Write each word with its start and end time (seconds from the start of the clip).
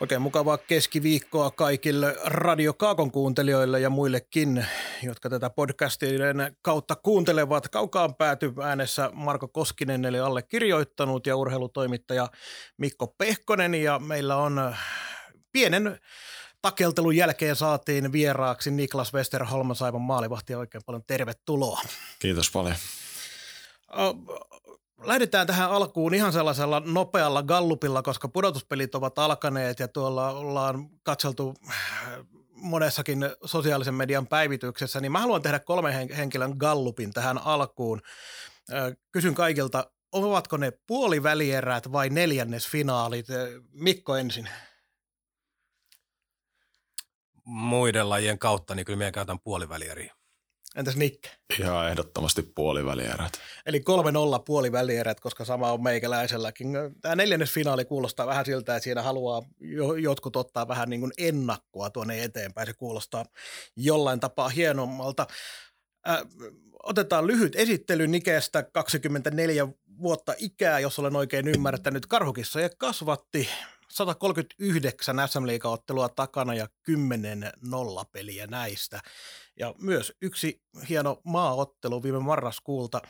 Oikein 0.00 0.22
mukavaa 0.22 0.58
keskiviikkoa 0.58 1.50
kaikille 1.50 2.16
Radio 2.24 2.74
Kaakon 2.74 3.10
kuuntelijoille 3.10 3.80
ja 3.80 3.90
muillekin, 3.90 4.66
jotka 5.02 5.30
tätä 5.30 5.50
podcastien 5.50 6.56
kautta 6.62 6.96
kuuntelevat. 6.96 7.68
Kaukaan 7.68 8.14
pääty 8.14 8.52
äänessä 8.62 9.10
Marko 9.14 9.48
Koskinen 9.48 10.04
eli 10.04 10.18
allekirjoittanut 10.18 11.26
ja 11.26 11.36
urheilutoimittaja 11.36 12.28
Mikko 12.76 13.06
Pehkonen 13.18 13.74
ja 13.74 13.98
meillä 13.98 14.36
on 14.36 14.76
pienen 15.52 15.98
takeltelun 16.62 17.16
jälkeen 17.16 17.56
saatiin 17.56 18.12
vieraaksi 18.12 18.70
Niklas 18.70 19.14
Westerholm 19.14 19.74
Saivan 19.74 20.00
maalivahti 20.00 20.54
oikein 20.54 20.82
paljon 20.86 21.04
tervetuloa. 21.06 21.80
Kiitos 22.18 22.50
paljon. 22.50 22.74
Lähdetään 25.02 25.46
tähän 25.46 25.70
alkuun 25.70 26.14
ihan 26.14 26.32
sellaisella 26.32 26.82
nopealla 26.86 27.42
gallupilla, 27.42 28.02
koska 28.02 28.28
pudotuspelit 28.28 28.94
ovat 28.94 29.18
alkaneet 29.18 29.78
ja 29.78 29.88
tuolla 29.88 30.30
ollaan 30.30 30.88
katseltu 31.02 31.54
monessakin 32.54 33.18
sosiaalisen 33.44 33.94
median 33.94 34.26
päivityksessä, 34.26 35.00
niin 35.00 35.12
mä 35.12 35.20
haluan 35.20 35.42
tehdä 35.42 35.58
kolmen 35.58 36.08
henkilön 36.16 36.54
gallupin 36.58 37.12
tähän 37.12 37.38
alkuun. 37.38 38.02
Kysyn 39.12 39.34
kaikilta, 39.34 39.90
ovatko 40.12 40.56
ne 40.56 40.72
puolivälierät 40.86 41.92
vai 41.92 42.08
neljännesfinaalit? 42.08 43.26
Mikko 43.72 44.16
ensin 44.16 44.48
muiden 47.44 48.08
lajien 48.08 48.38
kautta, 48.38 48.74
niin 48.74 48.86
kyllä 48.86 48.98
minä 48.98 49.12
käytän 49.12 49.40
puolivälieriä. 49.40 50.14
Entäs 50.76 50.96
Nick? 50.96 51.24
Ihan 51.60 51.88
ehdottomasti 51.88 52.42
puolivälierät. 52.42 53.32
Eli 53.66 53.78
3-0 53.78 54.42
puolivälierät, 54.46 55.20
koska 55.20 55.44
sama 55.44 55.72
on 55.72 55.82
meikäläiselläkin. 55.82 56.68
Tämä 57.00 57.16
neljännes 57.16 57.52
finaali 57.52 57.84
kuulostaa 57.84 58.26
vähän 58.26 58.44
siltä, 58.44 58.76
että 58.76 58.84
siinä 58.84 59.02
haluaa 59.02 59.42
jotkut 60.02 60.36
ottaa 60.36 60.68
vähän 60.68 60.90
niin 60.90 61.00
kuin 61.00 61.12
ennakkoa 61.18 61.90
tuonne 61.90 62.24
eteenpäin. 62.24 62.66
Se 62.66 62.72
kuulostaa 62.72 63.24
jollain 63.76 64.20
tapaa 64.20 64.48
hienommalta. 64.48 65.26
Äh, 66.08 66.18
otetaan 66.82 67.26
lyhyt 67.26 67.56
esittely 67.56 68.06
Nikestä, 68.06 68.62
24 68.62 69.68
vuotta 70.02 70.34
ikää, 70.38 70.78
jos 70.78 70.98
olen 70.98 71.16
oikein 71.16 71.48
ymmärtänyt. 71.48 72.06
Karhukissa 72.06 72.60
ja 72.60 72.70
kasvatti 72.78 73.48
139 73.90 75.16
SM 75.28 75.44
ottelua 75.64 76.08
takana 76.08 76.54
ja 76.54 76.68
10 76.82 77.52
nollapeliä 77.62 78.46
näistä. 78.46 79.00
Ja 79.58 79.74
myös 79.78 80.12
yksi 80.22 80.62
hieno 80.88 81.20
maaottelu 81.24 82.02
viime 82.02 82.18
marraskuulta. 82.18 83.02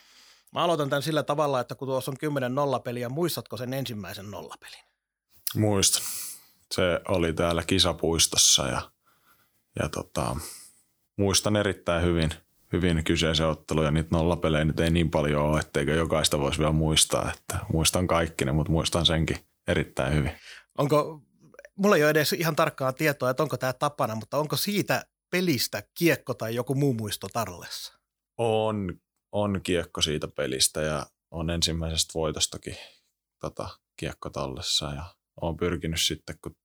Mä 0.52 0.64
aloitan 0.64 0.90
tämän 0.90 1.02
sillä 1.02 1.22
tavalla, 1.22 1.60
että 1.60 1.74
kun 1.74 1.88
tuossa 1.88 2.10
on 2.10 2.18
10 2.18 2.54
nollapeliä, 2.54 3.08
muistatko 3.08 3.56
sen 3.56 3.74
ensimmäisen 3.74 4.30
nollapelin? 4.30 4.84
Muistan. 5.56 6.02
Se 6.72 7.00
oli 7.08 7.32
täällä 7.32 7.62
kisapuistossa 7.62 8.66
ja, 8.66 8.90
ja 9.82 9.88
tota, 9.88 10.36
muistan 11.16 11.56
erittäin 11.56 12.04
hyvin, 12.04 12.30
hyvin 12.72 13.04
kyseisen 13.04 13.46
ottelu 13.46 13.82
ja 13.82 13.90
niitä 13.90 14.08
nollapelejä 14.12 14.64
nyt 14.64 14.80
ei 14.80 14.90
niin 14.90 15.10
paljon 15.10 15.42
ole, 15.42 15.60
etteikö 15.60 15.94
jokaista 15.94 16.38
voisi 16.38 16.58
vielä 16.58 16.72
muistaa. 16.72 17.32
Että 17.32 17.58
muistan 17.72 18.06
kaikki 18.06 18.44
ne, 18.44 18.52
mutta 18.52 18.72
muistan 18.72 19.06
senkin 19.06 19.36
erittäin 19.68 20.14
hyvin. 20.14 20.32
Onko, 20.80 21.22
mulla 21.76 21.96
ei 21.96 22.02
ole 22.02 22.10
edes 22.10 22.32
ihan 22.32 22.56
tarkkaa 22.56 22.92
tietoa, 22.92 23.30
että 23.30 23.42
onko 23.42 23.56
tämä 23.56 23.72
tapana, 23.72 24.14
mutta 24.14 24.38
onko 24.38 24.56
siitä 24.56 25.04
pelistä 25.30 25.82
kiekko 25.98 26.34
tai 26.34 26.54
joku 26.54 26.74
muu 26.74 26.94
muisto 26.94 27.28
tallessa? 27.32 27.98
On, 28.38 29.00
on 29.32 29.60
kiekko 29.62 30.02
siitä 30.02 30.28
pelistä 30.28 30.80
ja 30.80 31.06
on 31.30 31.50
ensimmäisestä 31.50 32.14
voitostakin 32.14 32.76
tota, 33.40 33.68
kiekko 33.96 34.30
tallessa 34.30 34.92
ja 34.94 35.04
on 35.40 35.56
pyrkinyt 35.56 36.00
sitten, 36.00 36.36
kun 36.42 36.56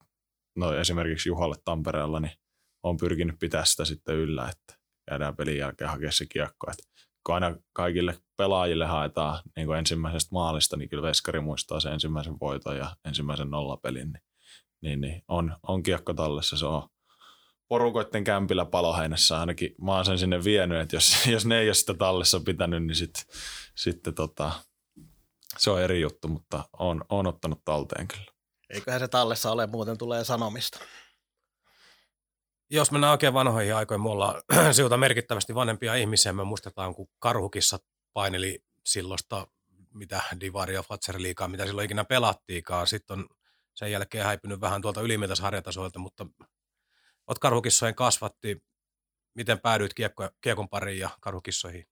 no 0.56 0.74
esimerkiksi 0.74 1.30
Juhalle 1.30 1.56
Tampereella, 1.66 2.20
niin 2.20 2.38
on 2.84 2.98
pyrkinyt 2.98 3.40
pitää 3.40 3.66
sitä 3.66 3.86
sitten 3.86 4.16
yllä, 4.16 4.50
että 4.50 4.80
jäädään 5.12 5.36
pelin 5.36 5.58
jälkeen 5.58 5.90
hakea 5.90 6.12
se 6.12 6.26
kiekko. 6.26 6.72
Että 6.72 6.84
kun 7.26 7.36
aina 7.36 7.56
kaikille 7.74 8.20
pelaajille 8.38 8.86
haetaan 8.86 9.44
niin 9.56 9.68
kuin 9.68 9.80
ensimmäisestä 9.80 10.30
maalista, 10.32 10.78
niin 10.78 10.90
kyllä 10.90 11.08
Veskari 11.08 11.40
muistaa 11.40 11.80
sen 11.80 11.94
ensimmäisen 11.94 12.40
voiton 12.42 12.78
ja 12.78 12.96
ensimmäisen 13.06 13.50
nollapelin. 13.50 14.12
Niin, 14.12 14.22
niin, 14.82 15.02
niin 15.02 15.24
on, 15.28 15.56
on 15.64 15.84
kiekko 15.84 16.14
tallessa, 16.14 16.58
se 16.58 16.66
on 16.66 16.90
porukoiden 17.68 18.24
kämpillä 18.24 18.66
paloheinässä 18.66 19.40
ainakin. 19.40 19.76
Mä 19.82 19.96
oon 19.96 20.06
sen 20.06 20.20
sinne 20.20 20.44
vienyt, 20.44 20.82
että 20.82 20.96
jos, 20.96 21.26
jos 21.28 21.46
ne 21.46 21.60
ei 21.60 21.68
ole 21.68 21.74
sitä 21.74 21.94
tallessa 21.94 22.40
pitänyt, 22.40 22.84
niin 22.84 22.96
sitten 22.96 23.24
sit, 23.76 24.00
tota, 24.16 24.52
se 25.58 25.72
on 25.72 25.82
eri 25.82 26.02
juttu, 26.02 26.28
mutta 26.28 26.64
on, 26.80 27.06
on 27.10 27.28
ottanut 27.28 27.62
talteen 27.66 28.08
kyllä. 28.08 28.36
Eiköhän 28.70 29.00
se 29.00 29.08
tallessa 29.08 29.52
ole, 29.52 29.68
muuten 29.68 29.98
tulee 29.98 30.24
sanomista. 30.24 30.80
Jos 32.70 32.92
mennään 32.92 33.12
oikein 33.12 33.34
vanhoihin 33.34 33.76
aikoihin, 33.76 34.02
me 34.02 34.10
ollaan 34.10 34.42
sieltä 34.76 34.98
merkittävästi 34.98 35.56
vanhempia 35.56 35.96
ihmisiä. 35.96 36.34
Me 36.34 36.44
muistetaan, 36.44 36.96
kun 36.96 37.08
Karhukissa 37.20 37.80
paineli 38.14 38.64
silloista, 38.86 39.48
mitä 39.94 40.22
Divari 40.40 40.74
ja 40.74 40.84
Fatser 40.84 41.16
liikaa, 41.18 41.48
mitä 41.48 41.66
silloin 41.66 41.86
ikinä 41.86 42.06
pelattiikaan. 42.06 42.88
Sitten 42.88 43.20
on 43.20 43.28
sen 43.74 43.92
jälkeen 43.92 44.26
häipynyt 44.26 44.62
vähän 44.62 44.82
tuolta 44.82 45.02
ylimmiltä 45.02 45.36
sarjatasoilta, 45.36 46.00
mutta 46.00 46.26
olet 47.28 47.40
Karhukissojen 47.40 47.96
kasvatti. 47.96 48.64
Miten 49.34 49.60
päädyit 49.60 49.94
kiekko, 49.94 50.30
kiekon 50.42 50.70
pariin 50.70 51.00
ja 51.00 51.10
Karhukissoihin? 51.22 51.86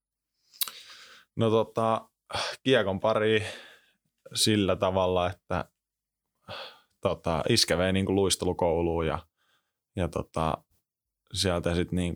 No 1.35 1.49
tota, 1.49 2.09
kiekon 2.63 2.99
pariin 2.99 3.43
sillä 4.33 4.75
tavalla, 4.75 5.29
että 5.29 5.65
tota, 7.01 7.43
iskä 7.49 7.77
vei 7.77 7.93
niin 7.93 8.15
luistelukouluun 8.15 9.07
ja, 9.07 9.19
ja 9.95 10.07
tota, 10.07 10.63
sieltä 11.33 11.75
sitten 11.75 11.95
niin 11.95 12.15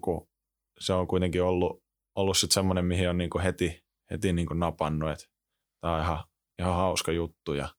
se 0.80 0.94
on 0.94 1.08
kuitenkin 1.08 1.44
ollut, 1.44 1.84
ollut 2.16 2.38
sitten 2.38 2.54
semmoinen, 2.54 2.86
mihin 2.86 3.10
on 3.10 3.18
niin 3.18 3.42
heti, 3.44 3.84
heti 4.12 4.34
niin 4.34 4.48
napannut, 4.54 5.10
että 5.10 5.26
tämä 5.82 5.96
on 5.96 6.02
ihan, 6.02 6.24
ihan 6.60 6.76
hauska 6.76 7.12
juttu 7.12 7.54
ja, 7.54 7.70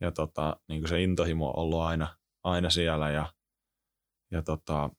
ja 0.00 0.12
tota, 0.12 0.60
niin 0.68 0.88
se 0.88 1.02
intohimo 1.02 1.48
on 1.48 1.58
ollut 1.58 1.80
aina, 1.80 2.16
aina 2.44 2.70
siellä 2.70 3.10
ja, 3.10 3.32
ja 4.30 4.42
tota, 4.42 4.90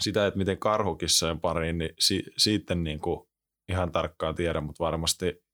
sitä, 0.00 0.26
että 0.26 0.38
miten 0.38 0.58
karhukissojen 0.58 1.40
pariin, 1.40 1.78
niin 1.78 1.90
si, 1.98 2.22
siitä 2.36 2.74
niin 2.74 3.00
kuin 3.00 3.28
ihan 3.68 3.92
tarkkaan 3.92 4.34
tiedä, 4.34 4.60
mutta 4.60 4.84
varmasti 4.84 5.44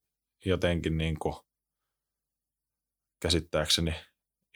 jotenkin 0.44 0.98
niin 0.98 1.18
kuin 1.18 1.34
käsittääkseni 3.22 3.94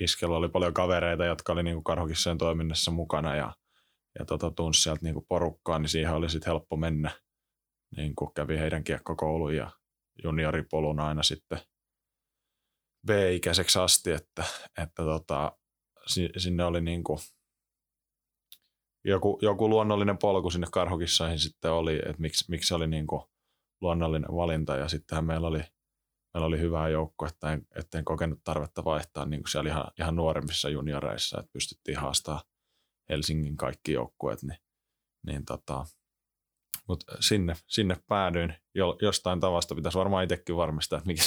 iskellä 0.01 0.37
oli 0.37 0.49
paljon 0.49 0.75
kavereita, 0.75 1.25
jotka 1.25 1.53
oli 1.53 1.63
niin 1.63 1.85
karhukissojen 1.85 2.39
toiminnassa 2.39 2.91
mukana 2.91 3.37
ja, 3.37 3.55
ja 4.19 4.25
tota, 4.25 4.51
tunsi 4.51 4.83
sieltä 4.83 5.01
niin 5.03 5.27
porukkaa, 5.29 5.79
niin 5.79 5.89
siihen 5.89 6.15
oli 6.15 6.31
sitten 6.31 6.51
helppo 6.51 6.77
mennä. 6.77 7.11
Niin 7.97 8.15
kuin 8.15 8.35
kävi 8.35 8.59
heidän 8.59 8.85
kiekkokoulun 8.85 9.57
ja 9.57 9.71
junioripolun 10.25 11.01
aina 11.01 11.23
sitten 11.23 11.59
B-ikäiseksi 13.07 13.79
asti, 13.79 14.11
että, 14.11 14.45
että 14.83 15.03
tota, 15.03 15.53
sinne 16.37 16.65
oli 16.65 16.81
niin 16.81 17.05
kuin 17.05 17.19
joku, 19.05 19.39
joku 19.43 19.69
luonnollinen 19.69 20.19
polku 20.19 20.51
sinne 20.51 20.67
karhukissoihin 20.73 21.39
sitten 21.39 21.73
oli, 21.73 21.97
että 21.97 22.17
miksi, 22.19 22.45
miksi 22.49 22.69
se 22.69 22.75
oli 22.75 22.87
niin 22.87 23.07
kuin 23.07 23.23
luonnollinen 23.81 24.37
valinta 24.37 24.77
ja 24.77 24.89
sittenhän 24.89 25.25
meillä 25.25 25.49
oli, 25.49 25.63
meillä 26.35 26.47
oli 26.47 26.59
hyvä 26.59 26.89
joukko, 26.89 27.27
että 27.27 27.53
en, 27.53 27.67
että 27.77 27.99
en 27.99 28.05
kokenut 28.05 28.41
tarvetta 28.45 28.85
vaihtaa 28.85 29.25
niin 29.25 29.43
kuin 29.43 29.51
siellä 29.51 29.71
ihan, 29.71 29.85
ihan 30.01 30.17
nuoremmissa 30.17 30.69
junioreissa, 30.69 31.41
että 31.41 31.53
pystyttiin 31.53 31.99
haastamaan 31.99 32.43
Helsingin 33.09 33.57
kaikki 33.57 33.93
joukkueet, 33.93 34.43
niin, 34.43 34.59
niin 35.27 35.45
tota, 35.45 35.85
mutta 36.89 37.17
sinne, 37.21 37.57
sinne 37.67 37.97
päädyin 38.09 38.55
jo, 38.75 38.99
jostain 39.03 39.41
tavasta. 39.41 39.75
Pitäisi 39.75 39.99
varmaan 39.99 40.25
itsekin 40.25 40.57
varmistaa, 40.57 40.97
että 40.97 41.07
mikä, 41.07 41.23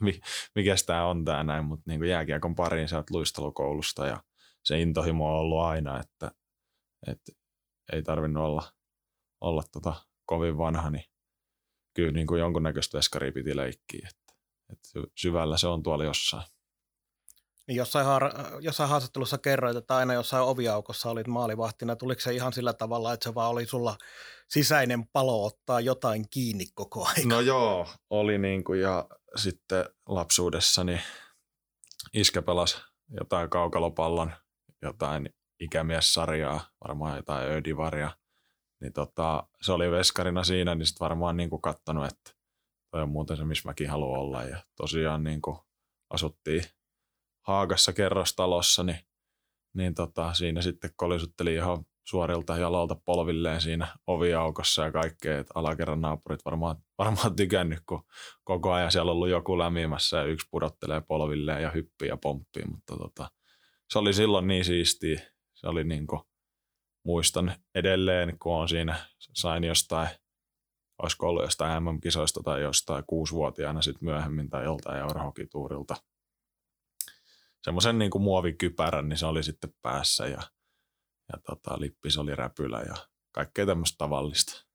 mikä, 0.00 0.26
mikä 0.54 0.74
tämä 0.86 1.06
on 1.06 1.24
tämä 1.24 1.44
näin, 1.44 1.64
mutta 1.64 1.84
niin 1.90 2.04
jääkiekon 2.04 2.54
pariin 2.54 2.88
sieltä 2.88 3.14
luistelukoulusta 3.14 4.06
ja 4.06 4.22
se 4.64 4.80
intohimo 4.80 5.32
on 5.32 5.40
ollut 5.40 5.60
aina, 5.60 6.00
että, 6.00 6.30
että 7.06 7.32
ei 7.92 8.02
tarvinnut 8.02 8.44
olla, 8.44 8.72
olla 9.40 9.62
tota 9.72 9.94
kovin 10.26 10.58
vanha, 10.58 10.90
niin 10.90 11.04
kyllä 11.94 12.12
niin 12.12 12.26
kuin 12.26 12.40
jonkunnäköistä 12.40 12.96
veskaria 12.96 13.32
piti 13.32 13.56
leikkiä, 13.56 14.08
että, 14.10 14.25
että 14.72 14.88
syvällä 15.14 15.56
se 15.56 15.66
on 15.66 15.82
tuolla 15.82 16.04
jossain. 16.04 16.42
Niin 17.68 17.76
jossain, 17.76 18.06
har, 18.06 18.32
jossain 18.60 18.90
haastattelussa 18.90 19.38
kerroit, 19.38 19.76
että 19.76 19.96
aina 19.96 20.14
jossain 20.14 20.44
oviaukossa 20.44 21.10
olit 21.10 21.26
maalivahtina. 21.26 21.96
Tuliko 21.96 22.20
se 22.20 22.34
ihan 22.34 22.52
sillä 22.52 22.72
tavalla, 22.72 23.12
että 23.12 23.24
se 23.24 23.34
vaan 23.34 23.50
oli 23.50 23.66
sulla 23.66 23.96
sisäinen 24.48 25.08
palo 25.12 25.44
ottaa 25.44 25.80
jotain 25.80 26.28
kiinni 26.30 26.64
koko 26.74 27.06
ajan? 27.06 27.28
No 27.28 27.40
joo, 27.40 27.88
oli 28.10 28.38
niin 28.38 28.64
kuin, 28.64 28.80
ja 28.80 29.08
sitten 29.36 29.84
lapsuudessani 30.08 31.00
iskä 32.12 32.42
pelasi 32.42 32.76
jotain 33.08 33.50
kaukalopallon, 33.50 34.32
jotain 34.82 35.34
ikämiessarjaa, 35.60 36.60
varmaan 36.88 37.16
jotain 37.16 37.50
ödivaria. 37.50 38.10
Niin 38.80 38.92
tota, 38.92 39.46
se 39.62 39.72
oli 39.72 39.90
veskarina 39.90 40.44
siinä, 40.44 40.74
niin 40.74 40.86
sitten 40.86 41.04
varmaan 41.04 41.36
niin 41.36 41.50
kuin 41.50 41.62
kattonut, 41.62 42.06
että 42.06 42.35
toi 42.96 43.02
on 43.02 43.08
muuten 43.08 43.36
se, 43.36 43.44
missä 43.44 43.68
mäkin 43.68 43.90
haluan 43.90 44.20
olla. 44.20 44.42
Ja 44.42 44.62
tosiaan 44.76 45.24
niin 45.24 45.42
kuin 45.42 45.58
asuttiin 46.10 46.64
Haagassa 47.46 47.92
kerrostalossa, 47.92 48.82
niin, 48.82 48.98
niin 49.74 49.94
tota, 49.94 50.34
siinä 50.34 50.62
sitten 50.62 50.90
kolisutteli 50.96 51.54
ihan 51.54 51.84
suorilta 52.08 52.56
jalalta 52.56 52.94
polvilleen 53.04 53.60
siinä 53.60 53.96
oviaukossa 54.06 54.84
ja 54.84 54.92
kaikkea, 54.92 55.38
että 55.38 55.52
alakerran 55.54 56.00
naapurit 56.00 56.44
varmaan, 56.44 56.76
varmaan 56.98 57.36
tykännyt, 57.36 57.78
kun 57.88 58.02
koko 58.44 58.72
ajan 58.72 58.92
siellä 58.92 59.10
on 59.10 59.14
ollut 59.14 59.28
joku 59.28 59.58
lämmimässä 59.58 60.16
ja 60.16 60.24
yksi 60.24 60.46
pudottelee 60.50 61.00
polvilleen 61.00 61.62
ja 61.62 61.70
hyppii 61.70 62.08
ja 62.08 62.16
pomppii, 62.16 62.64
mutta 62.64 62.96
tota, 62.96 63.30
se 63.92 63.98
oli 63.98 64.12
silloin 64.12 64.46
niin 64.46 64.64
siistiä. 64.64 65.20
Se 65.54 65.66
oli 65.66 65.84
niin 65.84 66.06
kuin, 66.06 66.20
muistan 67.04 67.54
edelleen, 67.74 68.38
kun 68.38 68.54
on 68.54 68.68
siinä, 68.68 68.96
sain 69.18 69.64
jostain, 69.64 70.08
olisiko 71.02 71.28
ollut 71.28 71.42
jostain 71.42 71.82
MM-kisoista 71.82 72.40
tai 72.42 72.62
jostain 72.62 73.04
kuusivuotiaana 73.06 73.82
sitten 73.82 74.04
myöhemmin 74.04 74.50
tai 74.50 74.64
joltain 74.64 74.98
Eurohokituurilta. 74.98 75.96
Semmoisen 77.62 77.98
niin 77.98 78.10
muovikypärän, 78.18 79.08
niin 79.08 79.18
se 79.18 79.26
oli 79.26 79.42
sitten 79.42 79.74
päässä 79.82 80.26
ja 80.26 80.42
ja 81.32 81.38
tota, 81.46 81.80
lippis 81.80 82.18
oli 82.18 82.36
räpylä 82.36 82.80
ja 82.80 82.94
kaikkea 83.32 83.66
tämmöistä 83.66 83.98
tavallista. 83.98 84.66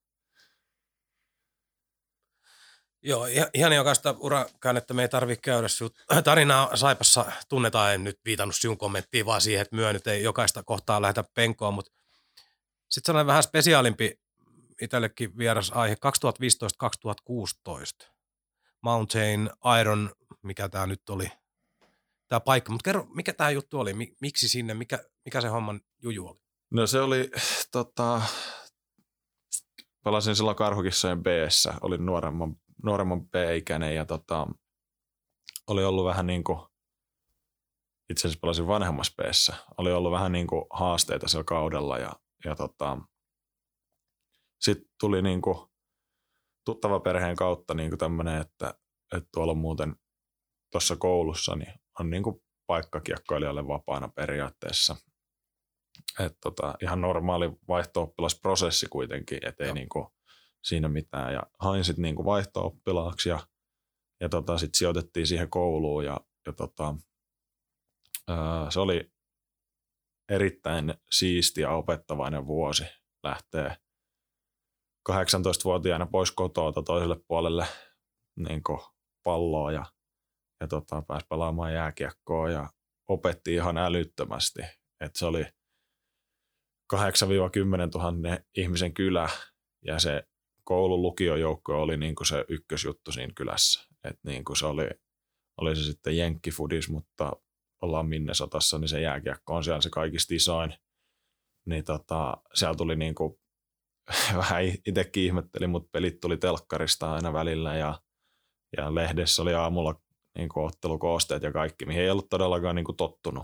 Joo, 3.03 3.27
ihan 3.53 3.73
jokaista 3.73 4.15
urakäännettä 4.19 4.93
me 4.93 5.01
ei 5.01 5.09
tarvitse 5.09 5.41
käydä. 5.41 5.67
Tarinaa 6.23 6.77
Saipassa 6.77 7.25
tunnetaan, 7.49 7.93
en 7.93 8.03
nyt 8.03 8.19
viitannut 8.25 8.55
sinun 8.55 8.77
kommenttiin, 8.77 9.25
vaan 9.25 9.41
siihen, 9.41 9.61
että 9.61 9.75
myö 9.75 9.93
nyt 9.93 10.07
ei 10.07 10.23
jokaista 10.23 10.63
kohtaa 10.63 11.01
lähetä 11.01 11.23
penkoa, 11.33 11.71
mutta 11.71 11.91
sitten 12.89 13.05
sellainen 13.05 13.27
vähän 13.27 13.43
spesiaalimpi 13.43 14.20
itsellekin 14.81 15.37
vieras 15.37 15.71
aihe 15.75 15.95
2015-2016. 18.05 18.11
Mountain 18.83 19.49
Iron, 19.81 20.11
mikä 20.43 20.69
tämä 20.69 20.87
nyt 20.87 21.09
oli, 21.09 21.31
tämä 22.27 22.39
paikka. 22.39 22.71
Mutta 22.71 22.83
kerro, 22.83 23.07
mikä 23.15 23.33
tämä 23.33 23.49
juttu 23.49 23.79
oli, 23.79 23.93
miksi 24.21 24.49
sinne, 24.49 24.73
mikä, 24.73 24.99
mikä 25.25 25.41
se 25.41 25.47
homman 25.47 25.81
juju 26.03 26.27
oli? 26.27 26.39
No 26.71 26.87
se 26.87 27.01
oli, 27.01 27.31
tota, 27.71 28.21
pelasin 30.03 30.35
silloin 30.35 30.57
karhukissojen 30.57 31.23
b 31.23 31.27
oli 31.81 31.97
nuoremman, 31.97 32.55
nuoremman 32.83 33.29
B-ikäinen 33.29 33.95
ja 33.95 34.05
tota, 34.05 34.47
oli 35.67 35.83
ollut 35.83 36.05
vähän 36.05 36.27
niin 36.27 36.43
kuin, 36.43 36.59
itse 38.09 38.27
asiassa 38.27 38.41
pelasin 38.41 38.67
vanhemmassa 38.67 39.13
b 39.17 39.19
oli 39.77 39.91
ollut 39.91 40.11
vähän 40.11 40.31
niin 40.31 40.47
kuin 40.47 40.65
haasteita 40.69 41.27
sillä 41.27 41.43
kaudella 41.43 41.97
ja, 41.97 42.13
ja 42.45 42.55
tota, 42.55 42.97
sitten 44.61 44.89
tuli 44.99 45.21
niin 45.21 45.41
kuin 45.41 45.57
tuttava 46.65 46.99
perheen 46.99 47.35
kautta 47.35 47.73
niin 47.73 47.89
kuin 47.89 47.99
tämmöinen, 47.99 48.41
että, 48.41 48.73
että 49.15 49.29
tuolla 49.33 49.51
on 49.51 49.57
muuten 49.57 49.95
tuossa 50.71 50.95
koulussa 50.95 51.55
niin 51.55 51.73
on 51.99 52.09
niin 52.09 52.23
kuin 52.23 52.41
paikka 52.67 53.01
kiekkoilijalle 53.01 53.67
vapaana 53.67 54.07
periaatteessa– 54.07 54.95
et 56.19 56.37
tota, 56.41 56.75
ihan 56.81 57.01
normaali 57.01 57.51
vaihto-oppilasprosessi 57.67 58.87
kuitenkin, 58.89 59.39
ettei 59.47 59.73
niinku 59.73 60.13
siinä 60.63 60.87
mitään. 60.89 61.33
Ja 61.33 61.43
hain 61.59 61.83
sitten 61.83 62.01
niinku 62.03 62.25
vaihto-oppilaaksi 62.25 63.29
ja, 63.29 63.39
ja 64.19 64.29
tota, 64.29 64.57
sitten 64.57 64.77
sijoitettiin 64.77 65.27
siihen 65.27 65.49
kouluun 65.49 66.05
ja, 66.05 66.19
ja 66.45 66.53
tota, 66.53 66.95
ää, 68.27 68.71
se 68.71 68.79
oli 68.79 69.11
erittäin 70.29 70.93
siisti 71.11 71.61
ja 71.61 71.71
opettavainen 71.71 72.47
vuosi 72.47 72.83
lähtee 73.23 73.77
18-vuotiaana 75.09 76.05
pois 76.05 76.31
kotoa 76.31 76.71
toiselle 76.71 77.17
puolelle 77.27 77.65
niin 78.35 78.61
palloa 79.23 79.71
ja, 79.71 79.85
ja 80.61 80.67
tota, 80.67 81.03
pääsi 81.07 81.25
pelaamaan 81.29 81.73
jääkiekkoa 81.73 82.49
ja 82.49 82.69
opetti 83.07 83.53
ihan 83.53 83.77
älyttömästi. 83.77 84.61
Et 85.01 85.15
se 85.15 85.25
oli– 85.25 85.45
8-10 86.93 86.95
000 87.95 88.37
ihmisen 88.57 88.93
kylä 88.93 89.29
ja 89.85 89.99
se 89.99 90.23
koulun 90.63 91.01
lukiojoukko 91.01 91.81
oli 91.81 91.97
niin 91.97 92.15
kuin 92.15 92.27
se 92.27 92.45
ykkösjuttu 92.49 93.11
siinä 93.11 93.33
kylässä. 93.35 93.87
Et 94.03 94.19
niin 94.23 94.45
kuin 94.45 94.57
se 94.57 94.65
oli, 94.65 94.89
oli 95.57 95.75
se 95.75 95.83
sitten 95.83 96.17
jenkkifudis, 96.17 96.89
mutta 96.89 97.31
ollaan 97.81 98.07
minne 98.07 98.33
sotassa, 98.33 98.77
niin 98.77 98.89
se 98.89 99.01
jääkiekko 99.01 99.55
on 99.55 99.63
siellä 99.63 99.81
se 99.81 99.89
kaikista 99.89 100.33
isoin. 100.33 100.73
Niin 101.65 101.83
tota, 101.83 102.37
siellä 102.53 102.75
tuli 102.75 102.95
niin 102.95 103.15
kuin, 103.15 103.40
vähän 104.37 104.63
itsekin 104.87 105.23
ihmetteli, 105.23 105.67
mutta 105.67 105.89
pelit 105.91 106.19
tuli 106.19 106.37
telkkarista 106.37 107.13
aina 107.13 107.33
välillä 107.33 107.75
ja, 107.75 108.01
ja 108.77 108.95
lehdessä 108.95 109.41
oli 109.41 109.53
aamulla 109.53 110.01
niin 110.37 110.49
kuin 110.49 110.65
ottelukoosteet 110.65 111.43
ja 111.43 111.51
kaikki, 111.51 111.85
mihin 111.85 112.01
ei 112.01 112.09
ollut 112.09 112.29
todellakaan 112.29 112.75
niin 112.75 112.85
kuin 112.85 112.97
tottunut. 112.97 113.43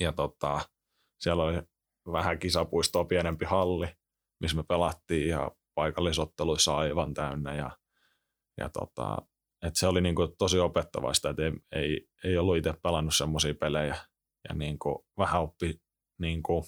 Ja 0.00 0.12
tota, 0.12 0.60
siellä 1.20 1.42
oli 1.42 1.62
vähän 2.12 2.38
kisapuistoa 2.38 3.04
pienempi 3.04 3.44
halli, 3.44 3.86
missä 4.40 4.56
me 4.56 4.62
pelattiin 4.62 5.28
ja 5.28 5.50
paikallisotteluissa 5.74 6.76
aivan 6.76 7.14
täynnä 7.14 7.54
ja, 7.54 7.70
ja 8.58 8.68
tota, 8.68 9.16
et 9.62 9.76
se 9.76 9.86
oli 9.86 10.00
niinku 10.00 10.28
tosi 10.28 10.58
opettavaista, 10.58 11.30
että 11.30 11.42
ei, 11.42 11.52
ei, 11.72 12.08
ei 12.24 12.38
ollut 12.38 12.56
itse 12.56 12.74
pelannut 12.82 13.14
semmoisia 13.16 13.54
pelejä 13.54 13.96
ja 14.48 14.54
niinku 14.54 15.06
vähän 15.18 15.42
oppi 15.42 15.80
niinku 16.18 16.66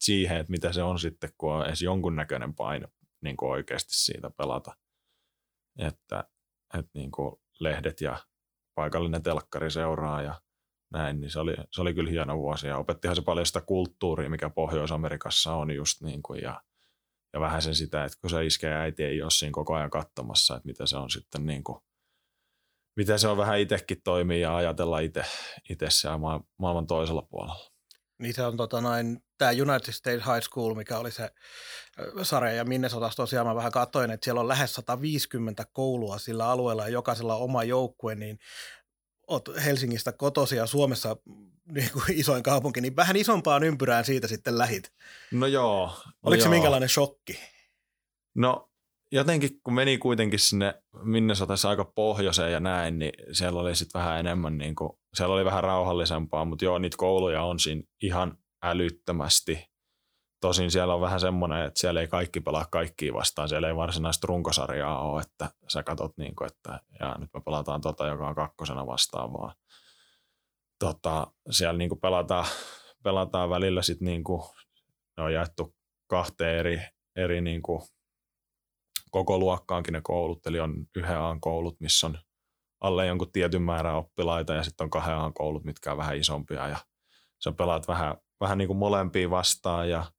siihen, 0.00 0.36
että 0.36 0.50
mitä 0.50 0.72
se 0.72 0.82
on 0.82 0.98
sitten, 0.98 1.30
kun 1.38 1.52
on 1.52 1.66
edes 1.66 1.82
jonkunnäköinen 1.82 2.54
paino 2.54 2.88
niinku 3.20 3.50
oikeasti 3.50 3.94
siitä 3.94 4.30
pelata. 4.30 4.76
Että, 5.78 6.24
että 6.78 6.90
niinku 6.94 7.42
lehdet 7.60 8.00
ja 8.00 8.18
paikallinen 8.74 9.22
telkkari 9.22 9.70
seuraa 9.70 10.22
ja 10.22 10.40
näin, 10.92 11.20
niin 11.20 11.30
se 11.30 11.40
oli, 11.40 11.54
se 11.70 11.80
oli 11.80 11.94
kyllä 11.94 12.10
hieno 12.10 12.38
vuosi 12.38 12.66
ja 12.66 12.78
opettihan 12.78 13.16
se 13.16 13.22
paljon 13.22 13.46
sitä 13.46 13.60
kulttuuria, 13.60 14.30
mikä 14.30 14.50
Pohjois-Amerikassa 14.50 15.54
on 15.54 15.70
just 15.70 16.02
niin 16.02 16.22
kuin 16.22 16.42
ja, 16.42 16.62
ja 17.32 17.40
vähän 17.40 17.62
sen 17.62 17.74
sitä, 17.74 18.04
että 18.04 18.18
kun 18.20 18.30
se 18.30 18.46
iskee 18.46 18.74
äiti 18.74 19.04
ei 19.04 19.22
ole 19.22 19.30
siinä 19.30 19.52
koko 19.52 19.74
ajan 19.74 19.90
katsomassa, 19.90 20.56
että 20.56 20.66
mitä 20.66 20.86
se 20.86 20.96
on 20.96 21.10
sitten 21.10 21.46
niin 21.46 21.64
kuin, 21.64 21.78
miten 22.96 23.18
se 23.18 23.28
on 23.28 23.36
vähän 23.36 23.58
itsekin 23.58 24.02
toimii 24.04 24.40
ja 24.40 24.56
ajatella 24.56 24.98
itse, 24.98 25.24
itse 25.70 25.86
siellä 25.88 26.18
maailman 26.58 26.86
toisella 26.86 27.22
puolella. 27.22 27.70
Niin 28.18 28.34
se 28.34 28.42
on 28.42 28.56
tota 28.56 28.80
noin, 28.80 29.22
tämä 29.40 29.72
United 29.72 29.92
States 29.92 30.26
High 30.26 30.42
School, 30.42 30.74
mikä 30.74 30.98
oli 30.98 31.10
se 31.10 31.30
sarja 32.22 32.52
ja 32.52 32.64
Minnesotassa 32.64 33.16
tosiaan 33.16 33.46
mä 33.46 33.54
vähän 33.54 33.72
katsoin, 33.72 34.10
että 34.10 34.24
siellä 34.24 34.40
on 34.40 34.48
lähes 34.48 34.74
150 34.74 35.66
koulua 35.72 36.18
sillä 36.18 36.48
alueella 36.48 36.82
ja 36.82 36.88
jokaisella 36.88 37.36
oma 37.36 37.64
joukkue, 37.64 38.14
niin 38.14 38.38
oot 39.26 39.48
Helsingistä 39.64 40.12
kotosi 40.12 40.56
ja 40.56 40.66
Suomessa 40.66 41.16
niin 41.74 41.90
kuin 41.92 42.04
isoin 42.10 42.42
kaupunki, 42.42 42.80
niin 42.80 42.96
vähän 42.96 43.16
isompaan 43.16 43.62
ympyrään 43.62 44.04
siitä 44.04 44.28
sitten 44.28 44.58
lähit. 44.58 44.92
No 45.32 45.46
joo. 45.46 45.86
No 45.86 46.12
Oliko 46.22 46.40
joo. 46.40 46.44
se 46.44 46.48
minkälainen 46.48 46.88
shokki? 46.88 47.38
No 48.34 48.70
jotenkin 49.12 49.60
kun 49.64 49.74
meni 49.74 49.98
kuitenkin 49.98 50.38
sinne 50.38 50.74
Minnesotassa 51.02 51.68
aika 51.68 51.84
pohjoiseen 51.84 52.52
ja 52.52 52.60
näin, 52.60 52.98
niin 52.98 53.12
siellä 53.32 53.60
oli 53.60 53.76
sitten 53.76 53.98
vähän 53.98 54.18
enemmän, 54.20 54.58
niin 54.58 54.74
kuin, 54.74 54.90
siellä 55.14 55.34
oli 55.34 55.44
vähän 55.44 55.64
rauhallisempaa, 55.64 56.44
mutta 56.44 56.64
joo, 56.64 56.78
niitä 56.78 56.96
kouluja 56.96 57.42
on 57.42 57.58
siinä 57.58 57.82
ihan 58.02 58.38
älyttömästi. 58.62 59.70
Tosin 60.40 60.70
siellä 60.70 60.94
on 60.94 61.00
vähän 61.00 61.20
semmoinen, 61.20 61.66
että 61.66 61.80
siellä 61.80 62.00
ei 62.00 62.08
kaikki 62.08 62.40
pelaa 62.40 62.66
kaikkia 62.70 63.14
vastaan. 63.14 63.48
Siellä 63.48 63.68
ei 63.68 63.76
varsinaista 63.76 64.26
runkosarjaa 64.26 65.02
ole, 65.02 65.22
että 65.22 65.50
sä 65.68 65.82
katsot, 65.82 66.18
niin 66.18 66.36
kuin, 66.36 66.46
että 66.46 66.80
ja 67.00 67.16
nyt 67.18 67.30
me 67.34 67.40
pelataan 67.44 67.80
tota, 67.80 68.06
joka 68.06 68.28
on 68.28 68.34
kakkosena 68.34 68.86
vastaan, 68.86 69.32
vaan 69.32 69.54
tota, 70.78 71.26
siellä 71.50 71.78
niin 71.78 71.88
kuin 71.88 72.00
pelataan, 72.00 72.46
pelataan 73.02 73.50
välillä 73.50 73.82
sitten 73.82 74.06
niin 74.06 74.24
kuin, 74.24 74.42
ne 75.16 75.22
on 75.22 75.32
jaettu 75.32 75.74
kahteen 76.06 76.58
eri, 76.58 76.80
eri 77.16 77.40
niin 77.40 77.62
kuin, 77.62 77.82
koko 79.10 79.38
luokkaankin 79.38 79.92
ne 79.92 80.00
koulut, 80.02 80.46
eli 80.46 80.60
on 80.60 80.86
yhden 80.96 81.18
A-koulut, 81.18 81.80
missä 81.80 82.06
on 82.06 82.18
alle 82.80 83.06
jonkun 83.06 83.32
tietyn 83.32 83.62
määrän 83.62 83.96
oppilaita 83.96 84.54
ja 84.54 84.62
sitten 84.62 84.84
on 84.84 84.90
kahden 84.90 85.16
A-koulut, 85.16 85.64
mitkä 85.64 85.92
on 85.92 85.98
vähän 85.98 86.16
isompia 86.16 86.68
ja 86.68 86.76
se 87.38 87.52
pelaat 87.52 87.88
vähän, 87.88 88.16
vähän 88.40 88.58
niin 88.58 88.68
kuin 88.68 88.78
molempia 88.78 89.30
vastaan 89.30 89.90
ja 89.90 90.12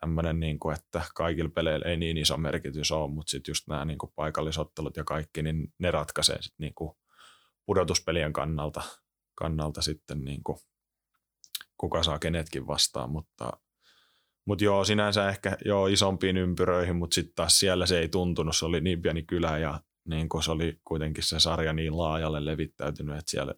tämmöinen, 0.00 0.40
niin 0.40 0.58
kuin, 0.58 0.74
että 0.74 1.02
kaikilla 1.14 1.50
peleillä 1.54 1.86
ei 1.86 1.96
niin 1.96 2.16
iso 2.16 2.36
merkitys 2.36 2.92
ole, 2.92 3.10
mutta 3.10 3.30
sitten 3.30 3.50
just 3.50 3.68
nämä 3.68 3.84
niin 3.84 3.98
kuin 3.98 4.12
paikallisottelut 4.16 4.96
ja 4.96 5.04
kaikki, 5.04 5.42
niin 5.42 5.72
ne 5.78 5.90
ratkaisee 5.90 6.42
sitten 6.42 6.64
niin 6.64 6.74
kuin 6.74 6.92
pudotuspelien 7.66 8.32
kannalta. 8.32 8.82
kannalta 9.34 9.82
sitten 9.82 10.24
niin 10.24 10.42
kuin, 10.44 10.58
kuka 11.76 12.02
saa 12.02 12.18
kenetkin 12.18 12.66
vastaan, 12.66 13.10
mutta 13.10 13.52
mutta 14.44 14.64
joo, 14.64 14.84
sinänsä 14.84 15.28
ehkä 15.28 15.56
joo 15.64 15.86
isompiin 15.86 16.36
ympyröihin, 16.36 16.96
mutta 16.96 17.14
sitten 17.14 17.34
taas 17.34 17.58
siellä 17.58 17.86
se 17.86 17.98
ei 17.98 18.08
tuntunut. 18.08 18.56
Se 18.56 18.64
oli 18.64 18.80
niin 18.80 19.02
pieni 19.02 19.22
kylä 19.22 19.58
ja 19.58 19.80
niin 20.08 20.28
kun 20.28 20.42
se 20.42 20.50
oli 20.50 20.80
kuitenkin 20.84 21.24
se 21.24 21.40
sarja 21.40 21.72
niin 21.72 21.98
laajalle 21.98 22.44
levittäytynyt, 22.44 23.18
että 23.18 23.30
siellä, 23.30 23.54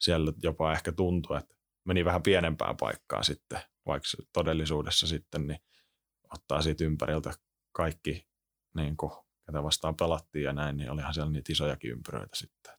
siellä 0.00 0.32
jopa 0.42 0.72
ehkä 0.72 0.92
tuntui, 0.92 1.38
että 1.38 1.53
meni 1.84 2.04
vähän 2.04 2.22
pienempään 2.22 2.76
paikkaan 2.76 3.24
sitten, 3.24 3.60
vaikka 3.86 4.08
todellisuudessa 4.32 5.06
sitten 5.06 5.46
niin 5.46 5.58
ottaa 6.34 6.62
siitä 6.62 6.84
ympäriltä 6.84 7.32
kaikki, 7.72 8.28
niin 8.76 8.96
kun, 8.96 9.24
ketä 9.46 9.62
vastaan 9.62 9.96
pelattiin 9.96 10.44
ja 10.44 10.52
näin, 10.52 10.76
niin 10.76 10.90
olihan 10.90 11.14
siellä 11.14 11.32
niitä 11.32 11.52
isojakin 11.52 11.90
ympyröitä 11.90 12.36
sitten. 12.36 12.74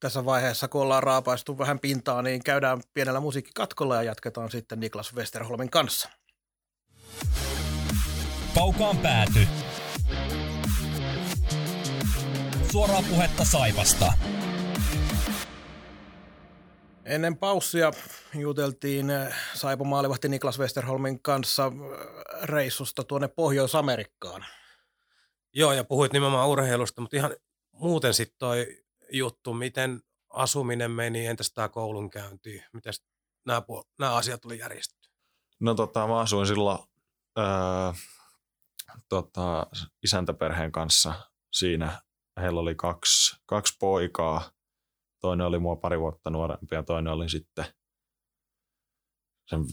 Tässä 0.00 0.24
vaiheessa, 0.24 0.68
kun 0.68 0.82
ollaan 0.82 1.02
raapaistu 1.02 1.58
vähän 1.58 1.78
pintaa, 1.78 2.22
niin 2.22 2.44
käydään 2.44 2.82
pienellä 2.94 3.20
musiikkikatkolla 3.20 3.96
ja 3.96 4.02
jatketaan 4.02 4.50
sitten 4.50 4.80
Niklas 4.80 5.14
Westerholmin 5.14 5.70
kanssa. 5.70 6.08
Kaukaan 8.54 8.98
pääty. 8.98 9.48
Suoraa 12.70 13.02
puhetta 13.10 13.44
Saivasta. 13.44 14.12
Ennen 17.08 17.36
paussia 17.36 17.92
juteltiin 18.34 19.10
eh, 19.10 19.34
Saipo 19.54 19.84
Maalivahti 19.84 20.28
Niklas 20.28 20.58
Westerholmin 20.58 21.22
kanssa 21.22 21.66
eh, 21.66 22.42
reissusta 22.42 23.04
tuonne 23.04 23.28
Pohjois-Amerikkaan. 23.28 24.44
Joo, 25.54 25.72
ja 25.72 25.84
puhuit 25.84 26.12
nimenomaan 26.12 26.48
urheilusta, 26.48 27.00
mutta 27.00 27.16
ihan 27.16 27.36
muuten 27.72 28.14
sitten 28.14 28.38
toi 28.38 28.82
juttu, 29.12 29.54
miten 29.54 30.02
asuminen 30.30 30.90
meni, 30.90 31.26
entäs 31.26 31.52
tämä 31.52 31.68
koulunkäynti, 31.68 32.64
miten 32.72 32.92
nämä, 33.46 33.62
nämä 33.98 34.14
asiat 34.14 34.40
tuli 34.40 34.58
järjestetty? 34.58 35.08
No 35.60 35.74
tota, 35.74 36.06
mä 36.06 36.18
asuin 36.18 36.46
silloin 36.46 36.78
öö, 37.38 37.44
tota, 39.08 39.66
isäntäperheen 40.02 40.72
kanssa 40.72 41.14
siinä. 41.52 42.02
Heillä 42.40 42.60
oli 42.60 42.74
kaksi, 42.74 43.36
kaksi 43.46 43.76
poikaa. 43.80 44.57
Toinen 45.20 45.46
oli 45.46 45.58
mua 45.58 45.76
pari 45.76 46.00
vuotta 46.00 46.30
nuorempi 46.30 46.74
ja 46.74 46.82
toinen 46.82 47.12
oli 47.12 47.28
sitten 47.28 47.64
sen 49.50 49.64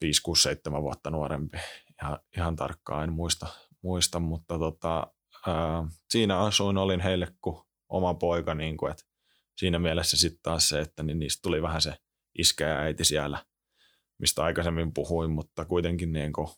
5, 0.00 0.22
6, 0.22 0.42
7 0.42 0.82
vuotta 0.82 1.10
nuorempi. 1.10 1.58
Ihan, 2.02 2.18
ihan 2.36 2.56
tarkkaan 2.56 3.04
en 3.04 3.12
muista, 3.12 3.46
muista 3.82 4.20
mutta 4.20 4.58
tota, 4.58 5.06
ää, 5.46 5.84
siinä 6.10 6.38
asuin, 6.38 6.78
olin 6.78 7.00
heille 7.00 7.28
kuin 7.40 7.62
oma 7.88 8.14
poika, 8.14 8.54
niin 8.54 8.76
kuin, 8.76 8.90
että 8.90 9.04
siinä 9.56 9.78
mielessä 9.78 10.16
sitten 10.16 10.42
taas 10.42 10.68
se, 10.68 10.80
että 10.80 11.02
niin 11.02 11.18
niistä 11.18 11.42
tuli 11.42 11.62
vähän 11.62 11.82
se 11.82 11.94
iskä 12.38 12.68
ja 12.68 12.78
äiti 12.78 13.04
siellä, 13.04 13.46
mistä 14.18 14.44
aikaisemmin 14.44 14.94
puhuin, 14.94 15.30
mutta 15.30 15.64
kuitenkin 15.64 16.12
niin 16.12 16.32
kuin, 16.32 16.48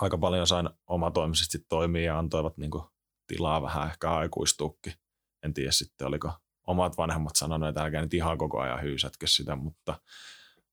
aika 0.00 0.18
paljon 0.18 0.46
sain 0.46 0.70
omatoimisesti 0.86 1.58
toimia 1.68 2.02
ja 2.02 2.18
antoivat 2.18 2.56
niin 2.56 2.70
kuin, 2.70 2.84
tilaa 3.26 3.62
vähän 3.62 3.88
ehkä 3.88 4.14
aikuistuukki. 4.14 4.90
En 5.42 5.54
tiedä 5.54 5.72
sitten, 5.72 6.06
oliko 6.06 6.32
omat 6.66 6.98
vanhemmat 6.98 7.36
sanoneet, 7.36 7.68
että 7.68 7.82
älkää 7.82 8.02
nyt 8.02 8.14
ihan 8.14 8.38
koko 8.38 8.60
ajan 8.60 8.82
hyysätkö 8.82 9.26
sitä, 9.26 9.56
mutta, 9.56 10.00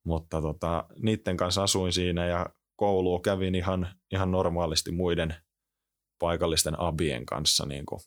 mutta 0.05 0.41
tota, 0.41 0.85
niiden 1.01 1.37
kanssa 1.37 1.63
asuin 1.63 1.93
siinä 1.93 2.25
ja 2.25 2.45
koulua 2.75 3.19
kävin 3.19 3.55
ihan, 3.55 3.87
ihan 4.11 4.31
normaalisti 4.31 4.91
muiden 4.91 5.35
paikallisten 6.19 6.79
abien 6.79 7.25
kanssa 7.25 7.65
niin 7.65 7.85
kuin. 7.85 8.01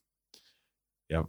Ja 1.10 1.24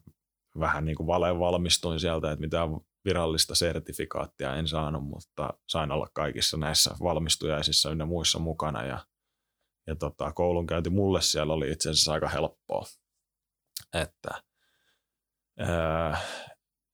vähän 0.59 0.85
niin 0.85 0.95
kuin 0.95 1.07
valeen 1.07 1.39
valmistuin 1.39 1.99
sieltä, 1.99 2.31
että 2.31 2.41
mitään 2.41 2.69
virallista 3.05 3.55
sertifikaattia 3.55 4.55
en 4.55 4.67
saanut, 4.67 5.03
mutta 5.03 5.53
sain 5.69 5.91
olla 5.91 6.07
kaikissa 6.13 6.57
näissä 6.57 6.95
valmistujaisissa 6.99 7.91
ynnä 7.91 8.05
muissa 8.05 8.39
mukana 8.39 8.83
ja, 8.83 9.05
ja 9.87 9.95
tota, 9.95 10.33
koulunkäynti 10.33 10.89
mulle 10.89 11.21
siellä 11.21 11.53
oli 11.53 11.71
itse 11.71 11.89
asiassa 11.89 12.13
aika 12.13 12.29
helppoa, 12.29 12.85
että 13.93 14.43
ää, 15.59 16.17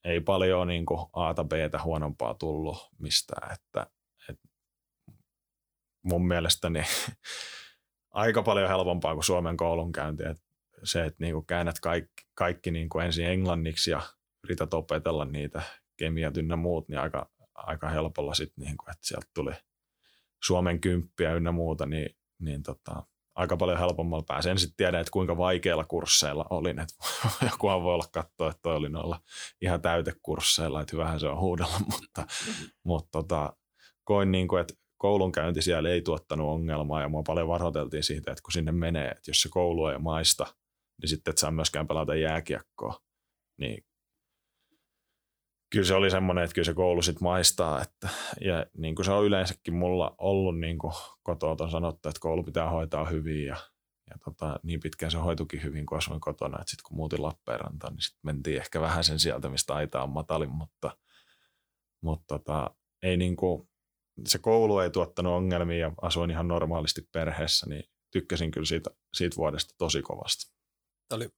ei 0.03 0.21
paljon 0.21 0.67
niin 0.67 0.85
A-ta 1.13 1.43
B-tä 1.43 1.83
huonompaa 1.83 2.33
tullut 2.33 2.89
mistään, 2.99 3.51
että, 3.53 3.87
että 4.29 4.49
mun 6.03 6.27
mielestäni 6.27 6.83
aika 8.11 8.43
paljon 8.43 8.69
helpompaa 8.69 9.13
kuin 9.13 9.23
Suomen 9.23 9.57
koulunkäynti, 9.57 10.23
että 10.23 10.43
se, 10.83 11.05
että 11.05 11.23
niin 11.23 11.33
kuin 11.33 11.45
käännät 11.45 11.79
kaikki, 11.79 12.23
kaikki 12.35 12.71
niin 12.71 12.89
kuin 12.89 13.05
ensin 13.05 13.25
englanniksi 13.25 13.91
ja 13.91 14.01
yrität 14.43 14.73
opetella 14.73 15.25
niitä 15.25 15.61
kemiat 15.97 16.37
ynnä 16.37 16.55
muut, 16.55 16.89
niin 16.89 16.99
aika, 16.99 17.31
aika 17.55 17.89
helpolla 17.89 18.33
sitten, 18.33 18.63
niin 18.63 18.75
että 18.91 19.07
sieltä 19.07 19.27
tuli 19.33 19.53
Suomen 20.43 20.81
kymppiä 20.81 21.33
ynnä 21.33 21.51
muuta, 21.51 21.85
niin, 21.85 22.15
niin 22.39 22.63
tota, 22.63 23.05
aika 23.35 23.57
paljon 23.57 23.79
helpommalla 23.79 24.23
pääsi. 24.27 24.49
En 24.49 24.57
sitten 24.57 24.77
tiedä, 24.77 24.99
että 24.99 25.11
kuinka 25.11 25.37
vaikeilla 25.37 25.83
kursseilla 25.83 26.45
olin. 26.49 26.79
Että 26.79 26.93
jokuhan 27.51 27.83
voi 27.83 27.93
olla 27.93 28.05
katsoa, 28.11 28.49
että 28.49 28.59
toi 28.61 28.75
oli 28.75 28.89
noilla 28.89 29.19
ihan 29.61 29.81
täytekursseilla, 29.81 30.81
että 30.81 30.95
hyvähän 30.95 31.19
se 31.19 31.27
on 31.27 31.39
huudella, 31.39 31.79
mutta, 31.91 32.27
mutta 32.83 33.09
tota, 33.11 33.53
koin 34.03 34.31
niin 34.31 34.47
kuin, 34.47 34.61
että 34.61 34.73
koulunkäynti 34.97 35.61
siellä 35.61 35.89
ei 35.89 36.01
tuottanut 36.01 36.47
ongelmaa 36.47 37.01
ja 37.01 37.09
mua 37.09 37.23
paljon 37.27 37.47
varoiteltiin 37.47 38.03
siitä, 38.03 38.31
että 38.31 38.41
kun 38.43 38.51
sinne 38.51 38.71
menee, 38.71 39.07
että 39.07 39.31
jos 39.31 39.41
se 39.41 39.49
koulu 39.49 39.87
ei 39.87 39.97
maista, 39.97 40.45
niin 41.01 41.09
sitten 41.09 41.31
et 41.31 41.37
saa 41.37 41.51
myöskään 41.51 41.87
pelata 41.87 42.15
jääkiekkoa. 42.15 42.99
Niin 43.59 43.83
kyllä 45.73 45.85
se 45.85 45.93
oli 45.93 46.11
semmoinen, 46.11 46.43
että 46.43 46.53
kyllä 46.55 46.65
se 46.65 46.73
koulu 46.73 47.01
sitten 47.01 47.23
maistaa. 47.23 47.81
Että, 47.81 48.09
ja 48.41 48.65
niin 48.77 48.95
kuin 48.95 49.05
se 49.05 49.11
on 49.11 49.25
yleensäkin 49.25 49.73
mulla 49.73 50.15
ollut 50.17 50.59
niin 50.59 50.77
kuin 50.77 50.93
kotoa 51.23 51.69
sanottu, 51.69 52.09
että 52.09 52.19
koulu 52.19 52.43
pitää 52.43 52.69
hoitaa 52.69 53.05
hyvin 53.05 53.45
ja, 53.45 53.57
ja 54.09 54.17
tota, 54.25 54.59
niin 54.63 54.79
pitkään 54.79 55.11
se 55.11 55.17
hoitukin 55.17 55.63
hyvin, 55.63 55.85
kun 55.85 55.97
asuin 55.97 56.19
kotona. 56.21 56.57
Että 56.61 56.71
sitten 56.71 56.83
kun 56.87 56.97
muutin 56.97 57.23
Lappeenrantaan, 57.23 57.93
niin 57.93 58.01
sitten 58.01 58.19
mentiin 58.23 58.57
ehkä 58.57 58.81
vähän 58.81 59.03
sen 59.03 59.19
sieltä, 59.19 59.49
mistä 59.49 59.73
aita 59.75 60.03
on 60.03 60.09
matalin, 60.09 60.51
mutta, 60.51 60.97
mutta 62.01 62.25
tota, 62.27 62.75
ei 63.03 63.17
niin 63.17 63.35
kuin, 63.35 63.69
se 64.27 64.37
koulu 64.37 64.79
ei 64.79 64.89
tuottanut 64.89 65.33
ongelmia 65.33 65.77
ja 65.77 65.91
asuin 66.01 66.31
ihan 66.31 66.47
normaalisti 66.47 67.07
perheessä, 67.11 67.69
niin 67.69 67.83
tykkäsin 68.11 68.51
kyllä 68.51 68.65
siitä, 68.65 68.89
siitä 69.13 69.35
vuodesta 69.35 69.75
tosi 69.77 70.01
kovasti. 70.01 70.53
Tämä 71.09 71.17
oli, 71.17 71.29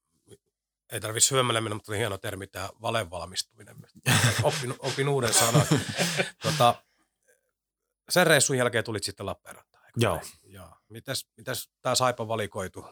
ei 0.92 1.00
tarvitse 1.00 1.28
syömällä 1.28 1.62
mennä, 1.62 1.76
mutta 1.76 1.92
oli 1.92 2.00
hieno 2.00 2.18
termi 2.18 2.48
tämä 2.48 2.70
valevalmistuminen. 2.82 3.76
Opin, 4.44 4.76
opin 4.80 5.10
uuden 5.10 5.34
sanan. 5.34 5.68
tota, 6.44 6.84
sen 8.10 8.28
reissun 8.28 8.58
jälkeen 8.58 8.84
tulit 8.84 9.04
sitten 9.04 9.26
Lappeenrantaan. 9.26 9.86
Joo. 9.98 10.22
Ja 10.44 10.76
mitäs, 10.90 11.28
mitäs 11.38 11.72
tämä 11.82 11.96
Saipa 11.96 12.28
valikoitu 12.28 12.86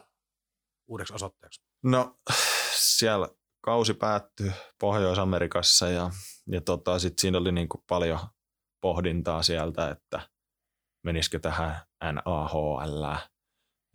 uudeksi 0.86 1.14
osoitteeksi? 1.14 1.62
No 1.82 2.18
siellä 2.74 3.28
kausi 3.60 3.94
päättyi 3.94 4.52
Pohjois-Amerikassa 4.78 5.88
ja, 5.88 6.10
ja 6.46 6.60
tota, 6.60 6.98
sit 6.98 7.18
siinä 7.18 7.38
oli 7.38 7.52
niinku 7.52 7.84
paljon 7.88 8.18
pohdintaa 8.80 9.42
sieltä, 9.42 9.90
että 9.90 10.28
menisikö 11.02 11.38
tähän 11.38 11.80
NAHL, 12.02 13.04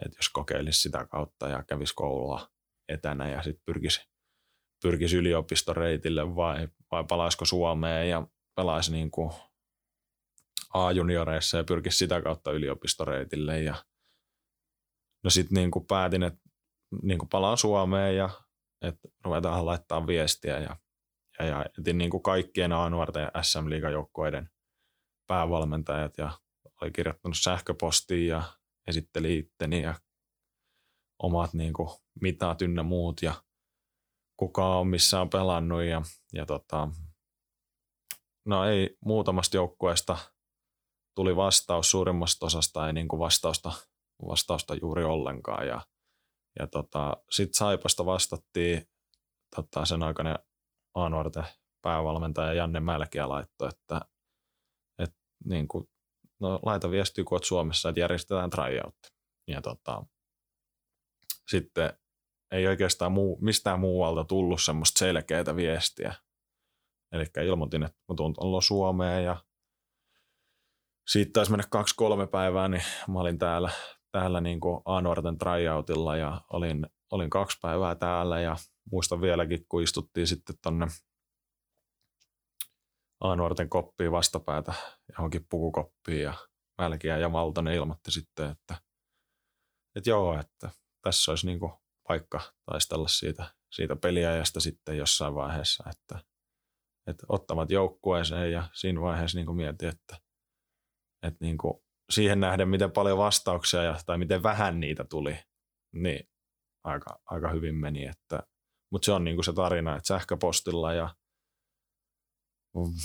että 0.05 0.17
jos 0.17 0.29
kokeilisi 0.29 0.81
sitä 0.81 1.05
kautta 1.05 1.47
ja 1.47 1.63
kävisi 1.63 1.93
koulua 1.95 2.49
etänä 2.89 3.29
ja 3.29 3.43
sitten 3.43 3.63
pyrkisi, 3.65 4.09
pyrkisi 4.83 5.17
yliopistoreitille 5.17 6.35
vai, 6.35 6.67
vai 6.91 7.03
palaisiko 7.09 7.45
Suomeen 7.45 8.09
ja 8.09 8.27
pelaisi 8.55 8.91
niin 8.91 9.11
kuin 9.11 9.31
A-junioreissa 10.73 11.57
ja 11.57 11.63
pyrkisi 11.63 11.97
sitä 11.97 12.21
kautta 12.21 12.51
yliopistoreitille 12.51 13.61
ja 13.61 13.75
no 15.23 15.29
sitten 15.29 15.55
niin 15.55 15.71
kuin 15.71 15.87
päätin, 15.87 16.23
että 16.23 16.39
niin 17.01 17.19
kuin 17.19 17.29
palaan 17.29 17.57
Suomeen 17.57 18.15
ja 18.15 18.29
että 18.81 19.07
ruvetaan 19.25 19.65
laittaa 19.65 20.07
viestiä 20.07 20.59
ja, 20.59 20.77
ja, 21.39 21.45
ja 21.45 21.65
etin 21.79 21.97
niin 21.97 22.09
kuin 22.09 22.23
kaikkien 22.23 22.71
A-nuorten 22.71 23.21
ja 23.23 23.43
SM-liigajoukkoiden 23.43 24.49
päävalmentajat 25.27 26.17
ja 26.17 26.31
oli 26.81 26.91
kirjoittanut 26.91 27.37
sähköpostiin 27.37 28.27
ja 28.27 28.43
esitteli 28.87 29.37
itteni 29.37 29.81
ja 29.81 29.95
omat 31.23 31.53
niin 31.53 31.73
kuin, 31.73 31.89
mitat 32.21 32.61
ynnä 32.61 32.83
muut 32.83 33.21
ja 33.21 33.33
kuka 34.37 34.79
on 34.79 34.87
missä 34.87 35.21
on 35.21 35.29
pelannut 35.29 35.83
ja, 35.83 36.01
ja 36.33 36.45
tota, 36.45 36.87
no 38.45 38.65
ei 38.65 38.97
muutamasta 39.05 39.57
joukkueesta 39.57 40.17
tuli 41.15 41.35
vastaus, 41.35 41.91
suurimmasta 41.91 42.45
osasta 42.45 42.87
ei 42.87 42.93
niin 42.93 43.07
kuin 43.07 43.19
vastausta, 43.19 43.71
vastausta 44.27 44.75
juuri 44.75 45.03
ollenkaan 45.03 45.67
ja, 45.67 45.81
ja 46.59 46.67
tota, 46.67 47.17
sitten 47.31 47.53
Saipasta 47.53 48.05
vastattiin 48.05 48.89
tota, 49.55 49.85
sen 49.85 50.03
aikainen 50.03 50.39
A-nuorten 50.93 51.45
päävalmentaja 51.81 52.53
Janne 52.53 52.79
Mälkiä 52.79 53.29
laittoi, 53.29 53.69
että, 53.69 54.01
että 54.99 55.17
niin 55.45 55.67
kuin, 55.67 55.89
no, 56.39 56.59
laita 56.65 56.91
viestiä, 56.91 57.23
kun 57.23 57.35
olet 57.35 57.43
Suomessa, 57.43 57.89
että 57.89 57.99
järjestetään 57.99 58.49
tryout. 58.49 58.97
Ja 59.47 59.61
tota, 59.61 60.05
sitten 61.47 61.93
ei 62.51 62.67
oikeastaan 62.67 63.11
muu, 63.11 63.37
mistään 63.41 63.79
muualta 63.79 64.23
tullut 64.23 64.61
semmoista 64.61 64.99
selkeää 64.99 65.55
viestiä. 65.55 66.13
Eli 67.11 67.25
ilmoitin, 67.45 67.83
että 67.83 67.97
mä 68.09 68.15
tuun 68.15 68.33
tuolla 68.33 68.61
Suomeen 68.61 69.23
ja 69.23 69.43
siitä 71.07 71.31
taisi 71.33 71.51
mennä 71.51 71.67
kaksi-kolme 71.69 72.27
päivää, 72.27 72.67
niin 72.67 72.83
mä 73.07 73.19
olin 73.19 73.37
täällä, 73.37 73.71
täällä 74.11 74.41
niin 74.41 74.59
kuin 74.59 74.81
A-nuorten 74.85 75.37
tryoutilla 75.37 76.17
ja 76.17 76.41
olin, 76.53 76.87
olin 77.11 77.29
kaksi 77.29 77.57
päivää 77.61 77.95
täällä 77.95 78.39
ja 78.39 78.55
muistan 78.91 79.21
vieläkin, 79.21 79.65
kun 79.69 79.83
istuttiin 79.83 80.27
sitten 80.27 80.55
tonne 80.61 80.87
A-nuorten 83.19 83.69
koppiin 83.69 84.11
vastapäätä 84.11 84.73
johonkin 85.17 85.45
pukukoppiin 85.49 86.21
ja 86.21 86.33
Mälkiä 86.77 87.17
ja 87.17 87.31
Valtonen 87.31 87.73
ilmoitti 87.73 88.11
sitten, 88.11 88.49
että, 88.51 88.75
että 89.95 90.09
joo, 90.09 90.39
että 90.39 90.69
tässä 91.01 91.31
olisi 91.31 91.45
niin 91.45 91.59
kuin 91.59 91.71
paikka 92.09 92.41
taistella 92.65 93.07
siitä, 93.07 93.53
siitä 93.71 93.95
peliajasta 93.95 94.59
sitten 94.59 94.97
jossain 94.97 95.35
vaiheessa, 95.35 95.83
että, 95.89 96.25
että 97.07 97.25
ottamat 97.29 97.71
joukkueeseen 97.71 98.51
ja 98.51 98.69
siinä 98.73 99.01
vaiheessa 99.01 99.37
niin 99.37 99.45
kuin 99.45 99.55
mietin, 99.55 99.89
että, 99.89 100.17
että 101.23 101.37
niin 101.45 101.57
kuin 101.57 101.73
siihen 102.09 102.39
nähden, 102.39 102.69
miten 102.69 102.91
paljon 102.91 103.17
vastauksia 103.17 103.83
ja, 103.83 103.99
tai 104.05 104.17
miten 104.17 104.43
vähän 104.43 104.79
niitä 104.79 105.03
tuli, 105.03 105.39
niin 105.95 106.29
aika, 106.83 107.19
aika 107.25 107.49
hyvin 107.49 107.75
meni. 107.75 108.05
Että, 108.05 108.43
mutta 108.91 109.05
se 109.05 109.11
on 109.11 109.23
niin 109.23 109.35
kuin 109.35 109.45
se 109.45 109.53
tarina, 109.53 109.95
että 109.95 110.07
sähköpostilla 110.07 110.93
ja 110.93 111.15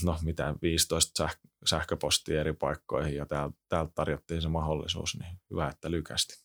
no 0.04 0.18
mitä 0.22 0.54
15 0.62 1.26
säh- 1.26 1.50
sähköpostia 1.66 2.40
eri 2.40 2.52
paikkoihin 2.52 3.16
ja 3.16 3.26
täältä, 3.26 3.56
täältä 3.68 3.92
tarjottiin 3.94 4.42
se 4.42 4.48
mahdollisuus, 4.48 5.18
niin 5.18 5.36
hyvä, 5.50 5.68
että 5.68 5.90
lykästi. 5.90 6.43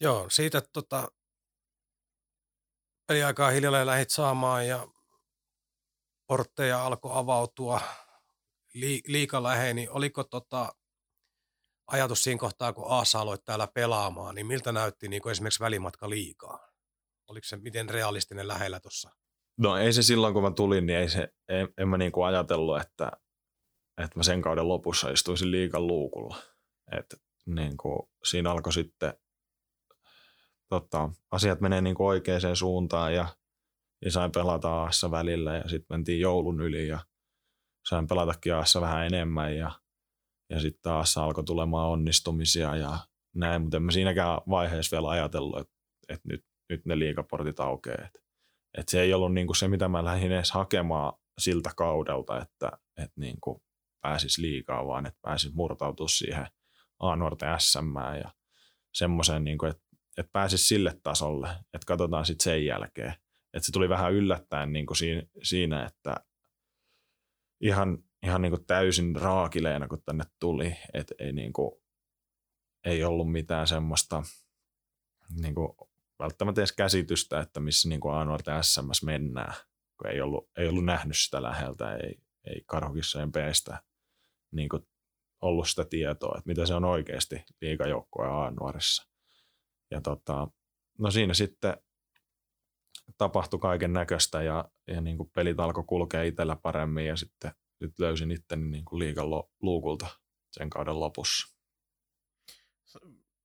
Joo, 0.00 0.30
siitä 0.30 0.62
tota, 0.72 1.08
peliaikaa 3.06 3.50
hiljalleen 3.50 3.86
lähit 3.86 4.10
saamaan 4.10 4.66
ja 4.68 4.88
portteja 6.26 6.86
alkoi 6.86 7.10
avautua 7.14 7.80
li, 8.74 9.02
liika 9.06 9.42
lähein, 9.42 9.76
niin 9.76 9.90
oliko 9.90 10.24
tota, 10.24 10.74
ajatus 11.86 12.22
siinä 12.22 12.38
kohtaa, 12.38 12.72
kun 12.72 12.84
Aasa 12.88 13.20
aloit 13.20 13.44
täällä 13.44 13.68
pelaamaan, 13.74 14.34
niin 14.34 14.46
miltä 14.46 14.72
näytti 14.72 15.08
niin 15.08 15.28
esimerkiksi 15.28 15.60
välimatka 15.60 16.10
liikaa? 16.10 16.68
Oliko 17.28 17.44
se 17.44 17.56
miten 17.56 17.90
realistinen 17.90 18.48
lähellä 18.48 18.80
tuossa? 18.80 19.10
No 19.58 19.76
ei 19.76 19.92
se 19.92 20.02
silloin, 20.02 20.34
kun 20.34 20.42
mä 20.42 20.50
tulin, 20.50 20.86
niin 20.86 20.98
ei 20.98 21.08
se, 21.08 21.28
en, 21.48 21.68
en 21.78 21.88
mä 21.88 21.98
niinku 21.98 22.22
ajatellut, 22.22 22.80
että, 22.80 23.12
että 24.02 24.18
mä 24.18 24.22
sen 24.22 24.42
kauden 24.42 24.68
lopussa 24.68 25.10
istuisin 25.10 25.50
liikan 25.50 25.86
luukulla. 25.86 26.36
Et 26.98 27.14
niinku, 27.46 28.10
siinä 28.24 28.50
alkoi 28.50 28.72
sitten 28.72 29.14
tota, 30.68 31.10
asiat 31.30 31.60
menee 31.60 31.80
niinku 31.80 32.06
oikeaan 32.06 32.56
suuntaan 32.56 33.14
ja, 33.14 33.28
ja 34.04 34.10
sain 34.10 34.32
pelata 34.32 34.68
Aassa 34.68 35.10
välillä 35.10 35.56
ja 35.56 35.68
sitten 35.68 35.86
mentiin 35.96 36.20
joulun 36.20 36.60
yli 36.60 36.88
ja 36.88 37.00
sain 37.88 38.06
pelatakin 38.06 38.54
Aassa 38.54 38.80
vähän 38.80 39.06
enemmän 39.06 39.56
ja, 39.56 39.70
ja 40.50 40.60
sitten 40.60 40.82
taas 40.82 41.16
alkoi 41.16 41.44
tulemaan 41.44 41.88
onnistumisia 41.88 42.76
ja 42.76 42.98
näin, 43.34 43.62
mutta 43.62 43.76
en 43.76 43.82
mä 43.82 43.92
siinäkään 43.92 44.40
vaiheessa 44.50 44.96
vielä 44.96 45.10
ajatellut, 45.10 45.58
että, 45.60 45.74
että 46.08 46.28
nyt, 46.28 46.44
nyt 46.70 46.86
ne 46.86 46.98
liikaportit 46.98 47.60
aukeaa. 47.60 48.08
Et 48.78 48.88
se 48.88 49.00
ei 49.00 49.14
ollut 49.14 49.34
niinku 49.34 49.54
se, 49.54 49.68
mitä 49.68 49.88
mä 49.88 50.04
lähdin 50.04 50.32
edes 50.32 50.50
hakemaan 50.52 51.12
siltä 51.38 51.70
kaudelta, 51.76 52.40
että 52.40 52.72
et 52.96 53.12
niinku 53.16 53.62
pääsis 54.00 54.38
liikaa, 54.38 54.86
vaan 54.86 55.06
että 55.06 55.18
pääsis 55.22 55.54
murtautua 55.54 56.08
siihen 56.08 56.46
A-nuorten 56.98 57.60
SM 57.60 58.18
ja 58.22 58.30
semmoiseen, 58.94 59.44
niinku, 59.44 59.66
että 59.66 59.82
et 60.16 60.32
pääsis 60.32 60.68
sille 60.68 61.00
tasolle, 61.02 61.48
että 61.48 61.86
katsotaan 61.86 62.26
sitten 62.26 62.44
sen 62.44 62.64
jälkeen. 62.64 63.14
Että 63.54 63.66
se 63.66 63.72
tuli 63.72 63.88
vähän 63.88 64.12
yllättäen 64.12 64.72
niinku 64.72 64.94
siinä, 64.94 65.22
siinä, 65.42 65.86
että 65.86 66.16
ihan, 67.60 67.98
ihan 68.22 68.42
niinku 68.42 68.58
täysin 68.58 69.16
raakileena, 69.16 69.88
kun 69.88 70.02
tänne 70.04 70.24
tuli, 70.38 70.76
että 70.94 71.14
ei, 71.18 71.32
niinku, 71.32 71.82
ei 72.84 73.04
ollut 73.04 73.32
mitään 73.32 73.66
semmoista 73.66 74.22
niinku 75.40 75.76
välttämättä 76.18 76.60
edes 76.60 76.72
käsitystä, 76.72 77.40
että 77.40 77.60
missä 77.60 77.88
niin 77.88 78.00
A-nuorten 78.12 78.64
SMS 78.64 79.02
mennään, 79.02 79.54
kun 79.98 80.10
ei 80.10 80.20
ollut, 80.20 80.50
ei 80.56 80.68
ollut 80.68 80.84
nähnyt 80.84 81.16
sitä 81.18 81.42
läheltä, 81.42 81.96
ei, 81.96 82.20
ei 82.44 82.62
karhukissojen 82.66 83.32
peestä 83.32 83.82
niin 84.52 84.68
kuin 84.68 84.82
ollut 85.40 85.68
sitä 85.68 85.84
tietoa, 85.84 86.34
että 86.38 86.48
mitä 86.48 86.66
se 86.66 86.74
on 86.74 86.84
oikeasti 86.84 87.44
liikajoukkue 87.60 88.26
A-nuorissa. 88.26 89.15
Ja 89.90 90.00
tota, 90.00 90.48
no 90.98 91.10
siinä 91.10 91.34
sitten 91.34 91.76
tapahtui 93.18 93.60
kaiken 93.60 93.92
näköistä 93.92 94.42
ja, 94.42 94.68
ja 94.86 95.00
niin 95.00 95.16
kuin 95.16 95.30
pelit 95.34 95.60
alkoi 95.60 95.84
kulkea 95.86 96.22
itsellä 96.22 96.56
paremmin 96.56 97.06
ja 97.06 97.16
sitten 97.16 97.52
nyt 97.80 97.98
löysin 97.98 98.30
itteni 98.30 98.70
niin 98.70 98.84
kuin 98.84 98.98
liikan 98.98 99.30
luukulta 99.62 100.06
sen 100.52 100.70
kauden 100.70 101.00
lopussa. 101.00 101.56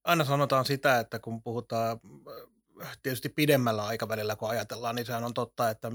Aina 0.04 0.26
sanotaan 0.26 0.66
sitä, 0.66 1.00
että 1.00 1.20
kun 1.20 1.44
puhutaan 1.44 2.00
tietysti 3.04 3.30
pidemmällä 3.30 3.86
aikavälillä, 3.86 4.36
kun 4.36 4.50
ajatellaan, 4.50 4.96
niin 4.96 5.06
sehän 5.06 5.24
on 5.24 5.34
totta, 5.34 5.70
että 5.70 5.92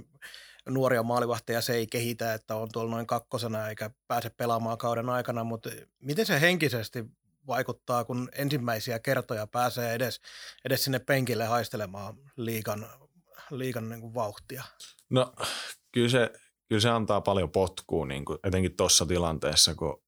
nuoria 0.69 1.03
maalivahteja 1.03 1.61
se 1.61 1.75
ei 1.75 1.87
kehitä, 1.87 2.35
että 2.35 2.57
on 2.57 2.69
tuolla 2.73 2.91
noin 2.91 3.07
kakkosena 3.07 3.69
eikä 3.69 3.91
pääse 4.09 4.31
pelaamaan 4.31 4.79
kauden 4.79 5.09
aikana, 5.09 5.45
mutta 5.45 5.71
miten 6.03 6.27
se 6.27 6.41
henkisesti 6.41 7.05
vaikuttaa, 7.47 8.05
kun 8.05 8.29
ensimmäisiä 8.33 8.99
kertoja 8.99 9.47
pääsee 9.47 9.95
edes, 9.95 10.21
edes 10.65 10.85
sinne 10.85 10.99
penkille 10.99 11.45
haistelemaan 11.45 12.15
liikan, 12.37 12.87
liikan 13.51 13.89
niin 13.89 14.01
kuin 14.01 14.15
vauhtia? 14.15 14.65
No 15.11 15.33
kyllä 15.93 16.09
se, 16.09 16.33
kyllä 16.69 16.81
se 16.81 16.89
antaa 16.91 17.21
paljon 17.21 17.51
potkua, 17.51 18.07
niin 18.07 18.25
kuin, 18.25 18.39
etenkin 18.45 18.77
tuossa 18.77 19.07
tilanteessa, 19.07 19.75
kun 19.75 20.03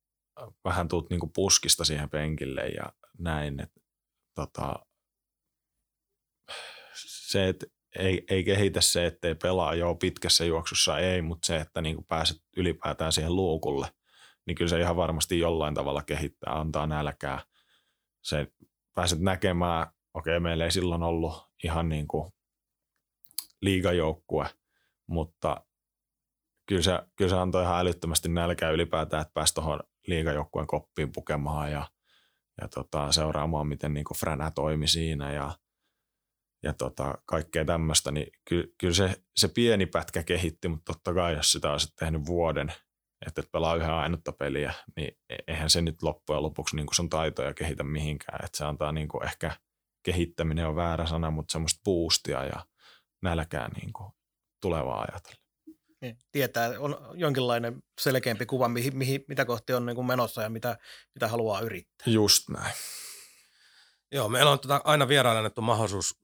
vähän 0.65 0.89
tuut 0.89 1.11
niin 1.11 1.21
kuin 1.21 1.33
puskista 1.35 1.85
siihen 1.85 2.11
penkille 2.11 2.69
ja 2.69 2.93
näin. 3.19 3.61
Että, 3.61 3.81
tota, 4.35 4.87
se, 7.29 7.49
että 7.49 7.67
ei, 7.99 8.25
ei 8.31 8.45
kehitä 8.45 8.81
se, 8.81 9.07
ettei 9.07 9.35
pelaa 9.35 9.75
joo 9.75 9.95
pitkässä 9.95 10.45
juoksussa, 10.45 10.99
ei, 10.99 11.23
mutta 11.23 11.47
se, 11.47 11.57
että 11.57 11.83
niin 11.83 12.05
pääset 12.05 12.37
ylipäätään 12.57 13.13
siihen 13.13 13.37
luukulle, 13.37 13.89
niin 14.49 14.57
kyllä 14.57 14.69
se 14.69 14.81
ihan 14.81 14.97
varmasti 14.97 15.39
jollain 15.39 15.75
tavalla 15.75 16.03
kehittää, 16.03 16.61
antaa 16.61 16.87
nälkää. 16.87 17.41
Se, 18.23 18.47
pääset 18.95 19.21
näkemään, 19.21 19.87
okei, 20.15 20.33
okay, 20.37 20.41
meillä 20.41 20.65
ei 20.65 20.71
silloin 20.71 21.03
ollut 21.03 21.49
ihan 21.65 21.89
niin 21.89 22.09
kuin 22.09 22.33
liigajoukkue, 23.63 24.47
mutta 25.07 25.67
kyllä 26.67 26.83
se, 26.83 26.93
kyllä 27.17 27.31
se 27.31 27.37
antoi 27.37 27.63
ihan 27.63 27.81
älyttömästi 27.81 28.29
nälkää 28.29 28.71
ylipäätään, 28.71 29.21
että 29.21 29.35
pääsi 29.35 29.55
tuohon 29.55 29.81
liigajoukkueen 30.07 30.67
koppiin 30.67 31.13
pukemaan 31.13 31.73
ja, 31.73 31.89
ja 32.61 32.69
tota, 32.69 33.13
seuraamaan, 33.13 33.67
miten 33.67 33.95
niin 33.95 34.05
Fränä 34.19 34.51
toimi 34.51 34.89
siinä 34.89 35.33
ja– 35.33 35.53
ja 36.63 36.73
tota, 36.73 37.19
kaikkea 37.27 37.65
tämmöistä, 37.65 38.11
niin 38.11 38.27
ky, 38.49 38.75
kyllä 38.79 38.95
se, 38.95 39.23
se 39.37 39.49
pieni 39.49 39.87
pätkä 39.87 40.23
kehitti, 40.23 40.69
mutta 40.69 40.93
totta 40.93 41.15
kai 41.15 41.35
jos 41.35 41.53
sitä 41.53 41.73
olisi 41.73 41.95
tehnyt 41.97 42.27
vuoden, 42.27 42.73
että 43.27 43.41
et 43.41 43.53
pelaa 43.53 43.77
yhä 43.77 43.97
ainutta 43.97 44.33
peliä, 44.33 44.75
niin 44.97 45.19
e, 45.31 45.37
eihän 45.47 45.71
se 45.71 45.81
nyt 45.81 46.03
loppujen 46.03 46.43
lopuksi 46.43 46.77
niin 46.77 46.87
sun 46.95 47.11
taitoja 47.11 47.55
kehitä 47.55 47.83
mihinkään. 47.83 48.45
Että 48.45 48.59
se 48.59 48.65
antaa 48.65 48.93
niin 48.93 49.09
kuin 49.09 49.25
ehkä 49.25 49.57
kehittäminen 50.03 50.67
on 50.67 50.77
väärä 50.77 51.07
sana, 51.07 51.31
mutta 51.31 51.53
semmoista 51.53 51.81
boostia 51.85 52.45
ja 52.45 52.67
nälkää 53.23 53.69
niin 53.69 53.93
kuin 53.93 54.13
tulevaa 54.63 55.01
ajatellen. 55.01 55.49
Niin, 56.01 56.19
tietää, 56.33 56.71
on 56.79 56.97
jonkinlainen 57.15 57.83
selkeämpi 58.01 58.47
kuva, 58.47 58.69
mihin, 58.69 58.97
mihin, 58.97 59.25
mitä 59.29 59.45
kohti 59.45 59.75
on 59.75 59.87
niin 59.87 59.97
kuin 59.97 60.07
menossa 60.07 60.43
ja 60.43 60.51
mitä, 60.51 60.79
mitä 61.15 61.29
haluaa 61.29 61.61
yrittää. 61.61 62.05
Just 62.07 62.49
näin. 62.49 62.75
Joo, 64.13 64.29
meillä 64.29 64.51
on 64.51 64.61
tota 64.61 64.81
aina 64.85 65.09
vieraille 65.09 65.39
annettu 65.39 65.63
mahdollisuus 65.63 66.21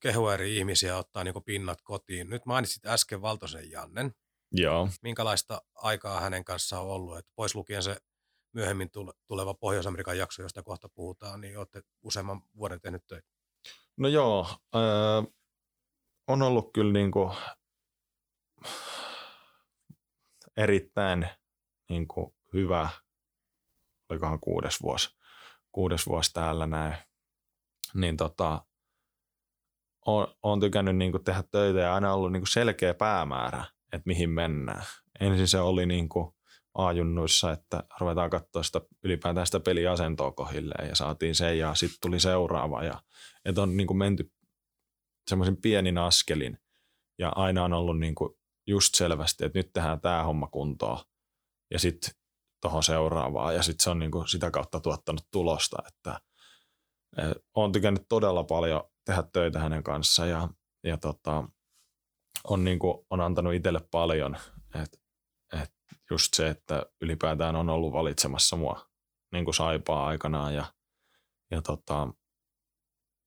kehua 0.00 0.34
eri 0.34 0.56
ihmisiä 0.56 0.96
ottaa 0.96 1.24
niin 1.24 1.44
pinnat 1.44 1.82
kotiin. 1.82 2.30
Nyt 2.30 2.46
mainitsit 2.46 2.86
äsken 2.86 3.22
Valtosen 3.22 3.70
Jannen. 3.70 4.14
Joo. 4.52 4.88
Minkälaista 5.02 5.62
aikaa 5.74 6.20
hänen 6.20 6.44
kanssaan 6.44 6.82
on 6.82 6.90
ollut? 6.90 7.18
Että 7.18 7.32
pois 7.36 7.54
lukien 7.54 7.82
se 7.82 7.96
myöhemmin 8.52 8.90
tuleva 9.26 9.54
Pohjois-Amerikan 9.54 10.18
jakso, 10.18 10.42
josta 10.42 10.62
kohta 10.62 10.88
puhutaan, 10.88 11.40
niin 11.40 11.58
olette 11.58 11.82
useamman 12.02 12.42
vuoden 12.56 12.80
tehnyt 12.80 13.06
töitä. 13.06 13.28
No 13.96 14.08
joo, 14.08 14.46
äh, 14.74 15.32
on 16.28 16.42
ollut 16.42 16.70
kyllä 16.72 16.92
niin 16.92 17.10
kuin 17.10 17.36
erittäin 20.56 21.28
niin 21.88 22.08
kuin 22.08 22.34
hyvä, 22.52 22.88
olikohan 24.08 24.40
kuudes 24.40 24.82
vuosi, 24.82 25.16
kuudes 25.72 26.06
vuosi 26.06 26.32
täällä 26.32 26.66
näin, 26.66 26.96
niin 27.94 28.16
tota, 28.16 28.64
on, 30.06 30.34
on 30.42 30.60
tykännyt 30.60 30.96
niin 30.96 31.12
kuin 31.12 31.24
tehdä 31.24 31.44
töitä 31.50 31.78
ja 31.78 31.94
aina 31.94 32.14
ollut 32.14 32.32
niin 32.32 32.40
kuin 32.40 32.52
selkeä 32.52 32.94
päämäärä, 32.94 33.64
että 33.92 34.06
mihin 34.06 34.30
mennään. 34.30 34.84
Ensin 35.20 35.48
se 35.48 35.60
oli 35.60 35.86
niin 35.86 36.08
kuin 36.08 36.34
A-junnuissa, 36.74 37.52
että 37.52 37.84
ruvetaan 38.00 38.30
katsoa 38.30 38.62
sitä, 38.62 38.80
ylipäätään 39.04 39.46
sitä 39.46 39.60
peliasentoa 39.60 40.32
kohilleen 40.32 40.88
ja 40.88 40.94
saatiin 40.94 41.34
se 41.34 41.56
ja 41.56 41.74
sitten 41.74 41.98
tuli 42.02 42.20
seuraava. 42.20 42.84
Ja, 42.84 43.02
että 43.44 43.62
on 43.62 43.76
niin 43.76 43.86
kuin 43.86 43.98
menty 43.98 44.32
semmoisin 45.30 45.56
pienin 45.56 45.98
askelin 45.98 46.58
ja 47.18 47.32
aina 47.36 47.64
on 47.64 47.72
ollut 47.72 47.98
niin 47.98 48.14
kuin 48.14 48.34
just 48.66 48.94
selvästi, 48.94 49.44
että 49.44 49.58
nyt 49.58 49.72
tehdään 49.72 50.00
tämä 50.00 50.22
homma 50.22 50.46
kuntoon 50.46 50.98
ja 51.70 51.78
sitten 51.78 52.10
tuohon 52.62 52.82
seuraavaan 52.82 53.54
ja 53.54 53.62
sitten 53.62 53.84
se 53.84 53.90
on 53.90 53.98
niin 53.98 54.10
kuin 54.10 54.28
sitä 54.28 54.50
kautta 54.50 54.80
tuottanut 54.80 55.26
tulosta, 55.30 55.76
että 55.88 56.20
olen 57.54 57.72
tykännyt 57.72 58.02
todella 58.08 58.44
paljon 58.44 58.82
tehdä 59.04 59.22
töitä 59.32 59.58
hänen 59.58 59.82
kanssaan 59.82 60.28
ja, 60.28 60.48
ja 60.84 60.96
tota, 60.96 61.48
on, 62.44 62.64
niin 62.64 62.78
kuin, 62.78 63.06
on 63.10 63.20
antanut 63.20 63.54
itselle 63.54 63.80
paljon, 63.90 64.36
että 64.74 64.98
et 65.62 65.72
just 66.10 66.34
se, 66.34 66.48
että 66.48 66.86
ylipäätään 67.00 67.56
on 67.56 67.68
ollut 67.68 67.92
valitsemassa 67.92 68.56
mua 68.56 68.90
niin 69.32 69.44
kuin 69.44 69.54
saipaa 69.54 70.06
aikanaan 70.06 70.54
ja, 70.54 70.64
ja 71.50 71.62
tota, 71.62 72.08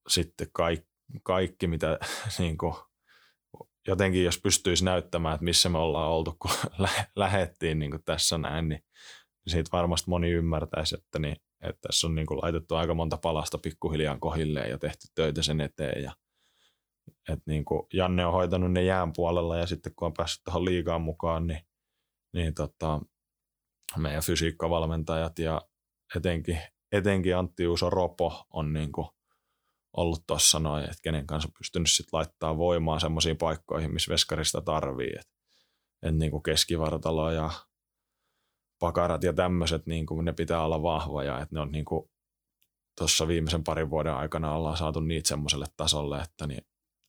sitten 0.10 0.48
kaikki, 0.54 0.90
kaikki 1.24 1.68
mitä 1.68 2.00
niin 2.40 2.58
kuin, 2.58 2.76
jotenkin 3.88 4.24
jos 4.24 4.40
pystyisi 4.40 4.86
näyttämään, 4.86 5.36
että 5.36 5.46
missä 5.46 5.70
me 5.70 5.78
ollaan 5.78 6.10
oltu, 6.10 6.36
kun 6.40 6.52
lähettiin 7.16 7.80
niin 7.80 7.92
kuin 7.92 8.04
tässä 8.04 8.38
näin, 8.38 8.70
niin 8.70 8.84
siitä 9.48 9.70
varmasti 9.72 10.10
moni 10.10 10.32
ymmärtäisi, 10.32 10.96
että, 10.96 11.20
niin, 11.20 11.36
että 11.62 11.82
tässä 11.88 12.08
on 12.08 12.16
niin 12.16 12.28
kuin 12.28 12.40
laitettu 12.42 12.76
aika 12.76 12.94
monta 12.94 13.18
palasta 13.18 13.58
pikkuhiljaa 13.58 14.18
kohilleen 14.20 14.70
ja 14.70 14.78
tehty 14.78 15.08
töitä 15.16 15.42
sen 15.42 15.62
eteen. 15.62 16.04
Ja, 16.04 16.12
että 17.30 17.44
niin 17.46 17.66
kuin 17.66 17.88
Janne 17.94 18.26
on 18.26 18.34
hoitanut 18.34 18.72
ne 18.72 18.84
jään 18.84 19.14
puolella 19.16 19.58
ja 19.58 19.68
sitten 19.68 19.96
kun 19.96 20.06
on 20.06 20.14
päässyt 20.14 20.44
tuohon 20.44 20.66
liigaan 20.66 21.02
mukaan, 21.02 21.48
niin, 21.48 21.62
niin 22.34 22.54
tota, 22.54 23.02
meidän 23.98 24.24
fysiikkavalmentajat 24.24 25.40
ja 25.40 25.62
etenkin, 26.16 26.60
etenkin 26.92 27.38
Antti 27.38 27.68
Uuso 27.68 27.90
Ropo 27.90 28.46
on 28.50 28.74
niin 28.74 28.92
kuin 28.92 29.08
ollut 29.98 30.24
tuossa 30.28 30.60
noin, 30.60 30.84
että 30.84 30.98
kenen 31.04 31.28
kanssa 31.28 31.48
on 31.48 31.54
pystynyt 31.58 31.90
sit 31.90 32.06
laittaa 32.12 32.58
voimaa 32.58 33.00
semmoisiin 33.00 33.38
paikkoihin, 33.38 33.94
missä 33.94 34.12
veskarista 34.12 34.62
tarvii. 34.62 35.14
Että 35.20 35.34
et 36.04 36.16
niin 36.16 36.32
kuin 36.32 36.44
keskivartalo 36.44 37.32
ja 37.32 37.50
pakarat 38.80 39.24
ja 39.24 39.34
tämmöiset, 39.34 39.86
niin 39.86 40.06
kuin 40.06 40.26
ne 40.26 40.34
pitää 40.34 40.66
olla 40.66 40.82
vahvoja, 40.82 41.42
että 41.42 41.56
ne 41.56 41.62
on 41.62 41.72
niin 41.72 41.86
kuin 41.86 42.10
tuossa 42.98 43.28
viimeisen 43.28 43.64
parin 43.64 43.90
vuoden 43.90 44.14
aikana 44.14 44.56
ollaan 44.56 44.78
saatu 44.78 45.00
niitä 45.00 45.28
semmoiselle 45.28 45.66
tasolle, 45.78 46.22
että, 46.22 46.48
niin, 46.48 46.68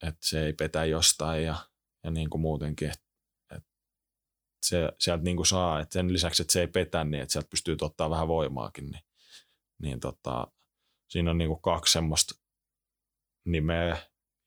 että 0.09 0.27
se 0.27 0.47
ei 0.47 0.53
petä 0.53 0.85
jostain 0.85 1.45
ja, 1.45 1.57
ja 2.05 2.11
niin 2.11 2.31
kuin 2.31 2.41
muutenkin, 2.41 2.89
että, 2.89 3.05
että 3.57 3.69
se, 4.67 4.93
sieltä 4.99 5.25
niin 5.25 5.37
kuin 5.37 5.47
saa, 5.47 5.81
että 5.81 5.93
sen 5.93 6.13
lisäksi, 6.13 6.43
että 6.43 6.53
se 6.53 6.61
ei 6.61 6.67
petä, 6.67 7.05
niin 7.05 7.23
että 7.23 7.33
sieltä 7.33 7.49
pystyy 7.51 7.77
ottaa 7.81 8.11
vähän 8.11 8.29
voimaakin, 8.29 8.91
niin, 8.91 9.03
niin 9.83 10.01
tota, 10.01 10.47
siinä 11.09 11.31
on 11.31 11.39
niin 11.39 11.49
kuin 11.49 11.63
kaksi 11.63 11.93
semmoista 11.93 12.35
nimeä, 13.47 13.97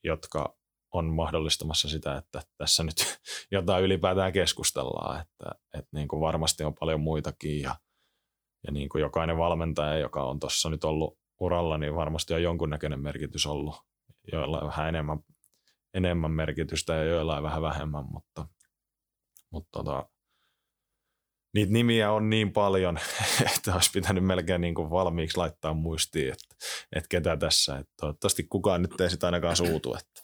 jotka 0.03 0.57
on 0.93 1.05
mahdollistamassa 1.05 1.89
sitä, 1.89 2.17
että 2.17 2.41
tässä 2.57 2.83
nyt 2.83 2.95
jotain 3.51 3.83
ylipäätään 3.83 4.33
keskustellaan, 4.33 5.21
että, 5.21 5.45
että 5.73 5.89
niin 5.91 6.07
kuin 6.07 6.21
varmasti 6.21 6.63
on 6.63 6.75
paljon 6.79 7.01
muitakin 7.01 7.61
ja, 7.61 7.75
ja 8.67 8.71
niin 8.71 8.89
kuin 8.89 9.01
jokainen 9.01 9.37
valmentaja, 9.37 9.97
joka 9.97 10.23
on 10.23 10.39
tuossa 10.39 10.69
nyt 10.69 10.83
ollut 10.83 11.19
uralla, 11.39 11.77
niin 11.77 11.95
varmasti 11.95 12.33
on 12.33 12.43
jonkunnäköinen 12.43 12.99
merkitys 12.99 13.45
ollut, 13.45 13.75
joilla 14.31 14.67
vähän 14.67 14.89
enemmän, 14.89 15.19
enemmän 15.97 16.31
merkitystä 16.31 16.93
ja 16.93 17.03
joilla 17.03 17.37
on 17.37 17.43
vähän 17.43 17.61
vähemmän, 17.61 18.05
mutta, 18.11 18.47
mutta 19.51 19.69
tota, 19.71 20.09
niitä 21.53 21.73
nimiä 21.73 22.11
on 22.11 22.29
niin 22.29 22.53
paljon, 22.53 22.99
että 23.55 23.73
olisi 23.73 23.91
pitänyt 23.93 24.25
melkein 24.25 24.61
niin 24.61 24.75
kuin 24.75 24.89
valmiiksi 24.89 25.37
laittaa 25.37 25.73
muistiin, 25.73 26.27
että, 26.31 26.55
että 26.95 27.07
ketä 27.09 27.37
tässä. 27.37 27.77
Että 27.77 27.93
toivottavasti 27.99 28.43
kukaan 28.43 28.81
nyt 28.81 29.01
ei 29.01 29.09
sitä 29.09 29.27
ainakaan 29.27 29.55
suutu. 29.55 29.95
Että. 29.95 30.21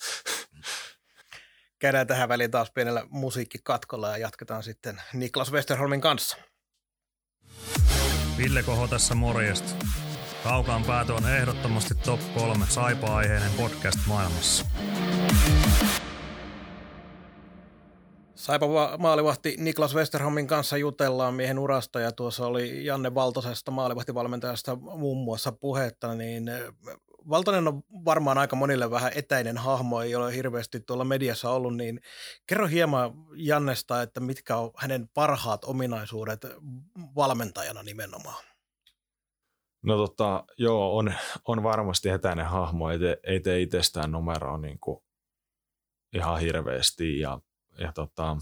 Käydään 1.79 2.07
tähän 2.07 2.29
väliin 2.29 2.51
taas 2.51 2.71
pienellä 2.71 3.03
musiikkikatkolla 3.09 4.09
ja 4.09 4.17
jatketaan 4.17 4.63
sitten 4.63 5.01
Niklas 5.13 5.51
Westerholmin 5.51 6.01
kanssa. 6.01 6.37
Ville 8.37 8.63
Koho 8.63 8.87
tässä 8.87 9.15
morjesta. 9.15 9.85
Kaukaan 10.43 10.83
päätö 10.83 11.13
on 11.13 11.29
ehdottomasti 11.29 11.95
top 11.95 12.19
kolme 12.33 12.65
saipa-aiheinen 12.69 13.51
podcast 13.57 13.99
maailmassa. 14.07 14.65
Saipa 18.43 18.97
maalivahti 18.97 19.55
Niklas 19.59 19.95
Westerholmin 19.95 20.47
kanssa 20.47 20.77
jutellaan 20.77 21.33
miehen 21.33 21.59
urasta 21.59 21.99
ja 21.99 22.11
tuossa 22.11 22.45
oli 22.45 22.85
Janne 22.85 23.15
Valtosesta 23.15 23.71
maalivahtivalmentajasta 23.71 24.75
muun 24.75 25.23
muassa 25.23 25.51
puhetta, 25.51 26.15
niin 26.15 26.51
Valtonen 27.29 27.67
on 27.67 27.83
varmaan 28.05 28.37
aika 28.37 28.55
monille 28.55 28.91
vähän 28.91 29.11
etäinen 29.15 29.57
hahmo, 29.57 30.01
ei 30.01 30.15
ole 30.15 30.35
hirveästi 30.35 30.79
tuolla 30.79 31.03
mediassa 31.03 31.49
ollut, 31.49 31.77
niin 31.77 31.99
kerro 32.47 32.67
hieman 32.67 33.11
Jannesta, 33.35 34.01
että 34.01 34.19
mitkä 34.19 34.57
on 34.57 34.71
hänen 34.77 35.09
parhaat 35.13 35.65
ominaisuudet 35.65 36.41
valmentajana 37.15 37.83
nimenomaan. 37.83 38.43
No 39.83 39.97
tota, 39.97 40.45
joo, 40.57 40.97
on, 40.97 41.13
on 41.47 41.63
varmasti 41.63 42.09
etäinen 42.09 42.45
hahmo, 42.45 42.89
ei, 42.89 42.99
te, 42.99 43.17
ei 43.23 43.39
tee 43.39 43.61
itsestään 43.61 44.11
numeroa 44.11 44.57
niin 44.57 44.79
kuin 44.79 45.03
ihan 46.13 46.39
hirveästi 46.39 47.19
ja 47.19 47.39
ja 47.77 47.91
tota, 47.91 48.37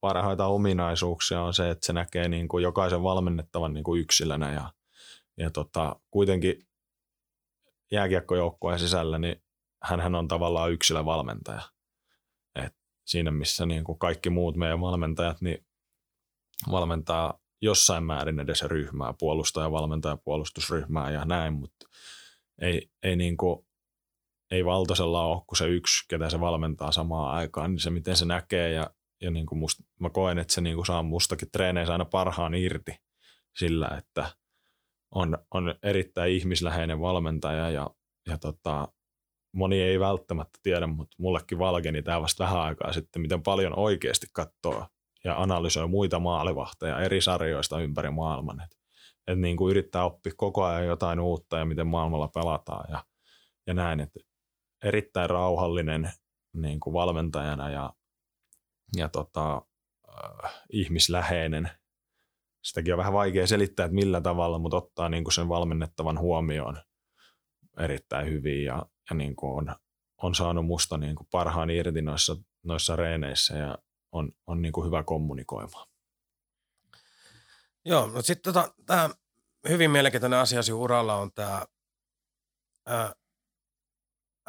parhaita 0.00 0.46
ominaisuuksia 0.46 1.42
on 1.42 1.54
se, 1.54 1.70
että 1.70 1.86
se 1.86 1.92
näkee 1.92 2.28
niin 2.28 2.48
kuin 2.48 2.62
jokaisen 2.62 3.02
valmennettavan 3.02 3.72
niin 3.72 3.84
kuin 3.84 4.00
yksilönä 4.00 4.52
ja, 4.52 4.72
ja 5.36 5.50
tota, 5.50 5.96
kuitenkin 6.10 6.66
jääkiekkojoukkueen 7.92 8.78
sisällä, 8.78 9.18
niin 9.18 9.42
hän 9.82 10.14
on 10.14 10.28
tavallaan 10.28 10.72
yksilövalmentaja. 10.72 11.62
Et 12.54 12.76
siinä 13.04 13.30
missä 13.30 13.66
niin 13.66 13.84
kuin 13.84 13.98
kaikki 13.98 14.30
muut 14.30 14.56
meidän 14.56 14.80
valmentajat 14.80 15.40
niin 15.40 15.66
valmentaa 16.70 17.40
jossain 17.60 18.04
määrin 18.04 18.40
edes 18.40 18.62
ryhmää, 18.62 19.14
puolustaja, 19.18 19.70
valmentaja, 19.70 20.16
puolustusryhmää 20.16 21.10
ja 21.10 21.24
näin, 21.24 21.52
mutta 21.52 21.86
ei, 22.58 22.90
ei 23.02 23.16
niin 23.16 23.36
kuin 23.36 23.65
ei 24.50 24.64
valtaisella 24.64 25.24
ole 25.24 25.42
kuin 25.46 25.58
se 25.58 25.68
yksi, 25.68 26.04
ketä 26.08 26.30
se 26.30 26.40
valmentaa 26.40 26.92
samaan 26.92 27.34
aikaan, 27.34 27.70
niin 27.70 27.80
se 27.80 27.90
miten 27.90 28.16
se 28.16 28.24
näkee 28.24 28.72
ja, 28.72 28.90
ja 29.20 29.30
niin 29.30 29.46
kuin 29.46 29.58
musta, 29.58 29.84
mä 30.00 30.10
koen, 30.10 30.38
että 30.38 30.54
se 30.54 30.60
niin 30.60 30.76
kuin 30.76 30.86
saa 30.86 31.02
mustakin 31.02 31.50
treeneissä 31.50 31.92
aina 31.92 32.04
parhaan 32.04 32.54
irti 32.54 32.96
sillä, 33.56 33.88
että 33.98 34.30
on, 35.14 35.38
on 35.54 35.74
erittäin 35.82 36.32
ihmisläheinen 36.32 37.00
valmentaja 37.00 37.70
ja, 37.70 37.90
ja 38.26 38.38
tota, 38.38 38.88
moni 39.52 39.82
ei 39.82 40.00
välttämättä 40.00 40.58
tiedä, 40.62 40.86
mutta 40.86 41.16
mullekin 41.18 41.58
valkeni 41.58 42.02
tämä 42.02 42.22
vasta 42.22 42.44
vähän 42.44 42.60
aikaa 42.60 42.92
sitten, 42.92 43.22
miten 43.22 43.42
paljon 43.42 43.78
oikeasti 43.78 44.26
katsoo 44.32 44.86
ja 45.24 45.42
analysoi 45.42 45.88
muita 45.88 46.18
maalivahteja 46.18 47.00
eri 47.00 47.20
sarjoista 47.20 47.80
ympäri 47.80 48.10
maailman. 48.10 48.60
Et, 48.60 48.76
et 49.26 49.38
niin 49.38 49.56
kuin 49.56 49.70
yrittää 49.70 50.04
oppia 50.04 50.32
koko 50.36 50.64
ajan 50.64 50.86
jotain 50.86 51.20
uutta 51.20 51.58
ja 51.58 51.64
miten 51.64 51.86
maailmalla 51.86 52.28
pelataan 52.28 52.84
ja, 52.90 53.04
ja 53.66 53.74
näin. 53.74 54.00
Et 54.00 54.10
erittäin 54.84 55.30
rauhallinen 55.30 56.12
niin 56.52 56.80
kuin 56.80 56.94
valmentajana 56.94 57.70
ja, 57.70 57.92
ja 58.96 59.08
tota, 59.08 59.62
äh, 60.08 60.54
ihmisläheinen. 60.72 61.70
Sitäkin 62.62 62.94
on 62.94 62.98
vähän 62.98 63.12
vaikea 63.12 63.46
selittää, 63.46 63.86
että 63.86 63.94
millä 63.94 64.20
tavalla, 64.20 64.58
mutta 64.58 64.76
ottaa 64.76 65.08
niin 65.08 65.24
kuin 65.24 65.32
sen 65.32 65.48
valmennettavan 65.48 66.18
huomioon 66.18 66.82
erittäin 67.78 68.26
hyvin 68.26 68.64
ja, 68.64 68.86
ja 69.10 69.16
niin 69.16 69.36
kuin 69.36 69.58
on, 69.58 69.76
on 70.22 70.34
saanut 70.34 70.66
musta 70.66 70.98
niin 70.98 71.16
kuin 71.16 71.28
parhaan 71.30 71.70
irti 71.70 72.02
noissa, 72.02 72.36
noissa 72.62 72.96
reeneissä 72.96 73.56
ja 73.56 73.78
on, 74.12 74.32
on 74.46 74.62
niin 74.62 74.72
kuin 74.72 74.86
hyvä 74.86 75.02
kommunikoimaan. 75.02 75.86
Joo, 77.84 78.06
mutta 78.06 78.22
sitten 78.22 78.54
tota, 78.54 78.74
tämä 78.86 79.10
hyvin 79.68 79.90
mielenkiintoinen 79.90 80.38
asia 80.38 80.60
uralla 80.74 81.14
on 81.14 81.32
tämä 81.32 81.66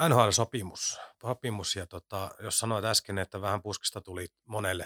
NHL-sopimus. 0.02 1.00
Sopimus, 1.22 1.76
ja 1.76 1.88
tota, 1.88 2.32
jos 2.40 2.60
sanoit 2.60 2.86
äsken, 2.86 3.18
että 3.18 3.42
vähän 3.42 3.62
puskista 3.62 4.02
tuli 4.02 4.28
monelle 4.46 4.86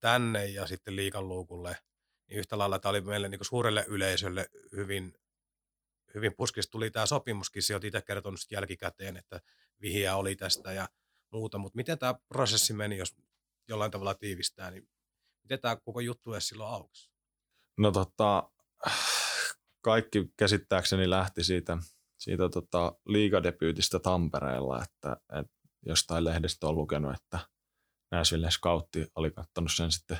tänne 0.00 0.46
ja 0.46 0.66
sitten 0.66 0.96
liikan 0.96 1.28
luukulle, 1.28 1.76
niin 2.28 2.38
yhtä 2.38 2.58
lailla 2.58 2.78
tämä 2.78 2.90
oli 2.90 3.00
meille 3.00 3.28
niin 3.28 3.44
suurelle 3.44 3.84
yleisölle 3.88 4.46
hyvin, 4.76 5.14
hyvin 6.14 6.34
puskista 6.36 6.70
tuli 6.70 6.90
tämä 6.90 7.06
sopimuskin. 7.06 7.62
Se 7.62 7.76
itse 7.84 8.02
kertonut 8.02 8.40
jälkikäteen, 8.50 9.16
että 9.16 9.40
vihiä 9.80 10.16
oli 10.16 10.36
tästä 10.36 10.72
ja 10.72 10.88
muuta, 11.32 11.58
mutta 11.58 11.76
miten 11.76 11.98
tämä 11.98 12.14
prosessi 12.28 12.72
meni, 12.72 12.98
jos 12.98 13.16
jollain 13.68 13.90
tavalla 13.90 14.14
tiivistää, 14.14 14.70
niin 14.70 14.88
miten 15.42 15.60
tämä 15.60 15.76
koko 15.76 16.00
juttu 16.00 16.32
edes 16.32 16.48
silloin 16.48 16.74
auki? 16.74 17.10
No 17.78 17.90
tota, 17.90 18.50
kaikki 19.80 20.32
käsittääkseni 20.36 21.10
lähti 21.10 21.44
siitä 21.44 21.78
siitä 22.22 22.48
tota, 22.48 22.94
liigadebyytistä 23.06 23.98
Tampereella, 23.98 24.82
että, 24.82 25.16
että 25.38 25.52
jostain 25.86 26.24
lehdestä 26.24 26.66
on 26.66 26.76
lukenut, 26.76 27.14
että 27.14 27.38
Nashville 28.10 28.50
Scoutti 28.50 29.06
oli 29.14 29.30
katsonut 29.30 29.72
sen 29.72 29.92
sitten 29.92 30.18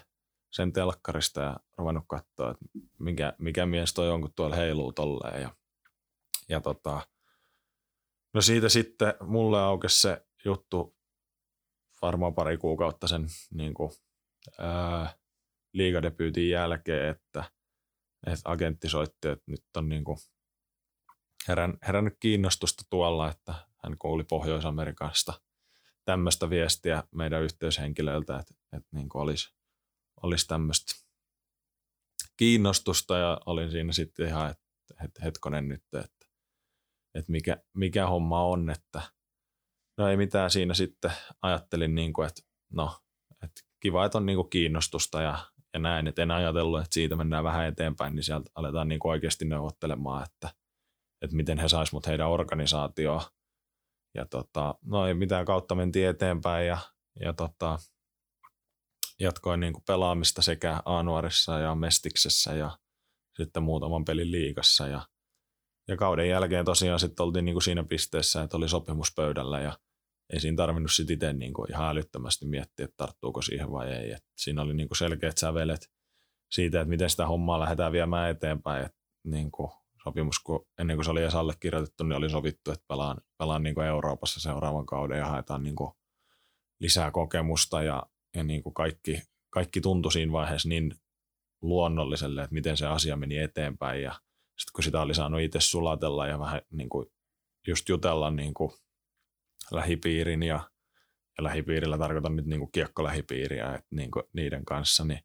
sen 0.52 0.72
telkkarista 0.72 1.40
ja 1.40 1.56
ruvennut 1.78 2.04
katsoa, 2.08 2.50
että 2.50 2.64
mikä, 2.98 3.34
mikä 3.38 3.66
mies 3.66 3.94
toi 3.94 4.10
on, 4.10 4.20
kun 4.20 4.32
tuolla 4.36 4.56
heiluu 4.56 4.92
tolleen. 4.92 5.42
Ja, 5.42 5.54
ja 6.48 6.60
tota, 6.60 7.06
no 8.34 8.42
siitä 8.42 8.68
sitten 8.68 9.14
mulle 9.20 9.60
aukesi 9.60 10.00
se 10.00 10.26
juttu 10.44 10.96
varmaan 12.02 12.34
pari 12.34 12.56
kuukautta 12.56 13.08
sen 13.08 13.26
niin 13.50 13.74
kuin 13.74 13.90
ää, 14.58 15.14
liigadebyytin 15.72 16.50
jälkeen, 16.50 17.08
että, 17.08 17.44
että 18.26 18.50
agentti 18.50 18.88
soitti, 18.88 19.28
että 19.28 19.44
nyt 19.46 19.64
on 19.76 19.88
niin 19.88 20.04
kuin 20.04 20.18
herän, 21.48 21.78
herännyt 21.86 22.16
kiinnostusta 22.20 22.82
tuolla, 22.90 23.30
että 23.30 23.54
hän 23.84 23.98
kuuli 23.98 24.24
Pohjois-Amerikasta 24.24 25.40
tämmöistä 26.04 26.50
viestiä 26.50 27.02
meidän 27.14 27.42
yhteyshenkilöiltä, 27.42 28.38
että, 28.38 28.54
että 28.76 28.88
niin 28.92 29.08
kuin 29.08 29.22
olisi, 29.22 29.54
olisi 30.22 30.46
tämmöistä 30.48 30.92
kiinnostusta. 32.36 33.18
Ja 33.18 33.40
olin 33.46 33.70
siinä 33.70 33.92
sitten 33.92 34.28
ihan, 34.28 34.50
että, 34.50 34.64
että 35.04 35.24
hetkonen 35.24 35.68
nyt, 35.68 35.82
että, 35.84 36.26
että 37.14 37.32
mikä, 37.32 37.56
mikä 37.74 38.06
homma 38.06 38.44
on, 38.44 38.70
että 38.70 39.02
no 39.98 40.08
ei 40.08 40.16
mitään 40.16 40.50
siinä 40.50 40.74
sitten 40.74 41.12
ajattelin, 41.42 41.94
niin 41.94 42.12
kuin, 42.12 42.28
että 42.28 42.42
no, 42.72 42.98
että 43.42 43.60
kiva, 43.80 44.04
että 44.04 44.18
on 44.18 44.26
niin 44.26 44.36
kuin 44.36 44.50
kiinnostusta 44.50 45.22
ja, 45.22 45.38
ja 45.74 45.80
näin, 45.80 46.06
että 46.06 46.22
en 46.22 46.30
ajatellut, 46.30 46.80
että 46.80 46.94
siitä 46.94 47.16
mennään 47.16 47.44
vähän 47.44 47.66
eteenpäin, 47.66 48.14
niin 48.14 48.24
sieltä 48.24 48.50
aletaan 48.54 48.88
niin 48.88 49.00
kuin 49.00 49.10
oikeasti 49.10 49.44
neuvottelemaan, 49.44 50.24
että, 50.24 50.61
että 51.22 51.36
miten 51.36 51.58
he 51.58 51.68
saisivat 51.68 51.92
mut 51.92 52.06
heidän 52.06 52.28
organisaatioon. 52.28 53.20
Ja 54.14 54.26
tota, 54.26 54.74
no 54.84 55.06
ei 55.06 55.14
mitään 55.14 55.44
kautta 55.44 55.74
mentiin 55.74 56.08
eteenpäin 56.08 56.66
ja, 56.66 56.78
ja 57.20 57.32
tota, 57.32 57.78
jatkoin 59.20 59.60
niin 59.60 59.72
kuin 59.72 59.84
pelaamista 59.86 60.42
sekä 60.42 60.82
Anuarissa 60.84 61.58
ja 61.58 61.74
Mestiksessä 61.74 62.54
ja 62.54 62.78
sitten 63.36 63.62
muutaman 63.62 64.04
pelin 64.04 64.32
liigassa. 64.32 64.86
Ja, 64.86 65.06
ja 65.88 65.96
kauden 65.96 66.28
jälkeen 66.28 66.64
tosiaan 66.64 67.00
sitten 67.00 67.24
oltiin 67.24 67.44
niin 67.44 67.54
kuin 67.54 67.62
siinä 67.62 67.84
pisteessä, 67.84 68.42
että 68.42 68.56
oli 68.56 68.68
sopimus 68.68 69.12
pöydällä 69.16 69.60
ja 69.60 69.78
ei 70.32 70.40
siinä 70.40 70.56
tarvinnut 70.56 70.92
sitten 70.92 71.14
itse 71.14 71.32
niin 71.32 71.52
kuin 71.52 71.70
ihan 71.70 71.90
älyttömästi 71.90 72.46
miettiä, 72.46 72.84
että 72.84 72.96
tarttuuko 72.96 73.42
siihen 73.42 73.70
vai 73.70 73.92
ei. 73.92 74.12
Et 74.12 74.24
siinä 74.36 74.62
oli 74.62 74.74
niin 74.74 74.88
kuin 74.88 74.98
selkeät 74.98 75.38
sävelet 75.38 75.90
siitä, 76.50 76.80
että 76.80 76.88
miten 76.88 77.10
sitä 77.10 77.26
hommaa 77.26 77.60
lähdetään 77.60 77.92
viemään 77.92 78.30
eteenpäin. 78.30 78.86
Et 78.86 78.92
niin 79.24 79.50
kuin 79.50 79.70
sopimus, 80.04 80.38
kun 80.38 80.66
ennen 80.78 80.96
kuin 80.96 81.04
se 81.04 81.10
oli 81.10 81.22
edes 81.22 81.34
allekirjoitettu, 81.34 82.04
niin 82.04 82.16
oli 82.16 82.30
sovittu, 82.30 82.70
että 82.70 82.84
pelaan, 82.88 83.20
pelaan 83.38 83.62
niin 83.62 83.74
kuin 83.74 83.86
Euroopassa 83.86 84.40
seuraavan 84.40 84.86
kauden 84.86 85.18
ja 85.18 85.26
haetaan 85.26 85.62
niin 85.62 85.76
kuin 85.76 85.92
lisää 86.80 87.10
kokemusta 87.10 87.82
ja, 87.82 88.02
ja 88.36 88.44
niin 88.44 88.62
kuin 88.62 88.74
kaikki, 88.74 89.22
kaikki 89.50 89.80
tuntui 89.80 90.12
siinä 90.12 90.32
vaiheessa 90.32 90.68
niin 90.68 90.94
luonnolliselle, 91.62 92.42
että 92.42 92.54
miten 92.54 92.76
se 92.76 92.86
asia 92.86 93.16
meni 93.16 93.38
eteenpäin 93.38 94.02
ja 94.02 94.12
sitten 94.58 94.72
kun 94.74 94.84
sitä 94.84 95.00
oli 95.00 95.14
saanut 95.14 95.40
itse 95.40 95.60
sulatella 95.60 96.26
ja 96.26 96.38
vähän 96.38 96.62
niin 96.70 96.88
kuin 96.88 97.06
just 97.66 97.88
jutella 97.88 98.30
niin 98.30 98.54
kuin 98.54 98.70
lähipiirin 99.70 100.42
ja, 100.42 100.70
ja 101.38 101.44
lähipiirillä 101.44 101.98
tarkoitan 101.98 102.36
nyt 102.36 102.46
niin 102.46 102.60
kuin 102.60 102.72
kiekkolähipiiriä 102.72 103.74
että 103.74 103.86
niin 103.90 104.10
kuin 104.10 104.24
niiden 104.32 104.64
kanssa, 104.64 105.04
niin 105.04 105.20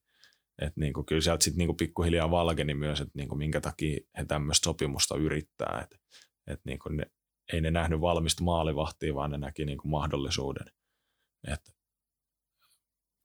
että 0.62 0.80
niin 0.80 0.93
kuin, 0.93 1.06
kyllä 1.06 1.22
sieltä 1.22 1.43
sitten 1.43 1.67
niin 1.67 1.78
pikkuhiljaa 1.78 2.32
valkeni 2.32 2.74
myös, 2.74 3.02
että 3.02 3.12
niin 3.15 3.30
kuin 3.30 3.39
minkä 3.39 3.62
takia 3.62 4.00
he 4.17 4.26
tämmöistä 4.26 4.63
sopimusta 4.63 5.17
yrittää. 5.17 5.80
Että, 5.84 5.98
että 6.48 6.62
niin 6.65 6.80
kuin 6.80 6.98
ne, 6.98 7.06
ei 7.54 7.62
ne 7.62 7.72
nähnyt 7.72 8.02
valmista 8.02 8.43
maalivahtia, 8.43 9.15
vaan 9.15 9.32
ne 9.32 9.38
näki 9.38 9.65
niin 9.65 9.78
kuin 9.78 9.91
mahdollisuuden, 9.91 10.67
että 11.48 11.72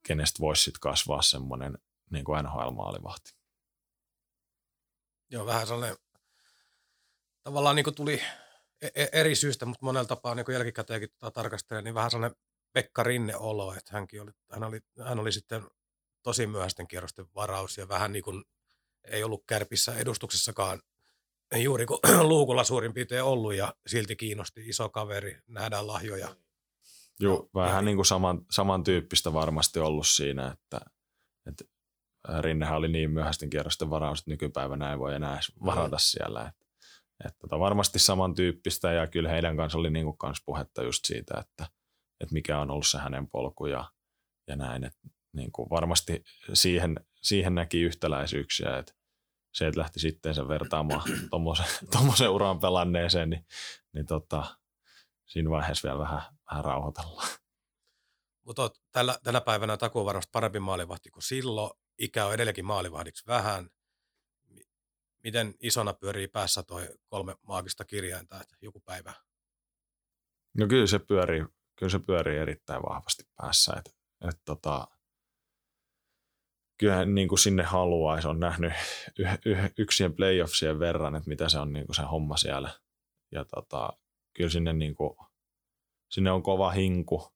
kenestä 0.06 0.40
voisi 0.40 0.62
sitten 0.62 0.80
kasvaa 0.80 1.22
semmoinen 1.22 1.78
niin 2.10 2.24
kuin 2.24 2.44
NHL-maalivahti. 2.44 3.34
Joo, 5.30 5.46
vähän 5.46 5.66
sellainen, 5.66 5.96
tavallaan 7.42 7.76
niin 7.76 7.84
kuin 7.84 7.94
tuli 7.94 8.22
e-, 8.82 8.90
e- 8.94 9.08
eri 9.12 9.34
syystä, 9.34 9.66
mutta 9.66 9.84
monella 9.84 10.06
tapaa 10.06 10.34
niin 10.34 10.52
jälkikäteenkin 10.52 11.08
tota 11.18 11.30
tarkastelen, 11.30 11.84
niin 11.84 11.94
vähän 11.94 12.10
sellainen 12.10 12.38
Pekka 12.72 13.02
Rinne-olo, 13.02 13.74
että 13.74 13.92
hänkin 13.92 14.22
oli, 14.22 14.30
hän 14.52 14.64
oli, 14.64 14.80
hän 15.04 15.18
oli 15.18 15.32
sitten 15.32 15.62
tosi 16.22 16.46
myöhäisten 16.46 16.88
kierrosten 16.88 17.26
varaus 17.34 17.78
ja 17.78 17.88
vähän 17.88 18.12
niin 18.12 18.22
kuin 18.22 18.44
ei 19.04 19.24
ollut 19.24 19.44
kärpissä 19.46 19.94
edustuksessakaan 19.94 20.80
juuri 21.56 21.86
kun 21.86 21.98
luukulla 22.22 22.64
suurin 22.64 22.94
piirtein 22.94 23.22
ollut 23.22 23.54
ja 23.54 23.74
silti 23.86 24.16
kiinnosti 24.16 24.68
iso 24.68 24.88
kaveri, 24.88 25.38
nähdään 25.48 25.86
lahjoja. 25.86 26.36
Joo, 27.20 27.36
no, 27.54 27.62
vähän 27.62 27.84
niin 27.84 27.96
kuin 27.96 28.06
saman, 28.06 28.46
samantyyppistä 28.50 29.32
varmasti 29.32 29.78
ollut 29.78 30.06
siinä, 30.06 30.48
että, 30.48 30.80
että 31.46 31.64
Rinnehän 32.40 32.76
oli 32.76 32.88
niin 32.88 33.10
myöhäisten 33.10 33.50
kierrosten 33.50 33.90
varaus, 33.90 34.18
että 34.18 34.30
nykypäivänä 34.30 34.90
ei 34.90 34.98
voi 34.98 35.14
enää 35.14 35.40
varata 35.64 35.96
mm. 35.96 36.00
siellä. 36.00 36.40
Että, 36.40 36.66
että 37.24 37.38
tota, 37.38 37.58
varmasti 37.58 37.98
samantyyppistä 37.98 38.92
ja 38.92 39.06
kyllä 39.06 39.28
heidän 39.28 39.56
kanssa 39.56 39.78
oli 39.78 39.90
niin 39.90 40.04
kuin 40.04 40.18
kans 40.18 40.42
puhetta 40.46 40.82
just 40.82 41.04
siitä, 41.04 41.34
että, 41.40 41.66
että 42.20 42.32
mikä 42.32 42.58
on 42.58 42.70
ollut 42.70 42.86
se 42.86 42.98
hänen 42.98 43.28
polku 43.28 43.66
ja, 43.66 43.90
ja 44.48 44.56
näin. 44.56 44.84
Että 44.84 45.08
niin 45.32 45.52
kuin 45.52 45.70
varmasti 45.70 46.24
siihen, 46.52 46.96
siihen 47.22 47.54
näki 47.54 47.80
yhtäläisyyksiä, 47.80 48.78
että 48.78 48.94
se, 49.54 49.66
että 49.66 49.80
lähti 49.80 50.00
sitten 50.00 50.34
sen 50.34 50.48
vertaamaan 50.48 51.02
tuommoisen 51.90 52.30
uran 52.30 52.60
pelanneeseen, 52.60 53.30
niin, 53.30 53.46
niin 53.92 54.06
tota, 54.06 54.56
siinä 55.26 55.50
vaiheessa 55.50 55.88
vielä 55.88 55.98
vähän, 55.98 56.22
vähän 56.50 56.64
rauhoitellaan. 56.64 57.28
Mutta 58.46 58.70
tällä, 58.92 59.18
tänä 59.22 59.40
päivänä 59.40 59.76
takuu 59.76 60.04
varmasti 60.04 60.30
parempi 60.32 60.60
maalivahti 60.60 61.10
kuin 61.10 61.22
silloin. 61.22 61.70
Ikä 61.98 62.26
on 62.26 62.34
edelleenkin 62.34 62.64
maalivahdiksi 62.64 63.26
vähän. 63.26 63.70
Miten 65.24 65.54
isona 65.60 65.92
pyörii 65.94 66.28
päässä 66.28 66.62
toi 66.62 66.88
kolme 67.06 67.36
maagista 67.42 67.84
kirjainta, 67.84 68.40
että 68.40 68.56
joku 68.60 68.80
päivä? 68.80 69.14
No 70.58 70.66
kyllä 70.66 70.86
se 70.86 70.98
pyörii, 70.98 71.44
kyllä 71.76 71.90
se 71.90 71.98
pyörii 71.98 72.38
erittäin 72.38 72.82
vahvasti 72.82 73.24
päässä. 73.36 73.72
Et, 73.78 73.96
et 74.28 74.40
tota, 74.44 74.88
kyllähän 76.82 77.14
niin 77.14 77.28
kuin 77.28 77.38
sinne 77.38 77.62
haluaisi, 77.62 78.28
on 78.28 78.40
nähnyt 78.40 78.72
yksien 79.78 80.14
playoffsien 80.14 80.78
verran, 80.78 81.16
että 81.16 81.28
mitä 81.28 81.48
se 81.48 81.58
on 81.58 81.72
niin 81.72 81.86
kuin 81.86 81.96
se 81.96 82.02
homma 82.02 82.36
siellä. 82.36 82.70
Ja 83.32 83.44
tota, 83.44 83.92
kyllä 84.36 84.50
sinne, 84.50 84.72
niin 84.72 84.94
kuin, 84.94 85.16
sinne 86.10 86.30
on 86.30 86.42
kova 86.42 86.70
hinku 86.70 87.32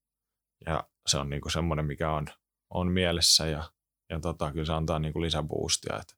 ja 0.67 0.89
se 1.07 1.19
on 1.19 1.31
niin 1.31 1.41
kuin 1.41 1.53
semmoinen, 1.53 1.87
mikä 1.87 2.11
on, 2.11 2.27
on 2.71 2.93
mielessä 2.93 3.47
ja, 3.47 3.63
ja 4.11 4.21
tota, 4.21 4.53
kyllä 4.53 4.65
se 4.65 4.73
antaa 4.73 4.99
niin 4.99 5.13
kuin 5.13 5.23
lisäboostia. 5.23 5.97
Että 6.01 6.15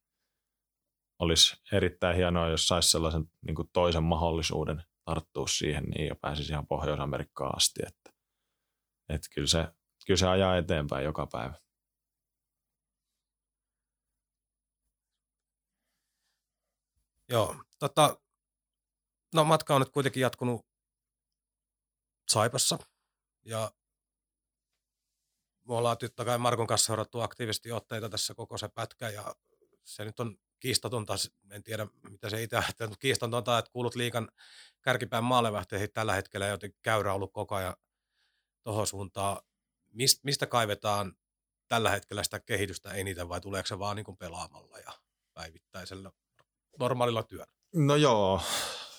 olisi 1.18 1.56
erittäin 1.72 2.16
hienoa, 2.16 2.48
jos 2.48 2.68
saisi 2.68 2.90
sellaisen 2.90 3.24
niin 3.46 3.54
kuin 3.54 3.68
toisen 3.72 4.04
mahdollisuuden 4.04 4.82
tarttua 5.04 5.46
siihen 5.46 5.84
niin 5.84 6.06
ja 6.06 6.14
pääsisi 6.20 6.52
ihan 6.52 6.66
Pohjois-Amerikkaan 6.66 7.56
asti. 7.56 7.80
Että, 7.86 8.10
että 9.08 9.28
kyllä, 9.34 9.48
se, 9.48 9.68
kyllä 10.06 10.18
se 10.18 10.28
ajaa 10.28 10.56
eteenpäin 10.56 11.04
joka 11.04 11.26
päivä. 11.32 11.67
Joo, 17.28 17.56
tota, 17.78 18.20
no 19.34 19.44
matka 19.44 19.74
on 19.74 19.80
nyt 19.80 19.90
kuitenkin 19.90 20.20
jatkunut 20.20 20.66
Saipassa 22.28 22.78
ja 23.44 23.72
me 25.68 25.74
ollaan 25.74 25.98
totta 25.98 26.24
kai 26.24 26.38
Markon 26.38 26.66
kanssa 26.66 26.86
seurattu 26.86 27.20
aktiivisesti 27.20 27.72
otteita 27.72 28.08
tässä 28.08 28.34
koko 28.34 28.58
se 28.58 28.68
pätkä 28.68 29.08
ja 29.08 29.34
se 29.84 30.04
nyt 30.04 30.20
on 30.20 30.38
kiistatonta, 30.60 31.14
en 31.50 31.62
tiedä 31.62 31.86
mitä 32.10 32.30
se 32.30 32.42
itse 32.42 32.56
ajattelee, 32.56 32.88
mutta 32.88 33.00
kiistatonta, 33.00 33.58
että 33.58 33.70
kuulut 33.70 33.94
liikan 33.94 34.28
kärkipään 34.82 35.24
maalevähteihin 35.24 35.92
tällä 35.92 36.14
hetkellä 36.14 36.46
joten 36.46 36.74
käyrä 36.82 37.14
ollut 37.14 37.32
koko 37.32 37.54
ajan 37.54 37.76
tuohon 38.62 38.86
suuntaan. 38.86 39.42
Mist, 39.92 40.24
mistä 40.24 40.46
kaivetaan 40.46 41.16
tällä 41.68 41.90
hetkellä 41.90 42.22
sitä 42.22 42.40
kehitystä 42.40 42.92
eniten 42.92 43.28
vai 43.28 43.40
tuleeko 43.40 43.66
se 43.66 43.78
vaan 43.78 43.96
niin 43.96 44.16
pelaamalla 44.18 44.78
ja 44.78 44.92
päivittäisellä 45.34 46.10
normaalilla 46.78 47.22
työllä? 47.22 47.46
No 47.74 47.96
joo, 47.96 48.40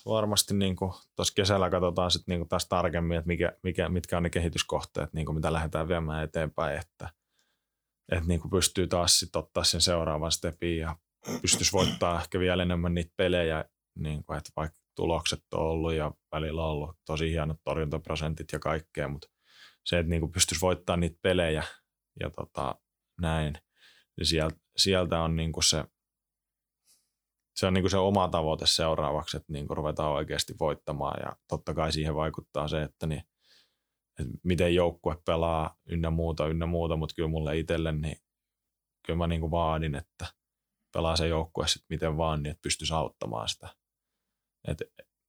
varmasti 0.06 0.54
niin 0.54 0.76
tuossa 1.16 1.34
kesällä 1.36 1.70
katsotaan 1.70 2.12
sitten 2.12 2.40
niin 2.40 2.50
taas 2.50 2.68
tarkemmin, 2.68 3.18
että 3.18 3.28
mikä, 3.28 3.54
mikä, 3.64 3.90
mitkä 3.90 4.18
on 4.18 4.24
ne 4.24 4.30
kehityskohteet, 4.30 5.14
niin 5.14 5.36
mitä 5.36 5.54
lähdetään 5.54 5.88
viemään 5.88 6.24
eteenpäin, 6.24 6.80
että, 6.80 7.10
että 8.12 8.28
niin 8.28 8.50
pystyy 8.52 8.88
taas 8.88 9.20
sitten 9.20 9.40
ottaa 9.40 9.64
sen 9.64 9.82
seuraavan 9.82 10.32
stepin 10.32 10.78
ja 10.78 10.96
pystyisi 11.42 11.74
voittaa 11.74 12.22
ehkä 12.22 12.40
vielä 12.40 12.64
enemmän 12.64 12.94
niitä 12.94 13.14
pelejä, 13.18 13.66
niin 13.96 14.24
kuin, 14.24 14.38
että 14.38 14.50
vaikka 14.56 14.80
tulokset 14.96 15.44
on 15.54 15.60
ollut 15.60 15.94
ja 15.94 16.12
välillä 16.32 16.64
on 16.64 16.70
ollut 16.70 16.98
tosi 17.06 17.32
hienot 17.32 17.58
torjuntaprosentit 17.64 18.52
ja 18.52 18.60
kaikkea, 18.60 19.08
mutta 19.08 19.28
se, 19.86 20.00
että 20.00 20.10
niin 20.10 20.32
pystyisi 20.32 20.62
voittaa 20.62 20.98
niitä 20.98 21.20
pelejä 21.22 21.64
ja 22.20 22.30
tota, 22.30 22.76
näin, 23.22 23.54
niin 24.18 24.26
sieltä, 24.26 24.58
sieltä 24.78 25.20
on 25.20 25.36
niin 25.36 25.52
se 25.64 25.84
se 27.60 27.66
on 27.66 27.74
niin 27.74 27.84
kuin 27.84 27.92
se 27.92 27.98
oma 27.98 28.28
tavoite 28.28 28.66
seuraavaksi, 28.68 29.38
että 29.38 29.54
niin 29.54 29.68
kuin 29.68 29.78
ruvetaan 29.78 30.12
oikeasti 30.12 30.54
voittamaan 30.60 31.20
ja 31.24 31.36
totta 31.48 31.74
kai 31.74 31.92
siihen 31.92 32.16
vaikuttaa 32.16 32.68
se, 32.68 32.84
että, 32.84 33.08
niin, 33.08 33.24
että 34.20 34.34
miten 34.44 34.76
joukkue 34.76 35.18
pelaa 35.26 35.76
ynnä 35.90 36.10
muuta, 36.10 36.48
ynnä 36.48 36.66
muuta, 36.66 36.96
mutta 36.96 37.16
kyllä 37.16 37.30
mulle 37.30 37.58
itselle, 37.58 37.92
niin 37.92 38.18
kyllä 39.06 39.18
mä 39.18 39.28
niin 39.28 39.42
kuin 39.42 39.52
vaadin, 39.52 39.96
että 39.96 40.26
pelaa 40.94 41.16
se 41.16 41.28
joukkue 41.28 41.68
sitten 41.68 41.86
miten 41.90 42.18
vaan, 42.18 42.44
niin 42.44 42.52
että 42.52 42.62
pystyisi 42.62 42.94
auttamaan 42.94 43.50
sitä. 43.50 43.76
Et, 44.68 44.78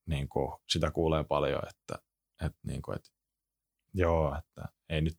niin 0.06 0.28
kuin, 0.28 0.58
sitä 0.68 0.90
kuulee 0.90 1.24
paljon, 1.24 1.62
että, 1.68 2.04
että, 2.46 2.58
niin 2.66 2.82
kuin, 2.82 2.96
että 2.96 3.10
joo, 3.94 4.36
että 4.38 4.72
ei 4.88 5.00
nyt 5.00 5.18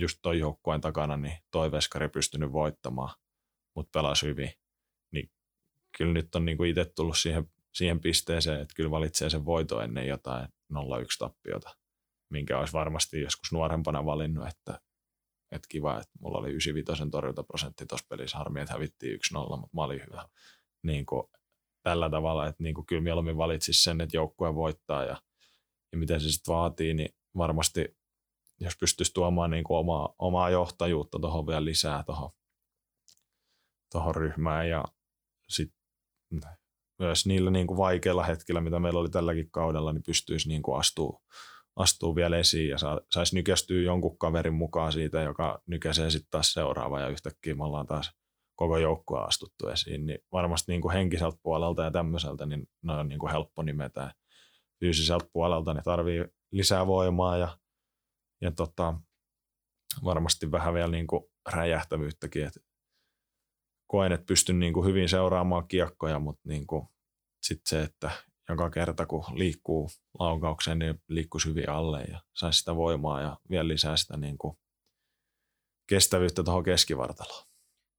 just 0.00 0.18
toi 0.22 0.38
joukkueen 0.38 0.80
takana, 0.80 1.16
niin 1.16 1.38
toi 1.50 1.72
veskari 1.72 2.08
pystynyt 2.08 2.52
voittamaan, 2.52 3.16
mutta 3.76 3.98
pelasi 3.98 4.26
hyvin. 4.26 4.52
Niin 5.90 5.98
kyllä 5.98 6.12
nyt 6.12 6.34
on 6.34 6.44
niinku 6.44 6.64
itse 6.64 6.84
tullut 6.84 7.18
siihen, 7.18 7.50
siihen 7.74 8.00
pisteeseen, 8.00 8.60
että 8.60 8.74
kyllä 8.74 8.90
valitsee 8.90 9.30
sen 9.30 9.44
voito 9.44 9.80
ennen 9.80 10.06
jotain 10.06 10.48
0-1 10.72 10.76
tappiota, 11.18 11.76
minkä 12.30 12.58
olisi 12.58 12.72
varmasti 12.72 13.20
joskus 13.20 13.52
nuorempana 13.52 14.04
valinnut, 14.04 14.48
että, 14.48 14.80
että 15.52 15.68
kiva, 15.68 16.00
että 16.00 16.12
mulla 16.20 16.38
oli 16.38 16.50
95 16.50 17.10
torjuntaprosentti 17.10 17.86
tuossa 17.86 18.06
pelissä, 18.08 18.38
harmi, 18.38 18.60
että 18.60 18.72
hävittiin 18.72 19.18
1-0, 19.34 19.56
mutta 19.56 19.76
mä 19.76 19.84
olin 19.84 20.00
hyvä. 20.06 20.28
Niin 20.82 21.06
kuin, 21.06 21.22
tällä 21.82 22.10
tavalla, 22.10 22.46
että 22.46 22.62
niin 22.62 22.74
kuin 22.74 22.86
kyllä 22.86 23.02
mieluummin 23.02 23.36
valitsisi 23.36 23.82
sen, 23.82 24.00
että 24.00 24.16
joukkue 24.16 24.54
voittaa 24.54 25.04
ja, 25.04 25.16
ja 25.92 25.98
miten 25.98 26.20
se 26.20 26.30
sitten 26.30 26.54
vaatii, 26.54 26.94
niin 26.94 27.14
varmasti 27.36 27.96
jos 28.60 28.76
pystyisi 28.80 29.12
tuomaan 29.14 29.50
niin 29.50 29.64
kuin 29.64 29.78
omaa, 29.78 30.14
omaa 30.18 30.50
johtajuutta 30.50 31.18
tuohon 31.18 31.46
vielä 31.46 31.64
lisää 31.64 32.02
tuohon 32.02 32.30
tohon 33.92 34.14
ryhmään 34.14 34.68
ja 34.68 34.84
sitten 35.48 35.79
myös 36.98 37.26
niillä 37.26 37.50
niin 37.50 37.66
kuin 37.66 37.78
vaikeilla 37.78 38.22
hetkillä, 38.22 38.60
mitä 38.60 38.78
meillä 38.78 39.00
oli 39.00 39.10
tälläkin 39.10 39.50
kaudella, 39.50 39.92
niin 39.92 40.02
pystyisi 40.02 40.48
niin 40.48 40.62
kuin 40.62 40.78
astuu, 40.80 41.22
astuu 41.76 42.16
vielä 42.16 42.38
esiin 42.38 42.68
ja 42.68 42.76
saisi 43.10 43.34
nykästyä 43.34 43.82
jonkun 43.82 44.18
kaverin 44.18 44.54
mukaan 44.54 44.92
siitä, 44.92 45.22
joka 45.22 45.62
nykäsee 45.66 46.10
sitten 46.10 46.30
taas 46.30 46.52
seuraava 46.52 47.00
ja 47.00 47.08
yhtäkkiä 47.08 47.54
me 47.54 47.64
ollaan 47.64 47.86
taas 47.86 48.12
koko 48.56 48.78
joukkue 48.78 49.20
astuttu 49.20 49.68
esiin, 49.68 50.06
niin 50.06 50.18
varmasti 50.32 50.72
niin 50.72 50.82
kuin 50.82 50.92
henkiseltä 50.92 51.38
puolelta 51.42 51.82
ja 51.82 51.90
tämmöiseltä, 51.90 52.46
niin 52.46 52.66
ne 52.82 52.92
on 52.92 53.08
niin 53.08 53.18
kuin 53.18 53.32
helppo 53.32 53.62
nimetä. 53.62 54.14
Fyysiseltä 54.80 55.26
puolelta 55.32 55.74
ne 55.74 55.82
tarvii 55.84 56.24
lisää 56.52 56.86
voimaa 56.86 57.36
ja, 57.36 57.58
ja 58.40 58.50
tota, 58.50 58.94
varmasti 60.04 60.52
vähän 60.52 60.74
vielä 60.74 60.90
niin 60.90 61.06
kuin 61.06 61.24
räjähtävyyttäkin, 61.48 62.46
että 62.46 62.60
koen, 63.90 64.12
että 64.12 64.26
pystyn 64.26 64.58
niin 64.58 64.72
kuin 64.72 64.86
hyvin 64.86 65.08
seuraamaan 65.08 65.68
kiekkoja, 65.68 66.18
mutta 66.18 66.48
niin 66.48 66.66
kuin 66.66 66.88
sitten 67.42 67.68
se, 67.70 67.82
että 67.82 68.10
joka 68.48 68.70
kerta 68.70 69.06
kun 69.06 69.24
liikkuu 69.34 69.90
laukaukseen, 70.18 70.78
niin 70.78 71.02
liikkuisi 71.08 71.48
hyvin 71.48 71.70
alle 71.70 72.02
ja 72.02 72.20
saisi 72.34 72.58
sitä 72.58 72.76
voimaa 72.76 73.20
ja 73.20 73.36
vielä 73.50 73.68
lisää 73.68 73.96
sitä 73.96 74.16
niin 74.16 74.38
kuin 74.38 74.58
kestävyyttä 75.88 76.42
tuohon 76.42 76.64
keskivartaloon. 76.64 77.44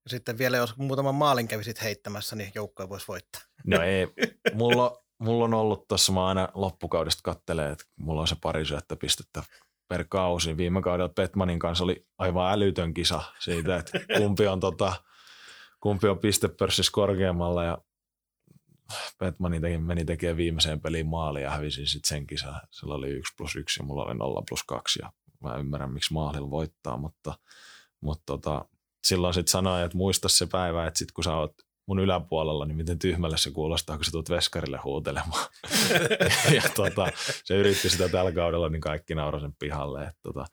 Ja 0.04 0.10
sitten 0.10 0.38
vielä 0.38 0.56
jos 0.56 0.76
muutaman 0.76 1.14
maalin 1.14 1.48
kävisit 1.48 1.82
heittämässä, 1.82 2.36
niin 2.36 2.52
joukkoja 2.54 2.88
voisi 2.88 3.08
voittaa. 3.08 3.42
No 3.66 3.82
ei, 3.82 4.06
mulla, 4.54 5.04
mulla 5.18 5.44
on 5.44 5.54
ollut 5.54 5.88
tuossa, 5.88 6.12
mä 6.12 6.26
aina 6.26 6.48
loppukaudesta 6.54 7.20
kattelee, 7.24 7.70
että 7.70 7.84
mulla 7.96 8.20
on 8.20 8.28
se 8.28 8.36
pari 8.42 8.66
syöttöpistettä 8.66 9.42
per 9.88 10.04
kausi. 10.08 10.56
Viime 10.56 10.82
kaudella 10.82 11.12
Petmanin 11.16 11.58
kanssa 11.58 11.84
oli 11.84 12.06
aivan 12.18 12.52
älytön 12.52 12.94
kisa 12.94 13.22
siitä, 13.38 13.76
että 13.76 14.00
kumpi 14.18 14.46
on, 14.46 14.60
tota, 14.60 14.92
kumpi 15.82 16.08
on 16.08 16.18
pistepörssissä 16.18 16.92
korkeammalla 16.92 17.64
ja 17.64 17.78
Petmani 19.18 19.60
teki, 19.60 19.78
meni 19.78 20.04
tekemään 20.04 20.36
viimeiseen 20.36 20.80
peliin 20.80 21.06
maali 21.06 21.42
ja 21.42 21.50
hävisin 21.50 21.86
sitten 21.86 22.08
sen 22.08 22.26
kisan. 22.26 22.60
Sillä 22.70 22.94
oli 22.94 23.10
1 23.10 23.34
plus 23.36 23.56
1 23.56 23.80
ja 23.80 23.86
mulla 23.86 24.04
oli 24.04 24.14
0 24.14 24.42
plus 24.48 24.64
2 24.64 24.98
ja 25.02 25.12
mä 25.40 25.56
ymmärrän, 25.56 25.92
miksi 25.92 26.12
maalilla 26.12 26.50
voittaa, 26.50 26.96
mutta, 26.96 27.38
mutta 28.00 28.22
tota, 28.26 28.64
silloin 29.04 29.34
sitten 29.34 29.50
sanoin, 29.50 29.84
että 29.84 29.96
muista 29.96 30.28
se 30.28 30.46
päivä, 30.46 30.86
että 30.86 30.98
sit 30.98 31.12
kun 31.12 31.24
sä 31.24 31.36
oot 31.36 31.54
mun 31.86 31.98
yläpuolella, 31.98 32.66
niin 32.66 32.76
miten 32.76 32.98
tyhmälle 32.98 33.36
se 33.36 33.50
kuulostaa, 33.50 33.96
kun 33.96 34.04
sä 34.04 34.10
tulet 34.10 34.30
veskarille 34.30 34.78
huutelemaan. 34.84 35.46
ja 36.56 36.62
tota, 36.76 37.06
se 37.44 37.56
yritti 37.56 37.90
sitä 37.90 38.08
tällä 38.08 38.32
kaudella, 38.32 38.68
niin 38.68 38.80
kaikki 38.80 39.14
nauroi 39.14 39.40
sen 39.40 39.54
pihalle. 39.58 40.02
Että 40.02 40.20
tota, 40.22 40.46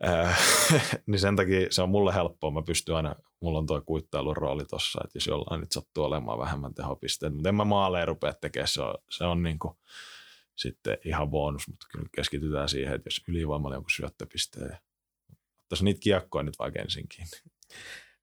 niin 1.06 1.18
sen 1.18 1.36
takia 1.36 1.66
se 1.70 1.82
on 1.82 1.88
mulle 1.88 2.14
helppoa. 2.14 2.50
Mä 2.50 2.62
pystyn 2.62 2.94
aina, 2.94 3.14
mulla 3.40 3.58
on 3.58 3.66
tuo 3.66 3.82
kuittailun 3.86 4.36
rooli 4.36 4.64
tossa, 4.64 5.00
että 5.04 5.16
jos 5.16 5.26
jollain 5.26 5.60
nyt 5.60 5.72
sattuu 5.72 6.04
olemaan 6.04 6.38
vähemmän 6.38 6.74
tehopisteet, 6.74 7.34
mutta 7.34 7.48
en 7.48 7.54
mä 7.54 7.64
maaleen 7.64 8.08
rupea 8.08 8.32
tekemään, 8.32 8.68
se 8.68 8.82
on, 8.82 8.94
se 9.10 9.24
on 9.24 9.42
niin 9.42 9.58
kuin, 9.58 9.74
sitten 10.56 10.98
ihan 11.04 11.30
bonus, 11.30 11.68
mutta 11.68 11.86
kyllä 11.92 12.08
keskitytään 12.14 12.68
siihen, 12.68 12.94
että 12.94 13.06
jos 13.06 13.22
ylivoimalla 13.28 13.76
jonkun 13.76 13.90
syöttöpisteen 13.90 14.78
ottaisi 15.58 15.84
niitä 15.84 16.00
kiekkoja 16.00 16.42
nyt 16.42 16.58
vaikka 16.58 16.80
ensinkin. 16.80 17.26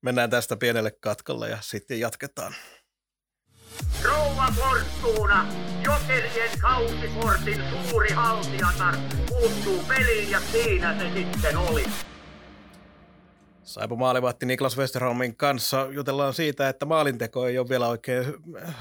Mennään 0.01 0.29
tästä 0.29 0.57
pienelle 0.57 0.91
katkolle 0.91 1.49
ja 1.49 1.57
sitten 1.61 1.99
jatketaan. 1.99 2.53
Rouva 4.03 4.47
Fortuna, 4.55 5.47
Jokerien 5.83 6.59
kausikortin 6.61 7.63
suuri 7.89 8.11
haltijatar, 8.11 8.95
puuttuu 9.29 9.83
peliin 9.88 10.31
ja 10.31 10.39
siinä 10.39 10.99
se 10.99 11.13
sitten 11.13 11.57
oli. 11.57 11.85
Saipu 13.63 13.95
maalivahti 13.95 14.45
Niklas 14.45 14.77
Westerholmin 14.77 15.35
kanssa 15.35 15.88
jutellaan 15.91 16.33
siitä, 16.33 16.69
että 16.69 16.85
maalinteko 16.85 17.47
ei 17.47 17.59
ole 17.59 17.69
vielä 17.69 17.88
oikein 17.88 18.25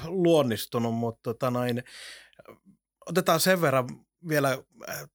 luonnistunut, 0.05 0.95
mutta 0.95 1.21
tota 1.23 1.51
noin, 1.51 1.85
otetaan 3.07 3.41
sen 3.41 3.61
verran 3.61 3.89
vielä 4.29 4.59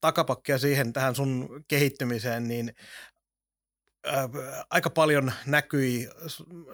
takapakkia 0.02 0.58
siihen 0.58 0.94
tähän 0.94 1.16
sun 1.16 1.64
kehittymiseen, 1.68 2.48
niin 2.48 2.76
äh, 4.08 4.30
aika 4.70 4.90
paljon 4.90 5.32
näkyi 5.46 6.10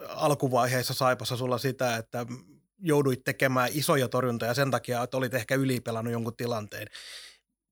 alkuvaiheessa 0.08 0.94
Saipassa 0.94 1.38
sulla 1.38 1.58
sitä, 1.58 1.98
että 1.98 2.26
jouduit 2.78 3.24
tekemään 3.24 3.70
isoja 3.74 4.10
torjuntoja 4.10 4.54
sen 4.54 4.72
takia, 4.72 5.04
että 5.04 5.18
olit 5.18 5.34
ehkä 5.34 5.56
ylipelannut 5.56 6.14
jonkun 6.14 6.36
tilanteen. 6.36 6.88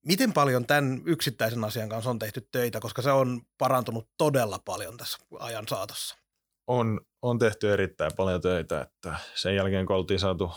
Miten 0.05 0.33
paljon 0.33 0.65
tämän 0.65 1.01
yksittäisen 1.05 1.63
asian 1.63 1.89
kanssa 1.89 2.09
on 2.09 2.19
tehty 2.19 2.47
töitä, 2.51 2.79
koska 2.79 3.01
se 3.01 3.11
on 3.11 3.41
parantunut 3.57 4.09
todella 4.17 4.59
paljon 4.65 4.97
tässä 4.97 5.17
ajan 5.39 5.67
saatossa? 5.67 6.17
On, 6.67 7.01
on 7.21 7.39
tehty 7.39 7.73
erittäin 7.73 8.11
paljon 8.17 8.41
töitä, 8.41 8.81
että 8.81 9.15
sen 9.35 9.55
jälkeen 9.55 9.85
kun 9.85 9.95
oltiin 9.95 10.19
saatu 10.19 10.51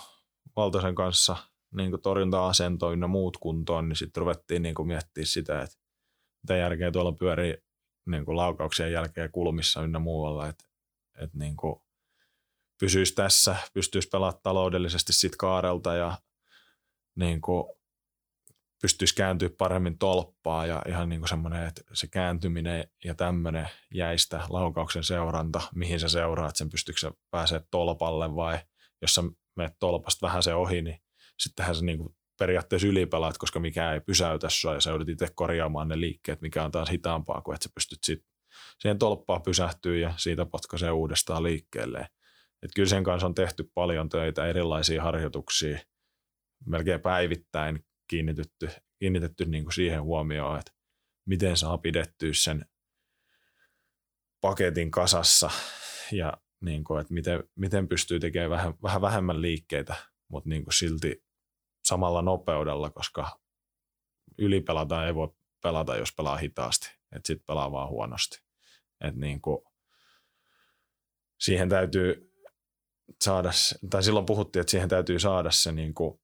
Valtosen 0.56 0.94
kanssa 0.94 1.36
niin 1.74 2.02
torjunta-asentoon 2.02 3.00
ja 3.00 3.08
muut 3.08 3.36
kuntoon, 3.36 3.88
niin 3.88 3.96
sitten 3.96 4.20
ruvettiin 4.20 4.62
niin 4.62 4.74
miettimään 4.86 5.26
sitä, 5.26 5.62
että 5.62 5.76
mitä 6.42 6.56
järkeä 6.56 6.90
tuolla 6.90 7.12
pyörii 7.12 7.54
niin 8.06 8.24
laukauksien 8.26 8.92
jälkeen 8.92 9.30
kulmissa 9.32 9.82
ynnä 9.82 9.98
muualla, 9.98 10.48
että, 10.48 10.64
että 11.22 11.38
niin 11.38 11.56
kuin 11.56 11.80
pysyisi 12.78 13.14
tässä, 13.14 13.56
pystyisi 13.74 14.08
pelaamaan 14.08 14.40
taloudellisesti 14.42 15.12
sit 15.12 15.36
kaarelta 15.36 15.94
ja 15.94 16.18
niin 17.14 17.40
kuin 17.40 17.64
pystyisi 18.82 19.14
kääntyä 19.14 19.50
paremmin 19.58 19.98
tolppaa 19.98 20.66
ja 20.66 20.82
ihan 20.88 21.08
niin 21.08 21.20
kuin 21.20 21.28
semmoinen, 21.28 21.66
että 21.66 21.82
se 21.92 22.06
kääntyminen 22.06 22.88
ja 23.04 23.14
tämmöinen 23.14 23.68
jäistä 23.94 24.42
laukauksen 24.48 25.04
seuranta, 25.04 25.60
mihin 25.74 26.00
sä 26.00 26.08
seuraat, 26.08 26.56
sen 26.56 26.70
pystyykö 26.70 27.00
sä 27.00 27.12
pääsee 27.30 27.60
tolpalle 27.70 28.34
vai 28.34 28.58
jos 29.02 29.14
sä 29.14 29.22
menet 29.56 29.78
tolpasta 29.78 30.26
vähän 30.26 30.42
se 30.42 30.54
ohi, 30.54 30.82
niin 30.82 31.02
sittenhän 31.38 31.74
se 31.74 31.84
niin 31.84 31.98
kuin 31.98 32.16
periaatteessa 32.38 32.88
ylipelaat, 32.88 33.38
koska 33.38 33.60
mikään 33.60 33.94
ei 33.94 34.00
pysäytä 34.00 34.48
sua 34.50 34.74
ja 34.74 34.80
sä 34.80 34.90
joudut 34.90 35.08
itse 35.08 35.28
korjaamaan 35.34 35.88
ne 35.88 36.00
liikkeet, 36.00 36.40
mikä 36.42 36.64
on 36.64 36.70
taas 36.70 36.90
hitaampaa 36.90 37.42
kuin 37.42 37.54
että 37.54 37.64
sä 37.64 37.70
pystyt 37.74 37.98
sit 38.04 38.24
siihen 38.78 38.98
tolppaan 38.98 39.42
pysähtyä 39.42 39.96
ja 39.96 40.12
siitä 40.16 40.46
potkaisee 40.46 40.90
uudestaan 40.90 41.42
liikkeelle. 41.42 42.08
Et 42.66 42.70
kyllä 42.74 42.88
sen 42.88 43.04
kanssa 43.04 43.26
on 43.26 43.34
tehty 43.34 43.70
paljon 43.74 44.08
töitä, 44.08 44.46
erilaisia 44.46 45.02
harjoituksia, 45.02 45.78
melkein 46.64 47.00
päivittäin 47.00 47.84
kiinnitetty, 48.08 48.68
kiinnitetty 48.98 49.44
niin 49.44 49.64
kuin 49.64 49.72
siihen 49.72 50.02
huomioon, 50.02 50.58
että 50.58 50.72
miten 51.26 51.56
saa 51.56 51.78
pidettyä 51.78 52.30
sen 52.32 52.66
paketin 54.40 54.90
kasassa 54.90 55.50
ja 56.12 56.32
niin 56.60 56.84
kuin, 56.84 57.00
että 57.00 57.14
miten, 57.14 57.44
miten 57.54 57.88
pystyy 57.88 58.20
tekemään 58.20 58.50
vähän, 58.50 58.74
vähän 58.82 59.00
vähemmän 59.00 59.42
liikkeitä, 59.42 59.96
mutta 60.28 60.48
niin 60.48 60.64
kuin 60.64 60.74
silti 60.74 61.24
samalla 61.84 62.22
nopeudella, 62.22 62.90
koska 62.90 63.40
ylipelata 64.38 65.06
ei 65.06 65.14
voi 65.14 65.28
pelata, 65.62 65.96
jos 65.96 66.14
pelaa 66.16 66.36
hitaasti. 66.36 66.88
Että 67.12 67.26
sitten 67.26 67.46
pelaa 67.46 67.72
vaan 67.72 67.88
huonosti. 67.88 68.42
Et 69.00 69.16
niin 69.16 69.40
kuin, 69.40 69.58
siihen 71.40 71.68
täytyy 71.68 72.25
saada, 73.24 73.50
tai 73.90 74.02
silloin 74.02 74.26
puhuttiin, 74.26 74.60
että 74.60 74.70
siihen 74.70 74.88
täytyy 74.88 75.18
saada 75.18 75.50
se 75.50 75.72
niin 75.72 75.94
kuin 75.94 76.20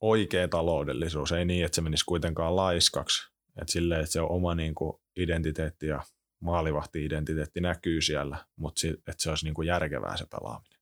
oikea 0.00 0.48
taloudellisuus. 0.48 1.32
Ei 1.32 1.44
niin, 1.44 1.64
että 1.64 1.74
se 1.76 1.80
menisi 1.80 2.04
kuitenkaan 2.04 2.56
laiskaksi. 2.56 3.32
Että 3.60 3.72
silleen, 3.72 4.00
että 4.00 4.12
se 4.12 4.20
on 4.20 4.30
oma 4.30 4.54
niin 4.54 4.74
kuin 4.74 5.00
identiteetti 5.16 5.86
ja 5.86 6.02
maalivahti-identiteetti 6.40 7.60
näkyy 7.60 8.00
siellä, 8.00 8.44
mutta 8.56 8.80
että 8.88 9.22
se 9.22 9.30
olisi 9.30 9.44
niin 9.44 9.54
kuin 9.54 9.68
järkevää 9.68 10.16
se 10.16 10.26
pelaaminen. 10.26 10.80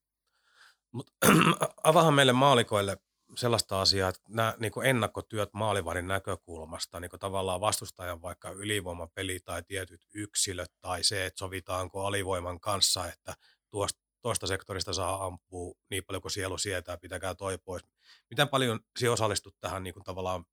Mut, 0.93 1.11
avahan 1.85 2.15
meille 2.15 2.33
maalikoille 2.33 2.97
sellaista 3.37 3.81
asiaa, 3.81 4.09
että 4.09 4.21
nämä 4.29 4.55
niin 4.59 4.73
ennakkotyöt 4.85 5.51
maalivarin 5.53 6.09
näkökulmasta, 6.09 7.01
niin 7.01 7.11
tavallaan 7.21 7.61
vastustajan 7.61 8.23
vaikka 8.23 8.51
ylivoimapeli 8.51 9.41
tai 9.45 9.63
tietyt 9.63 10.01
yksilöt 10.15 10.73
tai 10.81 11.05
se, 11.05 11.27
että 11.27 11.39
sovitaanko 11.39 12.07
alivoiman 12.07 12.61
kanssa, 12.61 13.09
että 13.09 13.35
tuosta, 13.71 14.04
tuosta 14.25 14.47
sektorista 14.47 14.93
saa 14.93 15.25
ampua 15.25 15.75
niin 15.91 16.05
paljon 16.05 16.23
kuin 16.23 16.33
sielu 16.33 16.59
sietää, 16.59 16.97
pitäkää 16.97 17.35
toi 17.35 17.59
pois. 17.59 17.85
Miten 18.31 18.49
paljon 18.49 18.81
sinä 18.99 19.13
osallistut 19.13 19.57
tähän 19.61 19.83
niin 19.83 19.95
kuin 19.95 20.05
tavallaan 20.05 20.45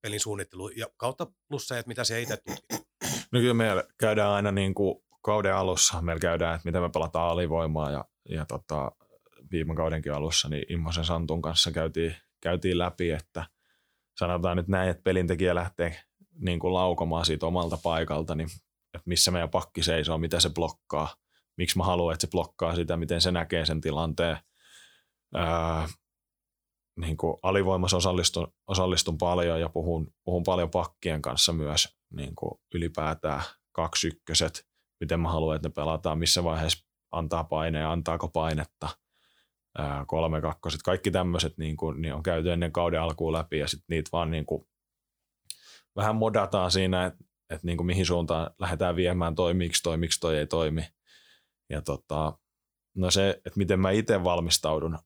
pelin 0.00 0.20
suunnitteluun 0.20 0.72
ja 0.76 0.86
kautta 0.96 1.26
plus 1.48 1.68
se, 1.68 1.78
että 1.78 1.88
mitä 1.88 2.04
se 2.04 2.22
itse 2.22 2.36
tutkit? 2.36 2.88
No 3.32 3.40
kyllä 3.40 3.54
meillä 3.54 3.84
käydään 3.98 4.30
aina 4.30 4.52
niin 4.52 4.74
kuin 4.74 5.04
kauden 5.22 5.54
alussa, 5.54 6.02
meillä 6.02 6.20
käydään, 6.20 6.54
että 6.54 6.68
miten 6.68 6.82
me 6.82 6.90
pelataan 6.90 7.30
alivoimaa 7.30 7.90
ja, 7.90 8.04
ja 8.28 8.44
tota, 8.44 8.92
viime 9.52 9.74
kaudenkin 9.74 10.12
alussa, 10.12 10.48
niin 10.48 10.64
Immosen 10.68 11.04
Santun 11.04 11.42
kanssa 11.42 11.72
käytiin, 11.72 12.16
käytiin 12.40 12.78
läpi, 12.78 13.10
että 13.10 13.46
sanotaan 14.18 14.56
nyt 14.56 14.68
näin, 14.68 14.90
että 14.90 15.02
pelintekijä 15.02 15.54
lähtee 15.54 16.00
niin 16.38 16.58
kuin 16.58 16.74
laukomaan 16.74 17.24
siitä 17.24 17.46
omalta 17.46 17.78
paikalta, 17.82 18.34
niin 18.34 18.48
että 18.94 19.08
missä 19.08 19.30
meidän 19.30 19.50
pakki 19.50 19.82
seisoo, 19.82 20.18
mitä 20.18 20.40
se 20.40 20.50
blokkaa, 20.50 21.14
miksi 21.56 21.78
mä 21.78 21.84
haluan, 21.84 22.14
että 22.14 22.26
se 22.26 22.30
blokkaa 22.30 22.74
sitä, 22.74 22.96
miten 22.96 23.20
se 23.20 23.30
näkee 23.30 23.66
sen 23.66 23.80
tilanteen. 23.80 24.38
Ää, 25.34 25.88
niin 27.00 27.16
kuin 27.16 27.36
alivoimassa 27.42 27.96
osallistun, 27.96 28.52
osallistun 28.66 29.18
paljon 29.18 29.60
ja 29.60 29.68
puhun, 29.68 30.14
puhun 30.24 30.42
paljon 30.42 30.70
pakkien 30.70 31.22
kanssa 31.22 31.52
myös 31.52 31.96
niin 32.10 32.34
kuin 32.34 32.60
ylipäätään 32.74 33.42
kaksi 33.72 34.08
ykköset, 34.08 34.66
miten 35.00 35.20
mä 35.20 35.28
haluan, 35.28 35.56
että 35.56 35.68
ne 35.68 35.72
pelataan, 35.72 36.18
missä 36.18 36.44
vaiheessa 36.44 36.86
antaa 37.10 37.44
painea, 37.44 37.92
antaako 37.92 38.28
painetta, 38.28 38.88
ää, 39.78 40.04
kolme 40.06 40.40
kakkoset, 40.40 40.82
kaikki 40.82 41.10
tämmöiset 41.10 41.58
niin, 41.58 41.76
kuin, 41.76 42.02
niin 42.02 42.14
on 42.14 42.22
käyty 42.22 42.52
ennen 42.52 42.72
kauden 42.72 43.00
alkuun 43.00 43.32
läpi 43.32 43.58
ja 43.58 43.68
sitten 43.68 43.86
niitä 43.88 44.08
vaan 44.12 44.30
niin 44.30 44.46
kuin, 44.46 44.66
vähän 45.96 46.16
modataan 46.16 46.70
siinä, 46.70 47.06
että, 47.06 47.24
että 47.50 47.66
niin 47.66 47.76
kuin 47.76 47.86
mihin 47.86 48.06
suuntaan 48.06 48.50
lähdetään 48.58 48.96
viemään, 48.96 49.34
toimiksi 49.34 50.20
toi 50.20 50.38
ei 50.38 50.46
toimi. 50.46 50.82
Ja 51.70 51.82
tota, 51.82 52.38
no 52.96 53.10
se, 53.10 53.30
että 53.30 53.58
miten 53.58 53.80
mä 53.80 53.90
itse 53.90 54.24
valmistaudun 54.24 54.98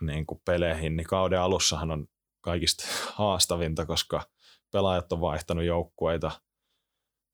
niin 0.00 0.26
kuin 0.26 0.40
peleihin, 0.44 0.96
niin 0.96 1.06
kauden 1.06 1.40
alussahan 1.40 1.90
on 1.90 2.06
kaikista 2.40 2.84
haastavinta, 3.18 3.86
koska 3.86 4.28
pelaajat 4.72 5.12
on 5.12 5.20
vaihtanut 5.20 5.64
joukkueita, 5.64 6.30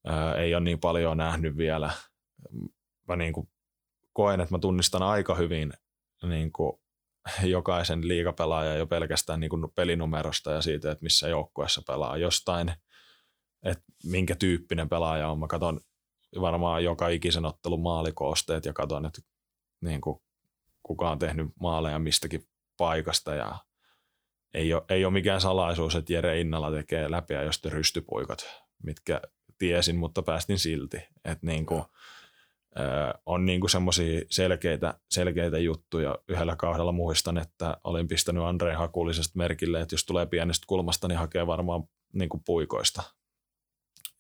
ää, 0.07 0.35
ei 0.35 0.55
ole 0.55 0.65
niin 0.65 0.81
paljon 0.81 1.17
nähnyt 1.17 1.57
vielä. 1.57 1.93
Mä 3.09 3.17
niin 3.17 3.33
kuin 3.33 3.49
koen, 4.13 4.41
että 4.41 4.55
mä 4.55 4.59
tunnistan 4.59 5.03
aika 5.03 5.35
hyvin 5.35 5.73
niin 6.23 6.53
kuin 6.53 6.73
jokaisen 7.45 8.09
liigapelaajan 8.09 8.79
jo 8.79 8.87
pelkästään 8.87 9.41
niin 9.41 9.51
kuin 9.51 9.73
pelinumerosta 9.75 10.51
ja 10.51 10.63
siitä, 10.63 10.91
että 10.91 11.03
missä 11.03 11.29
joukkueessa 11.29 11.83
pelaa 11.87 12.17
jostain, 12.17 12.73
että 13.65 13.85
minkä 14.05 14.35
tyyppinen 14.35 14.89
pelaaja 14.89 15.29
on. 15.29 15.39
Mä 15.39 15.47
katson 15.47 15.81
varmaan 16.41 16.85
joka 16.85 17.09
ikisen 17.09 17.45
ottelun 17.45 17.83
maalikoosteet 17.83 18.65
ja 18.65 18.73
katson, 18.73 19.07
että 19.07 19.23
niin 19.81 20.01
kuin 20.01 20.21
kuka 20.83 21.11
on 21.11 21.19
tehnyt 21.19 21.47
maaleja 21.61 21.99
mistäkin 21.99 22.49
paikasta 22.77 23.35
ja 23.35 23.59
ei 24.55 24.75
ole, 24.75 24.83
ei 24.89 25.05
ole 25.05 25.13
mikään 25.13 25.41
salaisuus, 25.41 25.95
että 25.95 26.13
Jere 26.13 26.41
Innala 26.41 26.71
tekee 26.71 27.11
läpi 27.11 27.35
ja 27.35 27.41
rystypuikat, 27.71 28.47
mitkä 28.83 29.21
tiesin, 29.59 29.97
mutta 29.97 30.23
päästin 30.23 30.59
silti. 30.59 30.97
Että 31.25 31.47
niin 31.47 31.67
kuin, 31.67 31.85
on 33.27 33.47
niin 33.47 33.71
semmoisia 33.71 34.21
selkeitä, 34.31 34.95
selkeitä 35.11 35.59
juttuja. 35.59 36.19
Yhdellä 36.29 36.57
kaudella 36.57 36.93
muistan, 36.93 37.39
että 37.39 37.77
olin 37.85 38.09
pistänyt 38.09 38.43
Andrei 38.43 38.75
Hakulisesta 38.75 39.39
merkille, 39.39 39.81
että 39.81 39.95
jos 39.95 40.07
tulee 40.07 40.27
pienestä 40.27 40.65
kulmasta, 40.67 41.09
niin 41.09 41.19
hakee 41.19 41.47
varmaan 41.47 41.85
niin 42.13 42.29
kuin 42.29 42.43
puikoista. 42.47 43.03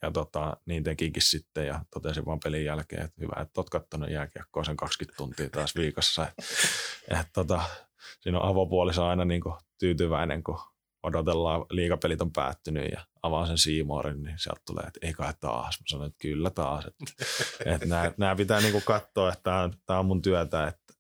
Ja 0.04 0.10
tota, 0.10 0.56
niin 0.66 0.84
tekikin 0.84 1.22
sitten 1.22 1.66
ja 1.66 1.80
totesin 1.90 2.26
vaan 2.26 2.40
pelin 2.44 2.64
jälkeen, 2.64 3.04
että 3.04 3.20
hyvä, 3.20 3.42
että 3.42 3.60
olet 3.60 3.70
katsonut 3.70 4.10
jääkiekkoa 4.10 4.64
sen 4.64 4.76
20 4.76 5.16
tuntia 5.16 5.50
taas 5.50 5.76
viikossa. 5.76 6.26
Et, 6.26 6.34
et, 7.20 7.26
tota, 7.32 7.62
siinä 8.20 8.38
on 8.40 8.48
avopuolissa 8.48 9.08
aina 9.08 9.24
niin 9.24 9.40
kuin 9.40 9.54
tyytyväinen, 9.78 10.44
kun 10.44 10.58
odotellaan, 11.02 11.66
liikapelit 11.70 12.20
on 12.20 12.32
päättynyt 12.32 12.92
ja 12.92 13.04
avaan 13.22 13.46
sen 13.46 13.58
Seamorin, 13.58 14.22
niin 14.22 14.38
sieltä 14.38 14.60
tulee, 14.66 14.84
että 14.86 15.00
ei 15.02 15.12
kai 15.12 15.34
taas. 15.40 15.80
Mä 15.80 15.84
sanoin, 15.88 16.08
että 16.08 16.22
kyllä 16.22 16.50
taas. 16.50 16.84
Että, 16.86 18.04
että 18.04 18.14
nämä, 18.16 18.36
pitää 18.36 18.60
niin 18.60 18.72
kuin 18.72 18.84
katsoa, 18.84 19.32
että 19.32 19.42
tämä 19.42 19.62
on, 19.62 19.98
on 19.98 20.06
mun 20.06 20.22
työtä. 20.22 20.66
Että, 20.66 20.94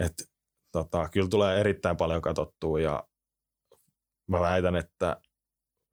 että 0.00 0.24
tota, 0.72 1.08
kyllä 1.08 1.28
tulee 1.28 1.60
erittäin 1.60 1.96
paljon 1.96 2.22
katsottua 2.22 2.80
ja 2.80 3.08
mä 4.28 4.40
väitän, 4.40 4.76
että 4.76 5.16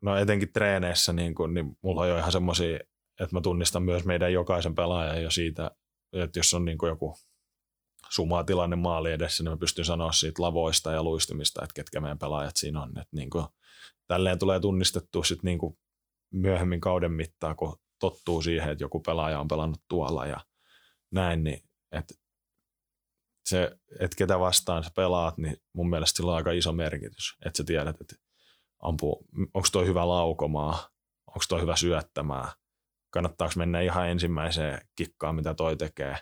no 0.06 0.18
etenkin 0.18 0.54
treeneissä 0.54 1.14
niin, 1.14 1.36
kuin, 1.36 1.54
niin 1.54 1.78
mulla 1.82 2.02
on 2.02 2.10
jo 2.10 2.18
ihan 2.18 2.32
semmoisia, 2.32 2.80
että 3.20 3.36
mä 3.36 3.42
tunnistan 3.42 3.84
myös 3.84 4.06
meidän 4.06 4.34
jokaisen 4.34 4.76
pelaajan 4.76 5.24
jo 5.24 5.32
siitä, 5.32 5.72
että 6.14 6.40
jos 6.40 6.54
on 6.54 6.66
niin 6.66 6.78
kuin 6.78 6.90
joku 6.90 7.16
sumaa 8.10 8.44
tilanne 8.44 8.76
maali 8.76 9.12
edessä, 9.12 9.44
niin 9.44 9.52
mä 9.52 9.58
pystyn 9.58 9.86
sanoa 9.86 10.12
siitä 10.12 10.42
lavoista 10.42 10.92
ja 10.92 11.04
luistumista, 11.04 11.64
että 11.64 11.74
ketkä 11.74 12.00
meidän 12.00 12.20
pelaajat 12.20 12.58
siinä 12.58 12.82
on. 12.82 12.90
Että 12.90 13.16
niin 13.16 13.30
kuin, 13.30 13.46
tälleen 14.08 14.40
tulee 14.40 14.60
tunnistettua 14.60 15.24
sit 15.24 15.44
niin 15.44 15.60
kuin 15.60 15.78
myöhemmin 16.34 16.82
kauden 16.82 17.12
mittaan, 17.12 17.56
kun 17.56 17.78
tottuu 18.00 18.42
siihen, 18.42 18.72
että 18.72 18.84
joku 18.84 19.00
pelaaja 19.00 19.40
on 19.40 19.48
pelannut 19.48 19.82
tuolla 19.90 20.26
ja 20.26 20.40
näin, 21.12 21.44
niin 21.44 21.64
että 21.92 22.14
se, 23.46 23.78
että 24.00 24.18
ketä 24.18 24.40
vastaan 24.40 24.84
sä 24.84 24.92
pelaat, 24.96 25.38
niin 25.38 25.58
mun 25.74 25.90
mielestä 25.90 26.18
sillä 26.18 26.32
on 26.32 26.38
aika 26.38 26.52
iso 26.52 26.74
merkitys, 26.74 27.38
että 27.46 27.58
sä 27.58 27.64
tiedät, 27.64 28.02
että 28.02 28.16
ampuu, 28.88 29.28
onko 29.54 29.68
toi 29.72 29.88
hyvä 29.88 30.08
laukomaa, 30.08 30.90
onko 31.28 31.44
toi 31.50 31.62
hyvä 31.62 31.76
syöttämään, 31.76 32.52
kannattaako 33.10 33.54
mennä 33.58 33.82
ihan 33.82 34.10
ensimmäiseen 34.10 34.82
kikkaan, 34.96 35.36
mitä 35.36 35.54
toi 35.54 35.78
tekee. 35.78 36.18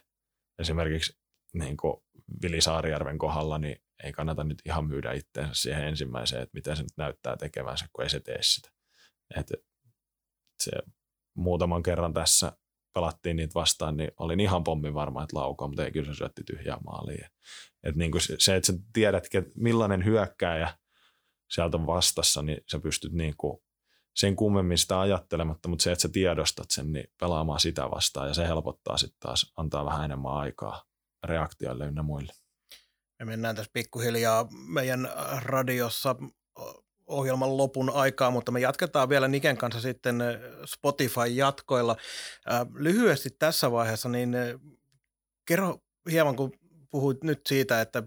Esimerkiksi 0.59 1.19
niin 1.53 1.77
kuin 1.77 2.03
Vili 2.41 2.61
Saarijärven 2.61 3.17
kohdalla, 3.17 3.57
niin 3.57 3.75
ei 4.03 4.11
kannata 4.11 4.43
nyt 4.43 4.61
ihan 4.65 4.85
myydä 4.85 5.13
itseensä 5.13 5.53
siihen 5.53 5.87
ensimmäiseen, 5.87 6.41
että 6.41 6.53
miten 6.53 6.75
se 6.75 6.83
nyt 6.83 6.97
näyttää 6.97 7.37
tekevänsä, 7.37 7.85
kun 7.93 8.03
ei 8.03 8.09
se 8.09 8.19
tee 8.19 8.37
sitä. 8.41 8.69
Et 9.35 9.47
se 10.63 10.71
muutaman 11.37 11.83
kerran 11.83 12.13
tässä 12.13 12.57
pelattiin 12.93 13.35
niitä 13.35 13.53
vastaan, 13.53 13.97
niin 13.97 14.11
olin 14.19 14.39
ihan 14.39 14.63
pommin 14.63 14.93
varma, 14.93 15.23
että 15.23 15.37
laukoo, 15.37 15.67
mutta 15.67 15.85
ei 15.85 15.91
kyllä 15.91 16.13
se 16.13 16.17
syötti 16.17 16.43
tyhjää 16.43 16.77
maaliin. 16.85 17.25
Et 17.83 17.95
niin 17.95 18.11
kuin 18.11 18.21
se, 18.21 18.55
että 18.55 18.67
sä 18.67 18.73
tiedät, 18.93 19.27
millainen 19.55 20.05
hyökkääjä 20.05 20.77
sieltä 21.53 21.77
on 21.77 21.87
vastassa, 21.87 22.41
niin 22.41 22.61
sä 22.71 22.79
pystyt 22.79 23.13
niin 23.13 23.33
kuin 23.37 23.59
sen 24.15 24.35
kummemmin 24.35 24.77
sitä 24.77 24.99
ajattelematta, 24.99 25.69
mutta 25.69 25.83
se, 25.83 25.91
että 25.91 26.01
sä 26.01 26.09
tiedostat 26.09 26.71
sen, 26.71 26.93
niin 26.93 27.05
pelaamaan 27.19 27.59
sitä 27.59 27.91
vastaan 27.91 28.27
ja 28.27 28.33
se 28.33 28.47
helpottaa 28.47 28.97
sitten 28.97 29.19
taas, 29.19 29.53
antaa 29.57 29.85
vähän 29.85 30.05
enemmän 30.05 30.33
aikaa 30.33 30.83
reaktioille 31.23 31.85
ynnä 31.85 32.03
muille. 32.03 32.33
Me 33.19 33.25
mennään 33.25 33.55
tässä 33.55 33.71
pikkuhiljaa 33.73 34.47
meidän 34.67 35.09
radiossa 35.41 36.15
ohjelman 37.07 37.57
lopun 37.57 37.89
aikaa, 37.89 38.31
mutta 38.31 38.51
me 38.51 38.59
jatketaan 38.59 39.09
vielä 39.09 39.27
Niken 39.27 39.57
kanssa 39.57 39.81
sitten 39.81 40.23
Spotify-jatkoilla. 40.65 41.95
Lyhyesti 42.73 43.29
tässä 43.39 43.71
vaiheessa, 43.71 44.09
niin 44.09 44.35
kerro 45.47 45.77
hieman, 46.11 46.35
kun 46.35 46.51
puhuit 46.89 47.23
nyt 47.23 47.41
siitä, 47.47 47.81
että 47.81 48.03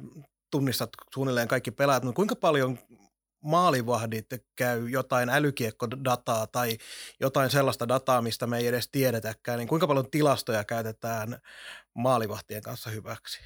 tunnistat 0.51 0.91
suunnilleen 1.15 1.49
kaikki 1.49 1.71
pelaajat, 1.71 2.05
mutta 2.05 2.17
kuinka 2.17 2.37
paljon 2.37 2.79
maalivahdit 3.47 4.27
käy 4.57 4.89
jotain 4.89 5.29
älykiekkodataa 5.29 6.47
tai 6.47 6.79
jotain 7.21 7.51
sellaista 7.51 7.89
dataa, 7.89 8.23
mistä 8.23 8.47
me 8.47 8.59
ei 8.59 8.67
edes 8.67 8.89
tiedetäkään, 8.93 9.59
niin 9.59 9.69
kuinka 9.69 9.87
paljon 9.87 10.11
tilastoja 10.11 10.65
käytetään 10.65 11.39
maalivahtien 11.95 12.63
kanssa 12.63 12.91
hyväksi? 12.91 13.41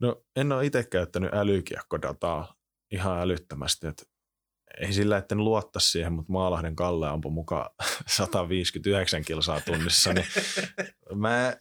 No 0.00 0.22
en 0.36 0.52
ole 0.52 0.66
itse 0.66 0.84
käyttänyt 0.84 1.34
älykiekkodataa 1.34 2.54
ihan 2.90 3.20
älyttömästi, 3.20 3.86
että 3.86 4.02
ei 4.80 4.92
sillä, 4.92 5.16
että 5.16 5.34
en 5.34 5.44
luotta 5.44 5.80
siihen, 5.80 6.12
mutta 6.12 6.32
Maalahden 6.32 6.76
Kalle 6.76 7.08
ampui 7.08 7.32
mukaan 7.32 7.70
159 8.06 9.24
kilsaa 9.24 9.60
tunnissa, 9.60 10.12
niin 10.12 10.26
mä, 11.14 11.56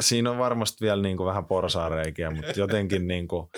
siinä 0.00 0.30
on 0.30 0.38
varmasti 0.38 0.84
vielä 0.84 1.02
niin 1.02 1.16
kuin 1.16 1.26
vähän 1.26 1.46
porsaareikiä, 1.46 2.30
mutta 2.30 2.60
jotenkin 2.60 3.08
niin 3.08 3.28
kuin, 3.28 3.48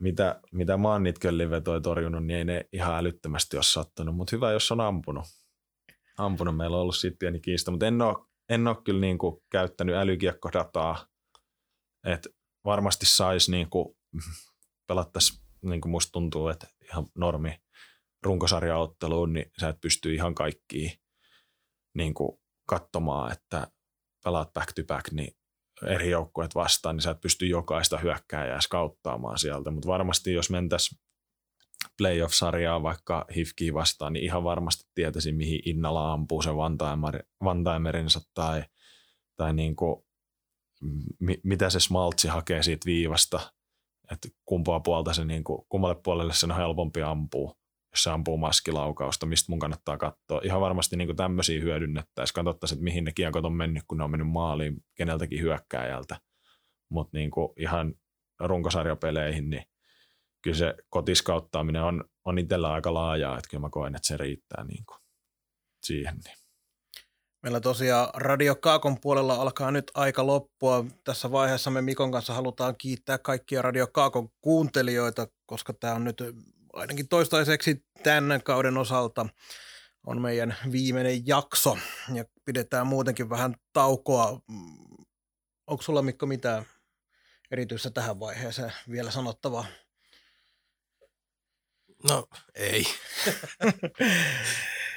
mitä, 0.00 0.40
mitä 0.52 0.78
niitä 1.02 1.20
köllivetoja 1.20 1.80
torjunut, 1.80 2.26
niin 2.26 2.38
ei 2.38 2.44
ne 2.44 2.68
ihan 2.72 2.94
älyttömästi 2.94 3.56
ole 3.56 3.62
sattunut, 3.62 4.16
mutta 4.16 4.36
hyvä, 4.36 4.52
jos 4.52 4.72
on 4.72 4.80
ampunut. 4.80 5.24
Ampunut, 6.18 6.56
meillä 6.56 6.76
on 6.76 6.82
ollut 6.82 6.96
siitä 6.96 7.16
pieni 7.18 7.40
kiista, 7.40 7.70
mutta 7.70 7.86
en 7.86 8.02
ole, 8.02 8.26
en 8.48 8.68
ole 8.68 8.76
kyllä 8.84 9.00
niin 9.00 9.18
kuin 9.18 9.42
käyttänyt 9.50 9.96
älykiekkodataa, 9.96 11.06
että 12.04 12.28
varmasti 12.64 13.06
saisi 13.06 13.50
niin 13.50 13.70
kuin, 13.70 13.96
pelattaisi, 14.88 15.40
niin 15.62 15.80
kuin 15.80 15.90
musta 15.90 16.12
tuntuu, 16.12 16.48
että 16.48 16.66
ihan 16.82 17.06
normi 17.14 17.60
runkosarjaotteluun, 18.22 19.32
niin 19.32 19.50
sä 19.60 19.68
et 19.68 19.80
pysty 19.80 20.14
ihan 20.14 20.34
kaikkiin 20.34 20.92
niin 21.94 22.14
kuin 22.14 22.38
katsomaan, 22.66 23.32
että 23.32 23.66
pelaat 24.24 24.52
back 24.52 24.72
to 24.72 24.82
back, 24.84 25.12
niin 25.12 25.36
eri 25.82 26.10
joukkueet 26.10 26.54
vastaan, 26.54 26.96
niin 26.96 27.02
sä 27.02 27.10
et 27.10 27.20
pysty 27.20 27.46
jokaista 27.46 27.98
hyökkääjää 27.98 28.60
skauttaamaan 28.60 29.38
sieltä, 29.38 29.70
mutta 29.70 29.88
varmasti 29.88 30.32
jos 30.32 30.50
mentäisiin 30.50 31.00
playoff-sarjaa 31.98 32.82
vaikka 32.82 33.26
Hifkiin 33.36 33.74
vastaan, 33.74 34.12
niin 34.12 34.24
ihan 34.24 34.44
varmasti 34.44 34.84
tietäisin, 34.94 35.36
mihin 35.36 35.60
Innala 35.64 36.12
ampuu 36.12 36.42
se 36.42 36.50
vantaimerinsa 37.44 38.20
tai, 38.34 38.64
tai 39.36 39.54
niin 39.54 39.76
kuin, 39.76 40.04
mi, 41.20 41.40
mitä 41.44 41.70
se 41.70 41.80
smaltsi 41.80 42.28
hakee 42.28 42.62
siitä 42.62 42.86
viivasta, 42.86 43.52
että 44.12 44.28
kumpaa 44.44 44.80
puolta 44.80 45.12
se, 45.12 45.24
niin 45.24 45.44
kuin, 45.44 45.66
kummalle 45.68 46.00
puolelle 46.04 46.32
sen 46.34 46.50
on 46.50 46.56
helpompi 46.56 47.02
ampua. 47.02 47.56
Jos 47.94 48.06
ampuu 48.06 48.36
maskilaukausta, 48.36 49.26
mistä 49.26 49.52
mun 49.52 49.58
kannattaa 49.58 49.96
katsoa. 49.96 50.40
Ihan 50.44 50.60
varmasti 50.60 50.96
niin 50.96 51.16
tämmöisiä 51.16 51.60
hyödynnettäisiin. 51.60 52.34
Katsottaisiin, 52.34 52.76
että 52.76 52.84
mihin 52.84 53.04
ne 53.04 53.12
kiekot 53.12 53.44
on 53.44 53.52
mennyt, 53.52 53.82
kun 53.88 53.98
ne 53.98 54.04
on 54.04 54.10
mennyt 54.10 54.28
maaliin 54.28 54.76
keneltäkin 54.94 55.40
hyökkääjältä. 55.40 56.16
Mutta 56.90 57.18
niin 57.18 57.30
ihan 57.58 57.94
runkosarjapeleihin, 58.40 59.50
niin 59.50 59.62
kyllä 60.42 60.56
se 60.56 60.74
kotiskauttaaminen 60.88 61.82
on, 61.82 62.04
on 62.24 62.38
itsellä 62.38 62.72
aika 62.72 62.94
laajaa, 62.94 63.38
että 63.38 63.48
kyllä 63.50 63.60
mä 63.60 63.68
koen, 63.70 63.94
että 63.96 64.08
se 64.08 64.16
riittää 64.16 64.64
niin 64.64 64.84
siihen. 65.82 66.14
Niin. 66.24 66.36
Meillä 67.42 67.60
tosiaan 67.60 68.08
Radio 68.14 68.56
Kaakon 68.56 69.00
puolella 69.00 69.34
alkaa 69.34 69.70
nyt 69.70 69.90
aika 69.94 70.26
loppua. 70.26 70.84
Tässä 71.04 71.32
vaiheessa 71.32 71.70
me 71.70 71.82
Mikon 71.82 72.12
kanssa 72.12 72.34
halutaan 72.34 72.74
kiittää 72.78 73.18
kaikkia 73.18 73.62
Radio 73.62 73.86
Kaakon 73.86 74.28
kuuntelijoita, 74.40 75.28
koska 75.46 75.72
tämä 75.72 75.94
on 75.94 76.04
nyt 76.04 76.22
ainakin 76.74 77.08
toistaiseksi 77.08 77.84
tämän 78.02 78.42
kauden 78.42 78.76
osalta 78.76 79.26
on 80.06 80.20
meidän 80.20 80.56
viimeinen 80.72 81.26
jakso 81.26 81.78
ja 82.14 82.24
pidetään 82.44 82.86
muutenkin 82.86 83.30
vähän 83.30 83.54
taukoa. 83.72 84.40
Onko 85.66 85.82
sulla 85.82 86.02
Mikko 86.02 86.26
mitään 86.26 86.64
erityistä 87.50 87.90
tähän 87.90 88.20
vaiheeseen 88.20 88.72
vielä 88.90 89.10
sanottavaa? 89.10 89.64
No 92.08 92.26
ei. 92.54 92.84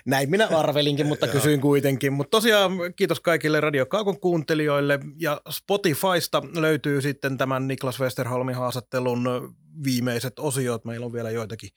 Näin 0.07 0.29
minä 0.29 0.47
arvelinkin, 0.47 1.07
mutta 1.07 1.27
kysyin 1.37 1.61
kuitenkin. 1.61 2.13
Mutta 2.13 2.31
tosiaan 2.31 2.71
kiitos 2.95 3.19
kaikille 3.19 3.61
Radio 3.61 3.85
Kaakon 3.85 4.19
kuuntelijoille 4.19 4.99
ja 5.19 5.41
Spotifysta 5.49 6.43
löytyy 6.55 7.01
sitten 7.01 7.37
tämän 7.37 7.67
Niklas 7.67 7.99
Westerholmin 7.99 8.55
haastattelun 8.55 9.55
viimeiset 9.83 10.39
osiot. 10.39 10.85
Meillä 10.85 11.05
on 11.05 11.13
vielä 11.13 11.31
joitakin 11.31 11.69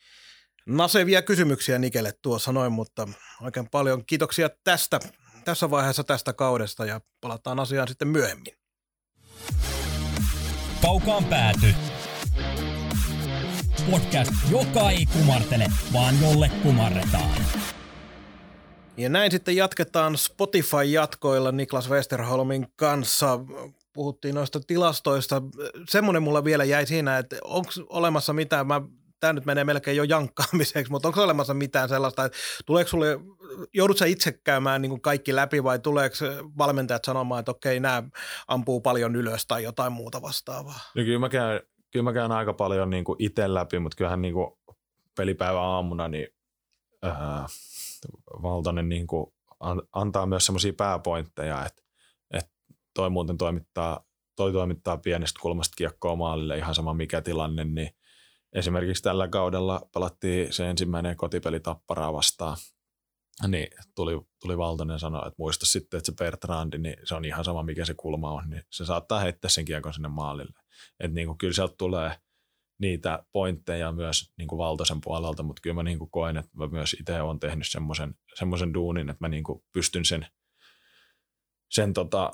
nasevia 0.66 1.22
kysymyksiä 1.22 1.78
Nikelle 1.78 2.12
tuossa 2.22 2.52
noin, 2.52 2.72
mutta 2.72 3.08
oikein 3.42 3.70
paljon 3.70 4.06
kiitoksia 4.06 4.50
tästä 4.64 5.00
tässä 5.44 5.70
vaiheessa 5.70 6.04
tästä 6.04 6.32
kaudesta 6.32 6.84
ja 6.84 7.00
palataan 7.20 7.60
asiaan 7.60 7.88
sitten 7.88 8.08
myöhemmin. 8.08 8.54
Kaukaan 10.82 11.24
pääty. 11.24 11.74
Podcast, 13.90 14.32
joka 14.50 14.90
ei 14.90 15.06
kumartele, 15.06 15.66
vaan 15.92 16.14
jolle 16.22 16.50
kumarretaan. 16.62 17.36
Ja 19.00 19.08
näin 19.08 19.30
sitten 19.30 19.56
jatketaan 19.56 20.16
Spotify-jatkoilla 20.18 21.52
Niklas 21.52 21.90
Westerholmin 21.90 22.66
kanssa. 22.76 23.40
Puhuttiin 23.92 24.34
noista 24.34 24.60
tilastoista. 24.66 25.42
Semmoinen 25.88 26.22
mulla 26.22 26.44
vielä 26.44 26.64
jäi 26.64 26.86
siinä, 26.86 27.18
että 27.18 27.36
onko 27.44 27.70
olemassa 27.88 28.32
mitään, 28.32 28.66
mä 28.66 28.80
tämä 29.20 29.32
nyt 29.32 29.46
menee 29.46 29.64
melkein 29.64 29.96
jo 29.96 30.04
jankkaamiseksi, 30.04 30.90
mutta 30.92 31.08
onko 31.08 31.22
olemassa 31.22 31.54
mitään 31.54 31.88
sellaista, 31.88 32.24
että 32.24 32.38
tuleeko 32.66 32.88
sulle, 32.88 33.06
joudut 33.74 33.98
sä 33.98 34.06
itse 34.06 34.32
käymään 34.32 34.82
niin 34.82 35.00
kaikki 35.00 35.36
läpi 35.36 35.64
vai 35.64 35.78
tuleeko 35.78 36.16
valmentajat 36.58 37.04
sanomaan, 37.04 37.40
että 37.40 37.50
okei, 37.50 37.80
nämä 37.80 38.02
ampuu 38.48 38.80
paljon 38.80 39.16
ylös 39.16 39.46
tai 39.46 39.62
jotain 39.62 39.92
muuta 39.92 40.22
vastaavaa? 40.22 40.80
No 40.94 41.04
kyllä 41.04 41.18
mä 41.18 41.28
käyn, 41.28 41.60
kyllä 41.90 42.04
mä 42.04 42.12
käyn 42.12 42.32
aika 42.32 42.52
paljon 42.52 42.90
niin 42.90 43.04
itse 43.18 43.54
läpi, 43.54 43.78
mutta 43.78 43.96
kyllähän 43.96 44.22
niin 44.22 44.34
pelipäivän 45.16 45.62
aamuna 45.62 46.08
niin 46.08 46.28
äh, 47.06 47.14
Valtonen 48.42 48.88
niin 48.88 49.06
kuin 49.06 49.26
antaa 49.92 50.26
myös 50.26 50.46
semmoisia 50.46 50.72
pääpointteja, 50.72 51.66
että, 51.66 51.82
että 52.30 52.50
toi 52.94 53.10
muuten 53.10 53.38
toimittaa, 53.38 54.04
toi 54.36 54.52
toimittaa 54.52 54.96
pienestä 54.96 55.40
kulmasta 55.42 55.74
kiekkoa 55.76 56.16
maalille 56.16 56.58
ihan 56.58 56.74
sama 56.74 56.94
mikä 56.94 57.20
tilanne, 57.20 57.64
niin 57.64 57.90
esimerkiksi 58.52 59.02
tällä 59.02 59.28
kaudella 59.28 59.80
pelattiin 59.94 60.52
se 60.52 60.70
ensimmäinen 60.70 61.16
kotipeli 61.16 61.60
Tapparaa 61.60 62.12
vastaan, 62.12 62.56
niin 63.48 63.68
tuli, 63.94 64.20
tuli 64.42 64.58
Valtonen 64.58 64.98
sanoa, 64.98 65.26
että 65.26 65.34
muista 65.38 65.66
sitten, 65.66 65.98
että 65.98 66.06
se 66.06 66.16
Bertrandi, 66.16 66.78
niin 66.78 66.96
se 67.04 67.14
on 67.14 67.24
ihan 67.24 67.44
sama 67.44 67.62
mikä 67.62 67.84
se 67.84 67.94
kulma 67.94 68.32
on, 68.32 68.50
niin 68.50 68.62
se 68.70 68.84
saattaa 68.84 69.20
heittää 69.20 69.48
sen 69.48 69.64
kiekon 69.64 69.94
sinne 69.94 70.08
maalille. 70.08 70.60
Että 71.00 71.14
niin 71.14 71.26
kuin, 71.26 71.38
kyllä 71.38 71.54
sieltä 71.54 71.74
tulee 71.78 72.16
niitä 72.80 73.24
pointteja 73.32 73.92
myös 73.92 74.32
niin 74.38 74.48
kuin 74.48 74.58
Valtosen 74.58 75.00
puolelta, 75.00 75.42
mutta 75.42 75.60
kyllä 75.62 75.74
mä 75.74 75.82
niin 75.82 75.98
kuin 75.98 76.10
koen, 76.10 76.36
että 76.36 76.50
mä 76.52 76.66
myös 76.66 76.96
itse 77.00 77.22
olen 77.22 77.40
tehnyt 77.40 77.66
semmoisen, 77.68 78.14
semmoisen 78.34 78.74
duunin, 78.74 79.10
että 79.10 79.24
mä 79.24 79.28
niin 79.28 79.44
kuin 79.44 79.64
pystyn 79.72 80.04
sen, 80.04 80.26
sen 81.70 81.92
tota, 81.92 82.32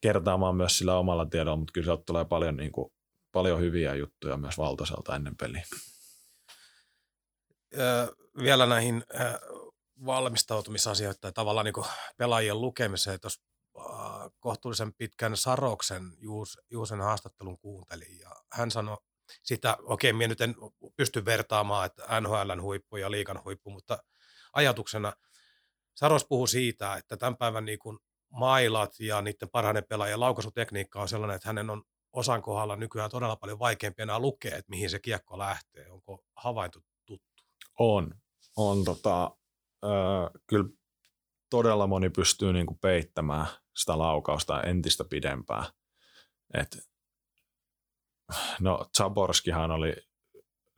kertaamaan 0.00 0.56
myös 0.56 0.78
sillä 0.78 0.98
omalla 0.98 1.26
tiedolla, 1.26 1.56
mutta 1.56 1.72
kyllä 1.72 1.84
sieltä 1.84 2.02
tulee 2.06 2.24
paljon 2.24 2.56
niin 2.56 2.72
kuin 2.72 2.92
paljon 3.32 3.60
hyviä 3.60 3.94
juttuja 3.94 4.36
myös 4.36 4.58
Valtoselta 4.58 5.16
ennen 5.16 5.36
peliä. 5.36 5.64
Öö, 7.78 8.06
vielä 8.42 8.66
näihin 8.66 9.04
äh, 9.20 9.34
valmistautumisasioita 10.06 11.20
tai 11.20 11.32
tavallaan 11.32 11.64
niin 11.64 11.84
pelaajien 12.16 12.60
lukemiseen. 12.60 13.20
Tuossa 13.20 13.42
kohtuullisen 14.40 14.92
pitkän 14.92 15.36
Saroksen 15.36 16.02
Juus, 16.18 16.58
Juusen 16.70 17.00
haastattelun 17.00 17.58
kuuntelin 17.58 18.18
ja 18.18 18.30
hän 18.52 18.70
sanoi 18.70 18.98
sitä, 19.42 19.76
okei, 19.82 20.12
minä 20.12 20.28
nyt 20.28 20.40
en 20.40 20.54
pysty 20.96 21.24
vertaamaan, 21.24 21.86
että 21.86 22.20
NHLn 22.20 22.62
huippu 22.62 22.96
ja 22.96 23.10
liikan 23.10 23.44
huippu, 23.44 23.70
mutta 23.70 23.98
ajatuksena 24.52 25.12
Saros 25.94 26.24
puhuu 26.24 26.46
siitä, 26.46 26.94
että 26.94 27.16
tämän 27.16 27.36
päivän 27.36 27.64
niin 27.64 27.78
kuin 27.78 27.98
mailat 28.30 29.00
ja 29.00 29.22
niiden 29.22 29.48
parhaiden 29.48 29.84
pelaajien 29.88 30.20
laukaisutekniikka 30.20 31.00
on 31.00 31.08
sellainen, 31.08 31.36
että 31.36 31.48
hänen 31.48 31.70
on 31.70 31.82
osan 32.12 32.42
kohdalla 32.42 32.76
nykyään 32.76 33.10
todella 33.10 33.36
paljon 33.36 33.58
vaikeampi 33.58 34.02
enää 34.02 34.18
lukea, 34.18 34.56
että 34.56 34.70
mihin 34.70 34.90
se 34.90 34.98
kiekko 34.98 35.38
lähtee. 35.38 35.90
Onko 35.90 36.24
havaintu 36.36 36.80
tuttu? 37.06 37.42
On. 37.78 38.14
On 38.56 38.84
tota, 38.84 39.36
öö, 39.84 40.40
kyllä 40.46 40.68
todella 41.50 41.86
moni 41.86 42.10
pystyy 42.10 42.52
niinku 42.52 42.74
peittämään 42.74 43.46
sitä 43.76 43.98
laukausta 43.98 44.62
entistä 44.62 45.04
pidempään. 45.04 45.64
Et, 46.54 46.78
no 48.60 48.86
Zaborskihan 48.98 49.70
oli 49.70 49.96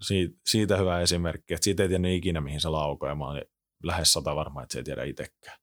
siitä, 0.01 0.39
siitä 0.47 0.77
hyvä 0.77 1.01
esimerkki, 1.01 1.55
että 1.55 1.65
siitä 1.65 1.83
ei 1.83 1.89
tiedä 1.89 2.09
ikinä 2.09 2.41
mihin 2.41 2.61
se 2.61 2.69
laukoo 2.69 3.09
ja 3.09 3.15
mä 3.15 3.31
olin 3.31 3.45
lähes 3.83 4.13
sata 4.13 4.37
varma, 4.37 4.63
että 4.63 4.73
se 4.73 4.79
ei 4.79 4.85
tiedä 4.85 5.05
itsekään. 5.05 5.59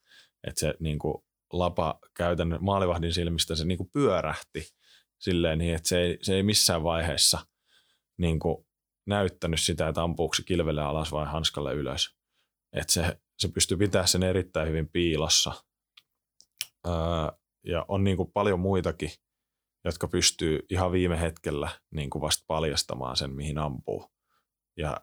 Että 0.48 0.60
se 0.60 0.74
niinku, 0.80 1.26
lapa 1.54 2.00
käytännön 2.18 2.64
maalivahdin 2.64 3.14
silmistä 3.14 3.56
se 3.56 3.66
niinku 3.66 3.90
pyörähti 3.94 4.68
silleen 5.20 5.58
niin, 5.58 5.76
että 5.76 5.90
se 5.90 6.02
ei, 6.02 6.18
se 6.22 6.36
ei 6.36 6.44
missään 6.44 6.84
vaiheessa 6.84 7.40
niin 8.18 8.40
kuin 8.40 8.68
näyttänyt 9.08 9.60
sitä, 9.60 9.88
että 9.88 10.04
ampuuko 10.04 10.34
se 10.34 10.44
kilvelle 10.44 10.82
alas 10.82 11.12
vai 11.12 11.26
hanskalle 11.26 11.74
ylös. 11.74 12.16
Että 12.74 12.94
se, 12.94 13.20
se 13.38 13.48
pystyy 13.48 13.78
pitämään 13.78 14.08
sen 14.08 14.24
erittäin 14.24 14.68
hyvin 14.68 14.90
piilossa. 14.90 15.54
Öö, 16.88 16.94
ja 17.66 17.86
on 17.88 18.04
niin 18.04 18.18
kuin 18.18 18.32
paljon 18.32 18.60
muitakin, 18.60 19.10
jotka 19.86 20.08
pystyy 20.08 20.60
ihan 20.70 20.92
viime 20.92 21.20
hetkellä 21.20 21.70
niin 21.92 22.10
kuin 22.10 22.22
vasta 22.22 22.44
paljastamaan 22.48 23.18
sen, 23.18 23.32
mihin 23.32 23.58
ampuu. 23.58 24.12
Ja 24.78 25.02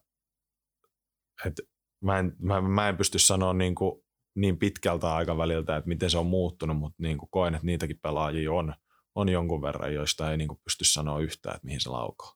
et 1.47 1.55
mä, 2.01 2.19
en, 2.19 2.37
mä, 2.39 2.61
mä 2.61 2.89
en 2.89 2.97
pysty 2.97 3.19
sanoa 3.19 3.53
niin, 3.53 3.75
kuin 3.75 4.05
niin 4.35 4.59
pitkältä 4.59 5.15
aikaväliltä, 5.15 5.77
että 5.77 5.89
miten 5.89 6.11
se 6.11 6.19
on 6.19 6.27
muuttunut, 6.27 6.77
mutta 6.77 7.03
niin 7.03 7.19
kuin 7.19 7.31
koen, 7.31 7.55
että 7.55 7.67
niitäkin 7.67 7.99
pelaajia 8.03 8.53
on– 8.53 8.75
on 9.17 9.29
jonkun 9.29 9.63
verran, 9.63 9.95
joista 9.95 10.31
ei 10.31 10.37
niin 10.37 10.49
kuin 10.49 10.61
pysty 10.65 10.85
sanoa 10.85 11.21
yhtään, 11.21 11.57
että 11.57 11.67
mihin 11.67 11.81
se 11.81 11.89
laukoo. 11.89 12.33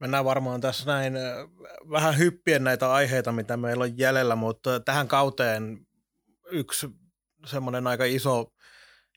Mennään 0.00 0.24
varmaan 0.24 0.60
tässä 0.60 0.86
näin 0.86 1.14
vähän 1.90 2.18
hyppien 2.18 2.64
näitä 2.64 2.92
aiheita, 2.92 3.32
mitä 3.32 3.56
meillä 3.56 3.82
on 3.82 3.98
jäljellä, 3.98 4.36
mutta 4.36 4.80
tähän 4.80 5.08
kauteen 5.08 5.86
yksi 6.50 6.88
semmoinen 7.46 7.86
aika 7.86 8.04
iso, 8.04 8.52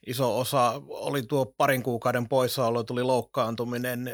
iso 0.06 0.38
osa 0.38 0.82
oli 0.88 1.22
tuo 1.22 1.46
parin 1.46 1.82
kuukauden 1.82 2.28
poissaolo, 2.28 2.82
tuli 2.82 3.02
loukkaantuminen. 3.02 4.10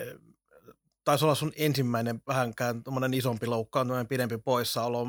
Taisi 1.05 1.25
olla 1.25 1.35
sun 1.35 1.53
ensimmäinen 1.57 2.23
vähänkään 2.27 2.83
isompi 3.15 3.47
loukkaantuminen, 3.47 4.09
pidempi 4.09 4.39
poissaolo. 4.39 5.09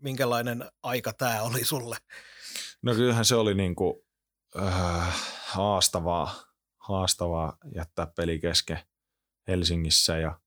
Minkälainen 0.00 0.64
aika 0.82 1.12
tämä 1.12 1.42
oli 1.42 1.64
sulle? 1.64 1.96
No 2.82 2.94
kyllähän 2.94 3.24
se 3.24 3.34
oli 3.34 3.54
niin 3.54 3.74
kuin, 3.74 3.94
äh, 4.62 5.16
haastavaa, 5.46 6.34
haastavaa 6.78 7.56
jättää 7.74 8.06
peli 8.16 8.38
kesken 8.38 8.78
Helsingissä 9.48 10.18
ja, 10.18 10.40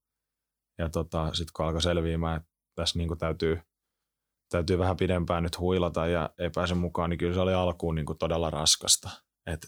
ja 0.77 0.89
tota, 0.89 1.33
sitten 1.33 1.51
kun 1.53 1.65
alkoi 1.65 1.81
selviämään, 1.81 2.37
että 2.37 2.49
tässä 2.75 2.99
niin 2.99 3.17
täytyy, 3.17 3.61
täytyy 4.49 4.77
vähän 4.77 4.97
pidempään 4.97 5.43
nyt 5.43 5.59
huilata 5.59 6.07
ja 6.07 6.29
ei 6.39 6.49
pääse 6.55 6.75
mukaan, 6.75 7.09
niin 7.09 7.17
kyllä 7.17 7.33
se 7.33 7.39
oli 7.39 7.53
alkuun 7.53 7.95
niin 7.95 8.17
todella 8.19 8.49
raskasta. 8.49 9.09
Että 9.53 9.67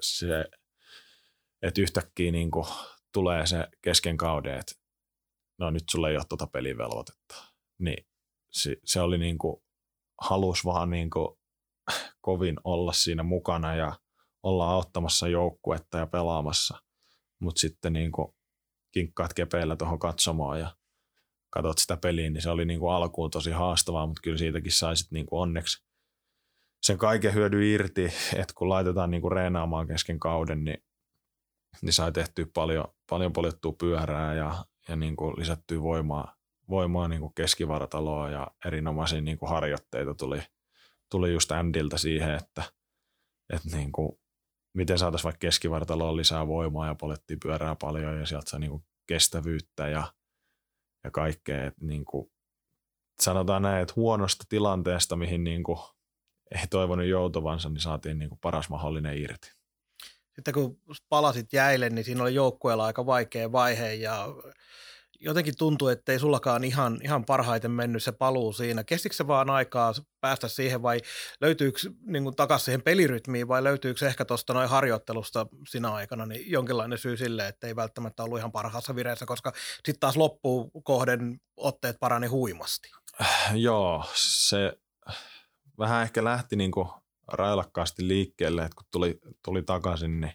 se, 0.00 0.44
et 1.62 1.78
yhtäkkiä 1.78 2.32
niin 2.32 2.50
tulee 3.12 3.46
se 3.46 3.68
kesken 3.82 4.16
kauden, 4.16 4.58
että 4.58 4.72
no 5.58 5.70
nyt 5.70 5.84
sulle 5.90 6.10
ei 6.10 6.16
ole 6.16 6.24
tuota 6.28 6.46
pelivelvoitetta. 6.46 7.34
Niin 7.78 8.06
se, 8.52 8.76
se 8.84 9.00
oli 9.00 9.18
niin 9.18 9.38
kuin, 9.38 9.62
halus 10.20 10.64
vaan 10.64 10.90
niin 10.90 11.10
kuin 11.10 11.38
kovin 12.20 12.56
olla 12.64 12.92
siinä 12.92 13.22
mukana 13.22 13.74
ja 13.74 13.98
olla 14.42 14.70
auttamassa 14.70 15.28
joukkuetta 15.28 15.98
ja 15.98 16.06
pelaamassa, 16.06 16.82
mutta 17.38 17.60
sitten 17.60 17.92
niin 17.92 18.12
kuin 18.12 18.34
kinkkaat 18.92 19.34
kepeillä 19.34 19.76
tuohon 19.76 19.98
katsomaan 19.98 20.60
ja 20.60 20.76
katsot 21.50 21.78
sitä 21.78 21.96
peliä, 21.96 22.30
niin 22.30 22.42
se 22.42 22.50
oli 22.50 22.64
niin 22.64 22.80
kuin 22.80 22.92
alkuun 22.92 23.30
tosi 23.30 23.50
haastavaa, 23.50 24.06
mutta 24.06 24.20
kyllä 24.22 24.38
siitäkin 24.38 24.72
saisit 24.72 25.10
niin 25.10 25.26
kuin 25.26 25.40
onneksi 25.40 25.86
sen 26.86 26.98
kaiken 26.98 27.34
hyödy 27.34 27.72
irti, 27.74 28.04
että 28.36 28.54
kun 28.54 28.68
laitetaan 28.68 29.10
niin 29.10 29.20
kuin 29.22 29.32
reenaamaan 29.32 29.86
kesken 29.86 30.18
kauden, 30.18 30.64
niin, 30.64 30.84
niin 31.82 31.92
sai 31.92 32.12
tehtyä 32.12 32.46
paljon, 32.54 32.84
paljon 33.10 33.32
poljettua 33.32 33.72
pyörää 33.72 34.34
ja, 34.34 34.64
ja 34.88 34.96
niin 34.96 35.16
kuin 35.16 35.34
lisättyä 35.36 35.82
voimaa, 35.82 36.36
voimaa 36.68 37.08
niin 37.08 37.20
kuin 37.20 37.34
keskivartaloa 37.34 38.30
ja 38.30 38.46
erinomaisia 38.66 39.20
niin 39.20 39.38
kuin 39.38 39.50
harjoitteita 39.50 40.14
tuli, 40.14 40.42
tuli 41.10 41.32
just 41.32 41.52
Andiltä 41.52 41.98
siihen, 41.98 42.34
että, 42.34 42.62
että 43.52 43.76
niin 43.76 43.92
kuin, 43.92 44.18
miten 44.74 44.98
saataisiin 44.98 45.24
vaikka 45.24 45.38
keskivartaloa 45.38 46.16
lisää 46.16 46.46
voimaa 46.46 46.86
ja 46.86 46.94
polettiin 46.94 47.40
pyörää 47.40 47.76
paljon 47.80 48.18
ja 48.18 48.26
sieltä 48.26 48.50
saa 48.50 48.60
niin 48.60 48.70
kuin 48.70 48.84
kestävyyttä 49.06 49.88
ja, 49.88 50.12
ja 51.04 51.10
kaikkea. 51.10 51.66
Että 51.66 51.84
niin 51.84 52.04
kuin, 52.04 52.32
sanotaan 53.20 53.62
näin, 53.62 53.82
että 53.82 53.94
huonosta 53.96 54.44
tilanteesta, 54.48 55.16
mihin 55.16 55.44
niin 55.44 55.62
kuin 55.62 55.78
ei 56.50 56.66
toivonut 56.70 57.06
joutuvansa, 57.06 57.68
niin 57.68 57.80
saatiin 57.80 58.18
niin 58.18 58.28
kuin 58.28 58.38
paras 58.42 58.68
mahdollinen 58.68 59.18
irti. 59.18 59.50
Sitten 60.34 60.54
kun 60.54 60.80
palasit 61.08 61.52
jäille, 61.52 61.90
niin 61.90 62.04
siinä 62.04 62.22
oli 62.22 62.34
joukkueella 62.34 62.84
aika 62.84 63.06
vaikea 63.06 63.52
vaihe 63.52 63.94
ja 63.94 64.28
jotenkin 65.20 65.56
tuntuu, 65.58 65.88
että 65.88 66.12
ei 66.12 66.18
sullakaan 66.18 66.64
ihan, 66.64 66.98
ihan 67.02 67.24
parhaiten 67.24 67.70
mennyt 67.70 68.02
se 68.02 68.12
paluu 68.12 68.52
siinä. 68.52 68.84
Kestikö 68.84 69.14
se 69.14 69.26
vaan 69.26 69.50
aikaa 69.50 69.92
päästä 70.20 70.48
siihen 70.48 70.82
vai 70.82 71.00
löytyykö 71.40 71.78
niin 72.06 72.36
takaisin 72.36 72.64
siihen 72.64 72.82
pelirytmiin 72.82 73.48
vai 73.48 73.64
löytyykö 73.64 74.06
ehkä 74.06 74.24
tuosta 74.24 74.54
noin 74.54 74.68
harjoittelusta 74.68 75.46
sinä 75.68 75.94
aikana 75.94 76.26
niin 76.26 76.50
jonkinlainen 76.50 76.98
syy 76.98 77.16
sille, 77.16 77.48
että 77.48 77.66
ei 77.66 77.76
välttämättä 77.76 78.24
ollut 78.24 78.38
ihan 78.38 78.52
parhaassa 78.52 78.96
vireessä, 78.96 79.26
koska 79.26 79.52
sitten 79.74 80.00
taas 80.00 80.16
loppuun 80.16 80.70
kohden 80.84 81.40
otteet 81.56 81.96
parani 82.00 82.26
huimasti? 82.26 82.90
Joo, 83.54 84.04
se 84.14 84.78
vähän 85.78 86.02
ehkä 86.02 86.24
lähti 86.24 86.56
niin 86.56 86.70
kuin 86.70 86.88
railakkaasti 87.32 88.08
liikkeelle, 88.08 88.62
että 88.62 88.76
kun 88.76 88.86
tuli, 88.92 89.18
tuli 89.44 89.62
takaisin, 89.62 90.20
niin 90.20 90.32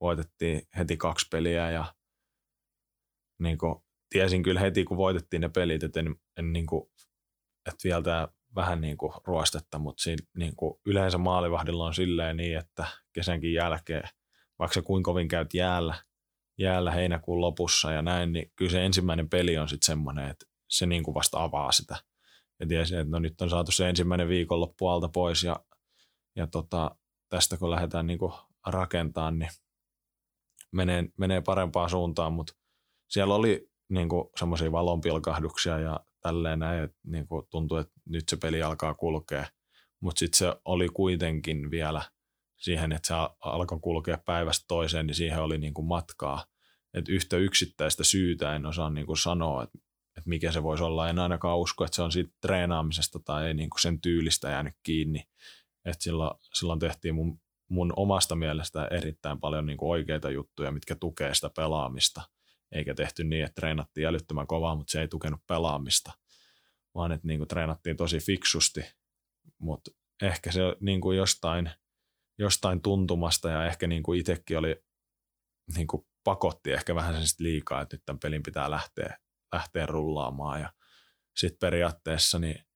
voitettiin 0.00 0.62
heti 0.78 0.96
kaksi 0.96 1.26
peliä 1.30 1.70
ja 1.70 1.94
niin 3.38 3.58
kuin 3.58 3.74
tiesin 4.10 4.42
kyllä 4.42 4.60
heti, 4.60 4.84
kun 4.84 4.96
voitettiin 4.96 5.40
ne 5.40 5.48
pelit, 5.48 5.82
että, 5.82 6.00
en, 6.00 6.16
en 6.36 6.52
niin 6.52 6.66
kuin, 6.66 6.90
että 7.66 7.84
vielä 7.84 8.02
tämä 8.02 8.28
vähän 8.54 8.80
niin 8.80 8.96
kuin 8.96 9.12
ruostetta, 9.24 9.78
mutta 9.78 10.02
siinä, 10.02 10.26
niin 10.36 10.56
kuin 10.56 10.80
yleensä 10.86 11.18
maalivahdilla 11.18 11.86
on 11.86 11.94
silleen 11.94 12.36
niin, 12.36 12.58
että 12.58 12.86
kesänkin 13.12 13.52
jälkeen, 13.52 14.08
vaikka 14.58 14.74
se 14.74 14.82
kuinka 14.82 15.10
kovin 15.10 15.28
käyt 15.28 15.54
jäällä, 15.54 15.94
jäällä 16.58 16.90
heinäkuun 16.90 17.40
lopussa 17.40 17.92
ja 17.92 18.02
näin, 18.02 18.32
niin 18.32 18.52
kyllä 18.56 18.70
se 18.70 18.84
ensimmäinen 18.84 19.28
peli 19.28 19.58
on 19.58 19.68
sitten 19.68 19.86
semmoinen, 19.86 20.28
että 20.28 20.46
se 20.68 20.86
niin 20.86 21.02
kuin 21.02 21.14
vasta 21.14 21.42
avaa 21.42 21.72
sitä. 21.72 21.96
Ja 22.60 22.66
tiesin, 22.66 22.98
että 22.98 23.10
no 23.10 23.18
nyt 23.18 23.40
on 23.40 23.50
saatu 23.50 23.72
se 23.72 23.88
ensimmäinen 23.88 24.28
viikonloppu 24.28 24.88
alta 24.88 25.08
pois 25.08 25.42
ja, 25.42 25.56
ja 26.36 26.46
tota, 26.46 26.96
tästä 27.28 27.56
kun 27.56 27.70
lähdetään 27.70 28.06
niin 28.06 28.18
kuin 28.18 28.32
rakentamaan, 28.66 29.38
niin 29.38 29.50
menee, 30.72 31.04
menee 31.16 31.40
parempaan 31.40 31.90
suuntaan, 31.90 32.32
mutta 32.32 32.52
siellä 33.08 33.34
oli 33.34 33.70
niin 33.88 34.08
semmoisia 34.38 34.72
valonpilkahduksia 34.72 35.78
ja 35.78 36.00
tälleen 36.20 36.58
näin, 36.58 36.84
että 36.84 36.98
niin 37.06 37.28
kuin 37.28 37.46
tuntui, 37.50 37.80
että 37.80 37.92
nyt 38.04 38.28
se 38.28 38.36
peli 38.36 38.62
alkaa 38.62 38.94
kulkea. 38.94 39.46
Mutta 40.00 40.18
sitten 40.18 40.38
se 40.38 40.60
oli 40.64 40.88
kuitenkin 40.88 41.70
vielä 41.70 42.02
siihen, 42.56 42.92
että 42.92 43.08
se 43.08 43.14
alkoi 43.40 43.78
kulkea 43.80 44.18
päivästä 44.24 44.64
toiseen, 44.68 45.06
niin 45.06 45.14
siihen 45.14 45.42
oli 45.42 45.58
niin 45.58 45.74
kuin 45.74 45.86
matkaa. 45.86 46.44
Et 46.94 47.08
yhtä 47.08 47.36
yksittäistä 47.36 48.04
syytä 48.04 48.56
en 48.56 48.66
osaa 48.66 48.90
niin 48.90 49.06
kuin 49.06 49.16
sanoa, 49.16 49.62
että, 49.62 49.78
että 50.18 50.28
mikä 50.28 50.52
se 50.52 50.62
voisi 50.62 50.84
olla. 50.84 51.08
En 51.08 51.18
ainakaan 51.18 51.58
usko, 51.58 51.84
että 51.84 51.96
se 51.96 52.02
on 52.02 52.12
siitä 52.12 52.30
treenaamisesta 52.40 53.18
tai 53.24 53.46
ei 53.46 53.54
niin 53.54 53.70
kuin 53.70 53.80
sen 53.80 54.00
tyylistä 54.00 54.48
jäänyt 54.48 54.74
kiinni. 54.82 55.24
Et 55.84 56.00
silloin, 56.00 56.38
silloin 56.54 56.78
tehtiin 56.78 57.14
mun, 57.14 57.40
mun 57.68 57.92
omasta 57.96 58.36
mielestä 58.36 58.88
erittäin 58.90 59.40
paljon 59.40 59.66
niin 59.66 59.78
kuin 59.78 59.90
oikeita 59.90 60.30
juttuja, 60.30 60.72
mitkä 60.72 60.94
tukee 60.94 61.34
sitä 61.34 61.50
pelaamista– 61.56 62.22
eikä 62.72 62.94
tehty 62.94 63.24
niin, 63.24 63.44
että 63.44 63.60
treenattiin 63.60 64.06
älyttömän 64.06 64.46
kovaa, 64.46 64.74
mutta 64.74 64.90
se 64.90 65.00
ei 65.00 65.08
tukenut 65.08 65.40
pelaamista, 65.46 66.12
vaan 66.94 67.12
että 67.12 67.26
niin 67.26 67.38
kuin 67.38 67.48
treenattiin 67.48 67.96
tosi 67.96 68.18
fiksusti, 68.18 68.80
mutta 69.58 69.90
ehkä 70.22 70.52
se 70.52 70.60
niin 70.80 71.00
kuin 71.00 71.16
jostain, 71.16 71.70
jostain 72.38 72.82
tuntumasta 72.82 73.50
ja 73.50 73.66
ehkä 73.66 73.86
niin 73.86 74.02
kuin 74.02 74.20
itsekin 74.20 74.58
oli 74.58 74.82
niin 75.76 75.86
kuin 75.86 76.06
pakotti 76.24 76.72
ehkä 76.72 76.94
vähän 76.94 77.14
sen 77.14 77.44
liikaa, 77.44 77.82
että 77.82 77.96
nyt 77.96 78.02
tämän 78.04 78.20
pelin 78.20 78.42
pitää 78.42 78.70
lähteä, 78.70 79.18
lähteä 79.52 79.86
rullaamaan 79.86 80.60
ja 80.60 80.72
sitten 81.36 81.58
periaatteessa 81.60 82.38
niin 82.38 82.68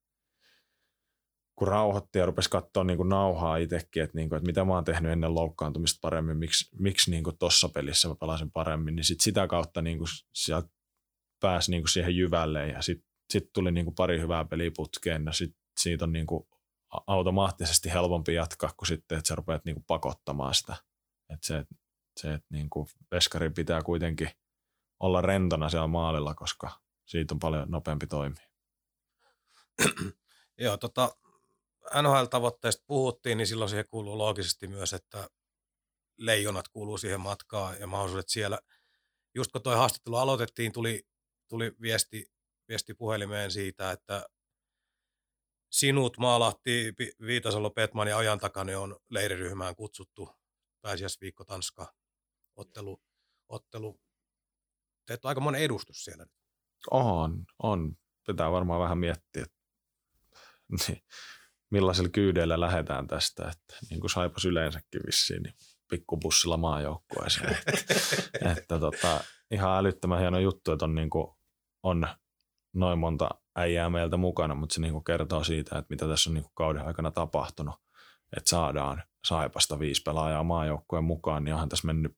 kun 1.63 1.69
rauhoitti 1.69 2.19
ja 2.19 2.27
rupesi 2.27 2.51
katsoa 2.51 2.85
niin 2.85 3.09
nauhaa 3.09 3.57
itsekin, 3.57 4.03
että, 4.03 4.19
niin 4.19 4.29
kuin, 4.29 4.37
että 4.37 4.47
mitä 4.47 4.65
mä 4.65 4.73
oon 4.73 4.85
tehnyt 4.85 5.13
ennen 5.13 5.35
loukkaantumista 5.35 5.99
paremmin, 6.03 6.37
miksi, 6.37 6.77
miksi 6.79 7.11
niin 7.11 7.25
kuin 7.25 7.37
pelissä 7.75 8.09
mä 8.09 8.15
pelasin 8.15 8.51
paremmin, 8.51 8.97
niin 8.97 9.05
sit 9.05 9.21
sitä 9.21 9.47
kautta 9.47 9.83
niin 9.83 9.99
kuin 9.99 10.09
pääsi 11.41 11.71
niin 11.71 11.83
kuin 11.83 11.91
siihen 11.91 12.17
jyvälle 12.17 12.69
ja 12.69 12.83
sitten 12.83 13.09
sit 13.31 13.53
tuli 13.53 13.73
niin 13.73 13.85
kuin 13.85 13.95
pari 13.95 14.21
hyvää 14.21 14.45
peliä 14.45 14.71
putkeen 14.77 15.23
ja 15.27 15.33
sit 15.33 15.57
siitä 15.81 16.05
on 16.05 16.13
niin 16.13 16.27
kuin 16.27 16.47
automaattisesti 17.07 17.91
helpompi 17.91 18.35
jatkaa 18.35 18.71
kuin 18.77 18.89
sitten, 18.89 19.19
että 19.19 19.29
sä 19.29 19.35
rupeat 19.35 19.65
niin 19.65 19.75
kuin 19.75 19.85
pakottamaan 19.87 20.55
sitä. 20.55 20.77
Että 21.33 21.47
se, 21.47 21.65
se 22.21 22.35
että 22.35 22.47
niin 22.51 22.71
kuin 22.71 22.87
veskari 23.11 23.51
pitää 23.51 23.83
kuitenkin 23.83 24.31
olla 25.03 25.21
rentona 25.21 25.69
siellä 25.69 25.87
maalilla, 25.87 26.35
koska 26.35 26.71
siitä 27.07 27.35
on 27.35 27.39
paljon 27.39 27.71
nopeampi 27.71 28.07
toimia. 28.07 28.47
Joo, 30.59 30.77
tota, 30.77 31.17
NHL-tavoitteista 32.03 32.85
puhuttiin, 32.87 33.39
niin 33.39 33.47
silloin 33.47 33.69
siihen 33.69 33.89
kuuluu 33.89 34.19
loogisesti 34.19 34.69
myös, 34.69 34.93
että 34.93 35.31
leijonat 36.19 36.69
kuuluu 36.69 36.99
siihen 36.99 37.21
matkaan 37.21 37.81
ja 37.81 37.87
mahdollisuudet 37.87 38.29
siellä. 38.29 38.59
Just 39.35 39.53
kun 39.53 39.63
tuo 39.63 39.77
haastattelu 39.77 40.17
aloitettiin, 40.17 40.73
tuli, 40.73 41.07
tuli 41.49 41.73
viesti, 41.81 42.33
viesti 42.69 42.95
puhelimeen 42.95 43.51
siitä, 43.51 43.91
että 43.91 44.27
sinut 45.71 46.19
maalahti 46.19 46.95
Viitasalo, 47.27 47.71
Petman 47.71 48.09
ja 48.09 48.19
ajan 48.19 48.39
takana 48.39 48.81
on 48.81 48.97
leiriryhmään 49.11 49.77
kutsuttu 49.77 50.31
pääsiäisviikko 50.81 51.45
Tanska 51.45 51.95
ottelu, 52.57 53.03
ottelu. 53.49 54.02
Teet 55.07 55.25
aika 55.25 55.41
monen 55.41 55.63
edustus 55.63 56.05
siellä. 56.05 56.27
On, 56.91 57.45
on. 57.63 57.93
Pitää 58.27 58.53
varmaan 58.53 58.81
vähän 58.81 58.99
miettiä. 58.99 59.45
Niin 60.89 61.03
millaisilla 61.71 62.09
kyydeillä 62.09 62.61
lähdetään 62.61 63.07
tästä, 63.07 63.43
että 63.43 63.87
niin 63.91 64.01
kuin 64.01 64.11
saipas 64.11 64.45
yleensäkin 64.45 65.01
vissiin, 65.07 65.43
niin 65.43 65.55
pikkubussilla 65.91 66.57
maajoukkueeseen. 66.57 67.57
että, 67.67 68.53
että 68.53 68.79
tota, 68.79 69.21
ihan 69.51 69.79
älyttömän 69.79 70.21
hieno 70.21 70.39
juttu, 70.39 70.73
että 70.73 70.85
on, 70.85 70.95
niin 70.95 71.11
kuin, 71.11 71.27
on 71.83 72.09
noin 72.75 72.99
monta 72.99 73.31
äijää 73.57 73.91
meiltä 73.91 74.17
mukana, 74.17 74.55
mutta 74.55 74.75
se 74.75 74.81
niin 74.81 74.93
kuin 74.93 75.05
kertoo 75.05 75.45
siitä, 75.45 75.79
että 75.79 75.91
mitä 75.91 76.09
tässä 76.09 76.31
on 76.31 76.35
niin 76.35 76.45
kuin 76.45 76.53
kauden 76.55 76.87
aikana 76.87 77.11
tapahtunut, 77.11 77.75
että 78.37 78.51
saadaan 78.51 79.03
Saipasta 79.25 79.79
viisi 79.79 80.03
pelaajaa 80.03 80.43
maajoukkueen 80.43 81.05
mukaan, 81.05 81.45
niin 81.45 81.55
onhan 81.55 81.69
tässä 81.69 81.87
mennyt 81.87 82.17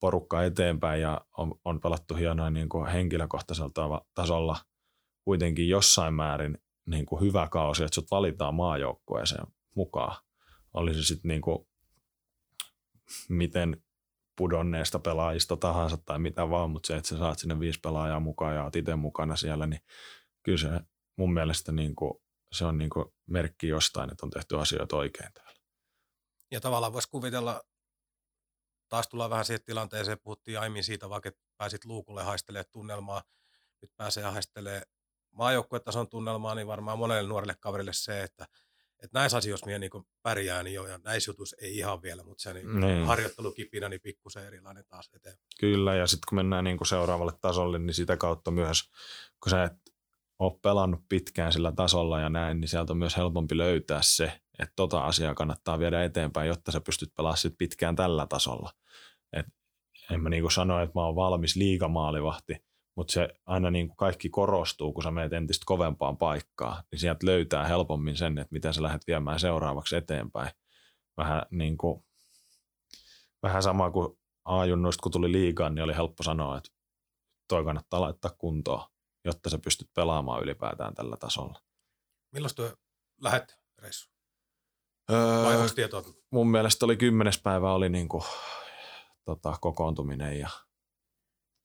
porukka 0.00 0.44
eteenpäin 0.44 1.00
ja 1.00 1.20
on, 1.36 1.54
on 1.64 1.80
pelattu 1.80 2.14
hienoa 2.14 2.50
niin 2.50 2.68
kuin 2.68 2.86
henkilökohtaisella 2.86 4.04
tasolla 4.14 4.56
kuitenkin 5.24 5.68
jossain 5.68 6.14
määrin 6.14 6.58
niin 6.86 7.06
kuin 7.06 7.20
hyvä 7.20 7.48
kausi, 7.50 7.84
että 7.84 7.94
sut 7.94 8.10
valitaan 8.10 8.54
maajoukkueeseen 8.54 9.46
mukaan. 9.74 10.22
Oli 10.74 10.94
se 10.94 11.02
sitten 11.02 11.28
niin 11.28 11.40
kuin, 11.40 11.68
miten 13.28 13.82
pudonneesta 14.36 14.98
pelaajista 14.98 15.56
tahansa 15.56 15.96
tai 15.96 16.18
mitä 16.18 16.50
vaan, 16.50 16.70
mutta 16.70 16.86
se, 16.86 16.96
että 16.96 17.08
sä 17.08 17.18
saat 17.18 17.38
sinne 17.38 17.60
viisi 17.60 17.80
pelaajaa 17.80 18.20
mukaan 18.20 18.54
ja 18.54 18.64
oot 18.64 18.76
itse 18.76 18.96
mukana 18.96 19.36
siellä, 19.36 19.66
niin 19.66 19.80
kyllä 20.42 20.58
se 20.58 20.80
mun 21.16 21.32
mielestä 21.32 21.72
niin 21.72 21.94
kuin, 21.94 22.14
se 22.52 22.64
on 22.64 22.78
niin 22.78 22.90
kuin 22.90 23.04
merkki 23.26 23.68
jostain, 23.68 24.10
että 24.12 24.26
on 24.26 24.30
tehty 24.30 24.58
asioita 24.58 24.96
oikein 24.96 25.32
täällä. 25.32 25.60
Ja 26.50 26.60
tavallaan 26.60 26.92
voisi 26.92 27.10
kuvitella, 27.10 27.62
taas 28.88 29.08
tullaan 29.08 29.30
vähän 29.30 29.44
siihen 29.44 29.64
tilanteeseen, 29.64 30.18
puhuttiin 30.18 30.60
aiemmin 30.60 30.84
siitä, 30.84 31.08
vaikka 31.08 31.30
pääsit 31.56 31.84
luukulle 31.84 32.22
haistelemaan 32.22 32.70
tunnelmaa, 32.72 33.22
nyt 33.82 33.90
pääsee 33.96 34.24
haistelemaan 34.24 34.82
maajoukkuetason 35.30 36.08
tunnelmaa, 36.08 36.54
niin 36.54 36.66
varmaan 36.66 36.98
monelle 36.98 37.28
nuorelle 37.28 37.54
kaverille 37.60 37.92
se, 37.92 38.22
että, 38.22 38.46
että 39.02 39.18
näissä 39.18 39.38
asioissa 39.38 39.66
minä 39.66 39.78
niin 39.78 39.90
pärjää, 40.22 40.62
niin 40.62 40.74
jo, 40.74 40.86
ja 40.86 40.98
näissä 41.04 41.30
jutuissa 41.30 41.56
ei 41.60 41.76
ihan 41.76 42.02
vielä, 42.02 42.24
mutta 42.24 42.42
se 42.42 42.54
niin 42.54 42.80
niin. 42.80 43.06
harjoittelukipinä 43.06 43.88
niin 43.88 44.00
pikkusen 44.00 44.46
erilainen 44.46 44.84
taas 44.88 45.10
eteen. 45.14 45.38
Kyllä, 45.60 45.94
ja 45.94 46.06
sitten 46.06 46.26
kun 46.28 46.36
mennään 46.36 46.64
niin 46.64 46.76
kuin 46.76 46.88
seuraavalle 46.88 47.32
tasolle, 47.40 47.78
niin 47.78 47.94
sitä 47.94 48.16
kautta 48.16 48.50
myös, 48.50 48.90
kun 49.42 49.50
sä 49.50 49.64
et 49.64 49.72
ole 50.38 50.58
pelannut 50.62 51.00
pitkään 51.08 51.52
sillä 51.52 51.72
tasolla 51.72 52.20
ja 52.20 52.28
näin, 52.28 52.60
niin 52.60 52.68
sieltä 52.68 52.92
on 52.92 52.98
myös 52.98 53.16
helpompi 53.16 53.56
löytää 53.56 54.00
se, 54.02 54.40
että 54.58 54.72
tota 54.76 55.00
asiaa 55.00 55.34
kannattaa 55.34 55.78
viedä 55.78 56.04
eteenpäin, 56.04 56.48
jotta 56.48 56.72
sä 56.72 56.80
pystyt 56.80 57.14
pelaamaan 57.16 57.56
pitkään 57.58 57.96
tällä 57.96 58.26
tasolla. 58.26 58.70
Et 59.32 59.46
en 60.10 60.22
mä 60.22 60.28
niin 60.28 60.42
kuin 60.42 60.52
sano, 60.52 60.82
että 60.82 60.98
mä 60.98 61.04
oon 61.04 61.16
valmis 61.16 61.56
liigamaalivahti, 61.56 62.56
mutta 62.96 63.12
se 63.12 63.28
aina 63.46 63.70
niin 63.70 63.88
kuin 63.88 63.96
kaikki 63.96 64.28
korostuu, 64.28 64.92
kun 64.92 65.02
sä 65.02 65.10
menet 65.10 65.32
entistä 65.32 65.64
kovempaan 65.66 66.16
paikkaan, 66.16 66.84
niin 66.90 66.98
sieltä 66.98 67.26
löytää 67.26 67.66
helpommin 67.66 68.16
sen, 68.16 68.38
että 68.38 68.52
miten 68.52 68.74
sä 68.74 68.82
lähdet 68.82 69.06
viemään 69.06 69.40
seuraavaksi 69.40 69.96
eteenpäin. 69.96 70.50
Vähän 71.16 71.42
niin 71.50 71.76
vähän 73.42 73.62
sama 73.62 73.90
kuin 73.90 74.18
A-junnuista, 74.44 75.02
kun 75.02 75.12
tuli 75.12 75.32
liigaan, 75.32 75.74
niin 75.74 75.82
oli 75.82 75.94
helppo 75.94 76.22
sanoa, 76.22 76.58
että 76.58 76.70
toi 77.48 77.64
kannattaa 77.64 78.00
laittaa 78.00 78.30
kuntoon, 78.38 78.88
jotta 79.24 79.50
sä 79.50 79.58
pystyt 79.58 79.90
pelaamaan 79.94 80.42
ylipäätään 80.42 80.94
tällä 80.94 81.16
tasolla. 81.16 81.60
Milloin 82.32 82.54
tuo 82.54 82.72
lähet 83.20 83.58
reissu? 83.78 84.17
Öö, 85.10 85.44
Vai 85.44 85.68
tietoa? 85.74 86.04
mun 86.30 86.50
mielestä 86.50 86.84
oli 86.84 86.96
kymmenes 86.96 87.38
päivä 87.38 87.72
oli 87.72 87.88
niin 87.88 88.08
kuin, 88.08 88.24
tota, 89.24 89.56
kokoontuminen 89.60 90.38
ja, 90.40 90.48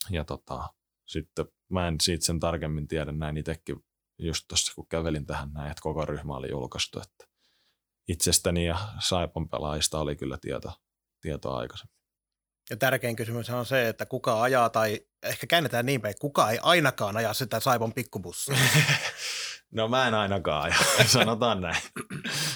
ja 0.09 0.23
tota, 0.23 0.73
sitten 1.05 1.45
mä 1.69 1.87
en 1.87 1.95
siitä 2.01 2.25
sen 2.25 2.39
tarkemmin 2.39 2.87
tiedä 2.87 3.11
näin 3.11 3.37
itsekin 3.37 3.85
just 4.19 4.45
tuossa 4.47 4.73
kun 4.75 4.87
kävelin 4.87 5.25
tähän 5.25 5.53
näin, 5.53 5.71
että 5.71 5.81
koko 5.81 6.05
ryhmä 6.05 6.33
oli 6.35 6.49
julkaistu, 6.49 6.99
että 6.99 7.25
itsestäni 8.07 8.65
ja 8.65 8.77
Saipan 8.99 9.49
pelaajista 9.49 9.99
oli 9.99 10.15
kyllä 10.15 10.37
tieto, 10.41 10.71
tietoa 11.21 11.57
aikaisemmin. 11.57 11.93
Ja 12.69 12.77
tärkein 12.77 13.15
kysymys 13.15 13.49
on 13.49 13.65
se, 13.65 13.89
että 13.89 14.05
kuka 14.05 14.41
ajaa 14.41 14.69
tai 14.69 14.99
ehkä 15.23 15.47
käännetään 15.47 15.85
niin 15.85 16.01
päin, 16.01 16.15
kuka 16.21 16.51
ei 16.51 16.59
ainakaan 16.61 17.17
aja 17.17 17.33
sitä 17.33 17.59
Saipon 17.59 17.93
pikkubussia. 17.93 18.57
No 19.73 19.87
mä 19.87 20.07
en 20.07 20.13
ainakaan 20.13 20.63
aja, 20.63 20.75
sanotaan 21.05 21.61
näin. 21.61 21.81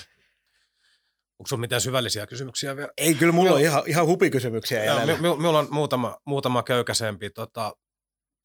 Onko 1.39 1.47
sinulla 1.47 1.61
mitään 1.61 1.81
syvällisiä 1.81 2.27
kysymyksiä 2.27 2.75
vielä? 2.75 2.91
Ei, 2.97 3.15
kyllä 3.15 3.33
mulla 3.33 3.51
on 3.51 3.61
ihan, 3.61 3.83
ihan 3.85 4.05
hupikysymyksiä 4.05 4.85
Joo, 4.85 4.99
mi- 5.05 5.13
mi- 5.13 5.35
Minulla 5.38 5.59
on 5.59 5.67
muutama, 5.71 6.17
muutama 6.25 6.63
köykäisempi. 6.63 7.29
Tota, 7.29 7.75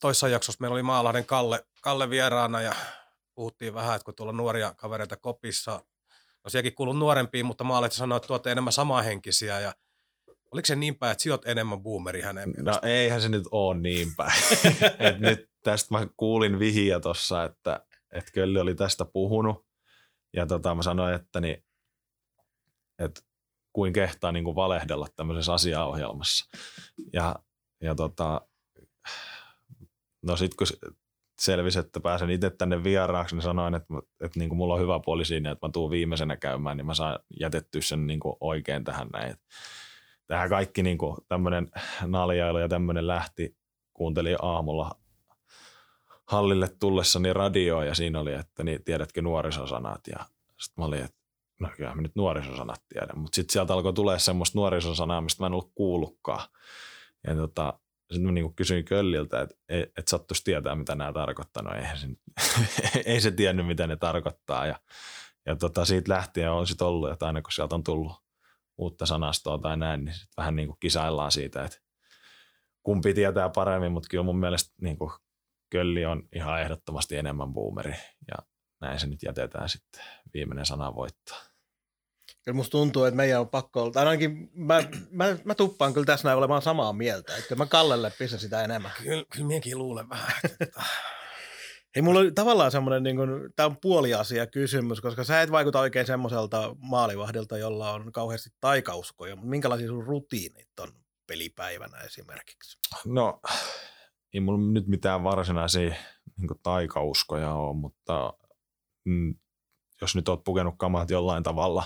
toissa 0.01 0.29
jaksossa 0.29 0.59
meillä 0.61 0.75
oli 0.75 0.83
Maalahden 0.83 1.25
Kalle, 1.27 1.65
Kalle 1.83 2.11
vieraana 2.11 2.61
ja 2.61 2.75
puhuttiin 3.35 3.75
vähän, 3.75 3.97
että 3.97 4.05
kun 4.05 4.15
tuolla 4.15 4.33
nuoria 4.33 4.75
kavereita 4.77 5.17
kopissa, 5.17 5.81
no 6.45 6.51
sielläkin 6.51 6.75
kuuluu 6.75 6.95
nuorempia, 6.95 7.45
mutta 7.45 7.65
Maalahti 7.65 7.97
sanoi, 7.97 8.17
että 8.17 8.27
tuotte 8.27 8.53
enemmän 8.53 8.73
samanhenkisiä 8.73 9.61
ja 9.61 9.75
oliko 10.53 10.67
se 10.67 10.77
niin 10.77 10.97
päin, 10.99 11.13
että 11.13 11.23
sinä 11.23 11.33
olet 11.35 11.47
enemmän 11.49 11.81
boomeri 11.83 12.21
hänen 12.21 12.49
No 12.51 12.55
mielestä? 12.63 12.87
eihän 12.89 13.21
se 13.23 13.29
nyt 13.29 13.45
ole 13.51 13.79
niin 13.79 14.09
päin. 14.17 14.43
Et 15.09 15.19
nyt 15.19 15.51
tästä 15.65 15.95
mä 15.95 16.07
kuulin 16.17 16.59
vihiä 16.59 17.01
tuossa, 17.01 17.45
että, 17.45 17.81
että 18.13 18.33
Kölli 18.33 18.61
oli 18.61 18.75
tästä 18.75 19.05
puhunut. 19.05 19.67
Ja 20.37 20.47
tota, 20.47 20.75
mä 20.75 20.83
sanoin, 20.83 21.15
että, 21.15 21.41
niin, 21.41 21.65
että 23.05 23.21
kuin 23.73 23.93
kehtaa 23.93 24.33
niin 24.33 24.45
kuin 24.45 24.57
valehdella 24.57 25.07
tämmöisessä 25.17 25.53
asiaohjelmassa. 25.53 26.59
Ja, 27.13 27.37
ja 27.81 27.95
tota, 27.95 28.41
no 30.23 30.37
sit 30.37 30.55
kun 30.55 30.67
selvisi, 31.41 31.79
että 31.79 32.01
pääsen 32.01 32.31
itse 32.31 32.51
tänne 32.51 32.85
vieraaksi, 32.85 33.35
niin 33.35 33.43
sanoin, 33.43 33.75
että, 33.75 33.95
että 34.21 34.39
niin 34.39 34.49
kuin 34.49 34.57
mulla 34.57 34.75
on 34.75 34.81
hyvä 34.81 35.01
puoli 35.05 35.25
siinä, 35.25 35.51
että 35.51 35.67
mä 35.67 35.73
tuun 35.73 35.91
viimeisenä 35.91 36.37
käymään, 36.37 36.77
niin 36.77 36.87
mä 36.87 36.95
saan 36.95 37.19
jätettyä 37.41 37.81
sen 37.81 38.07
niin 38.07 38.21
kuin 38.21 38.37
oikein 38.41 38.85
tähän 38.85 39.09
näin. 39.13 39.37
Tähän 40.27 40.49
kaikki 40.49 40.83
niin 40.83 40.99
kuin 40.99 41.17
tämmöinen 41.29 41.71
naljailu 42.07 42.59
ja 42.59 42.69
tämmöinen 42.69 43.07
lähti, 43.07 43.57
kuuntelin 43.93 44.37
aamulla 44.43 44.91
hallille 46.27 46.69
tullessani 46.81 47.33
radioa 47.33 47.85
ja 47.85 47.95
siinä 47.95 48.21
oli, 48.21 48.35
että 48.35 48.65
niin, 48.65 48.85
tiedätkö 48.85 49.23
nuorisosanat 49.23 50.01
ja 50.07 50.19
sitten 50.61 50.83
mä 50.83 50.85
olin, 50.85 51.05
että 51.05 51.22
no 51.63 51.71
kyllä 51.77 51.95
mä 51.95 52.03
nyt 52.03 52.17
nuorisosanat 52.17 52.83
tiedän, 52.89 53.19
mutta 53.19 53.37
sitten 53.37 53.53
sieltä 53.53 53.73
alkoi 53.73 53.93
tulee 53.93 54.19
semmoista 54.19 54.59
nuorisosanaa, 54.59 55.21
mistä 55.21 55.43
mä 55.43 55.47
en 55.47 55.53
ollut 55.53 55.73
kuullutkaan. 55.75 56.49
Ja 57.27 57.35
tota, 57.35 57.79
sitten 58.13 58.27
mä 58.27 58.33
niinku 58.33 58.53
kysyin 58.57 58.85
Kölliltä, 58.85 59.41
että 59.41 59.55
et, 59.69 59.91
et 59.99 60.09
sattuisi 60.09 60.45
tietää, 60.45 60.75
mitä 60.75 60.95
nämä 60.95 61.13
tarkoittaa. 61.13 61.63
No 61.63 61.75
eihän 61.75 61.99
se, 61.99 62.09
ei 63.11 63.21
se 63.21 63.31
tiennyt, 63.31 63.67
mitä 63.67 63.87
ne 63.87 63.97
tarkoittaa. 63.97 64.67
Ja, 64.67 64.81
ja 65.47 65.57
tota, 65.57 65.85
siitä 65.85 66.13
lähtien 66.13 66.51
on 66.51 66.67
sitten 66.67 66.87
ollut, 66.87 67.11
että 67.11 67.27
aina 67.27 67.43
kun 67.43 67.53
sieltä 67.53 67.75
on 67.75 67.85
tullut 67.85 68.13
uutta 68.79 69.07
sanastoa 69.07 69.59
tai 69.59 69.77
näin, 69.77 70.05
niin 70.05 70.15
sit 70.15 70.29
vähän 70.37 70.57
niin 70.57 70.69
kuin 70.69 70.79
kisaillaan 70.81 71.33
siitä, 71.33 71.65
että 71.65 71.79
kumpi 72.83 73.15
tietää 73.15 73.49
paremmin, 73.49 73.93
mutta 73.93 74.09
kyllä 74.11 74.25
mun 74.25 74.39
mielestä 74.39 74.75
niin 74.81 74.99
kuin 74.99 75.11
Kölli 75.71 76.05
on 76.05 76.29
ihan 76.35 76.61
ehdottomasti 76.61 77.17
enemmän 77.17 77.53
boomeri 77.53 77.95
ja 78.29 78.35
näin 78.81 78.99
se 79.01 79.07
nyt 79.07 79.23
jätetään 79.23 79.69
sitten 79.69 80.05
viimeinen 80.35 80.67
sana 80.67 80.95
voittaa. 80.95 81.52
Kyllä 82.45 82.57
musta 82.57 82.71
tuntuu, 82.71 83.05
että 83.05 83.17
meidän 83.17 83.41
on 83.41 83.49
pakko 83.49 83.83
olla, 83.83 83.93
tai 83.93 84.07
ainakin 84.07 84.51
mä, 84.55 84.83
mä, 85.11 85.37
mä 85.45 85.55
tuppaan 85.55 85.93
kyllä 85.95 86.05
tässä 86.05 86.29
näin 86.29 86.39
olemaan 86.39 86.63
samaa 86.63 86.93
mieltä, 86.93 87.37
että 87.37 87.55
mä 87.55 87.67
Kallelle 87.67 88.13
pistän 88.19 88.41
sitä 88.41 88.65
enemmän. 88.65 88.91
Kyllä, 89.03 89.25
kyllä 89.33 89.47
minäkin 89.47 89.79
luulen 89.79 90.09
vähän. 90.09 90.33
Että, 90.45 90.83
Hei, 91.97 92.03
mulla 92.03 92.21
oli 92.21 92.33
tavallaan 92.33 92.71
semmoinen, 92.71 93.03
niin 93.03 93.17
kuin, 93.17 93.53
tämä 93.57 93.67
on 93.67 93.77
puoliasia 93.77 94.47
kysymys, 94.47 95.01
koska 95.01 95.25
sä 95.25 95.43
et 95.43 95.51
vaikuta 95.51 95.81
oikein 95.81 96.07
semmoiselta 96.07 96.77
maalivahdilta, 96.79 97.59
jolla 97.59 97.93
on 97.93 98.13
kauheasti 98.13 98.51
taikauskoja, 98.61 99.37
mutta 99.37 99.51
minkälaisia 99.51 99.89
sun 99.89 100.05
rutiinit 100.05 100.81
on 100.81 100.89
pelipäivänä 101.27 101.99
esimerkiksi? 101.99 102.79
No, 103.07 103.41
ei 104.35 104.41
mulla 104.41 104.73
nyt 104.73 104.87
mitään 104.87 105.25
varsinaisia 105.25 105.95
niin 106.37 106.61
taikauskoja 106.63 107.55
ole, 107.55 107.77
mutta 107.77 108.33
mm, 109.05 109.35
jos 110.01 110.17
nyt 110.17 110.29
oot 110.29 110.45
pukenut 110.45 110.75
kamat 110.79 111.11
jollain 111.11 111.43
tavalla 111.43 111.85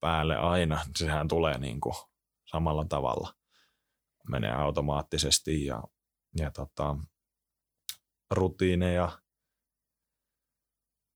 päälle 0.00 0.36
aina, 0.36 0.84
sehän 0.98 1.28
tulee 1.28 1.58
niin 1.58 1.80
kuin 1.80 1.94
samalla 2.44 2.84
tavalla. 2.84 3.34
Menee 4.28 4.52
automaattisesti 4.52 5.64
ja, 5.64 5.82
ja 6.38 6.50
tota, 6.50 6.96
rutiineja 8.30 9.18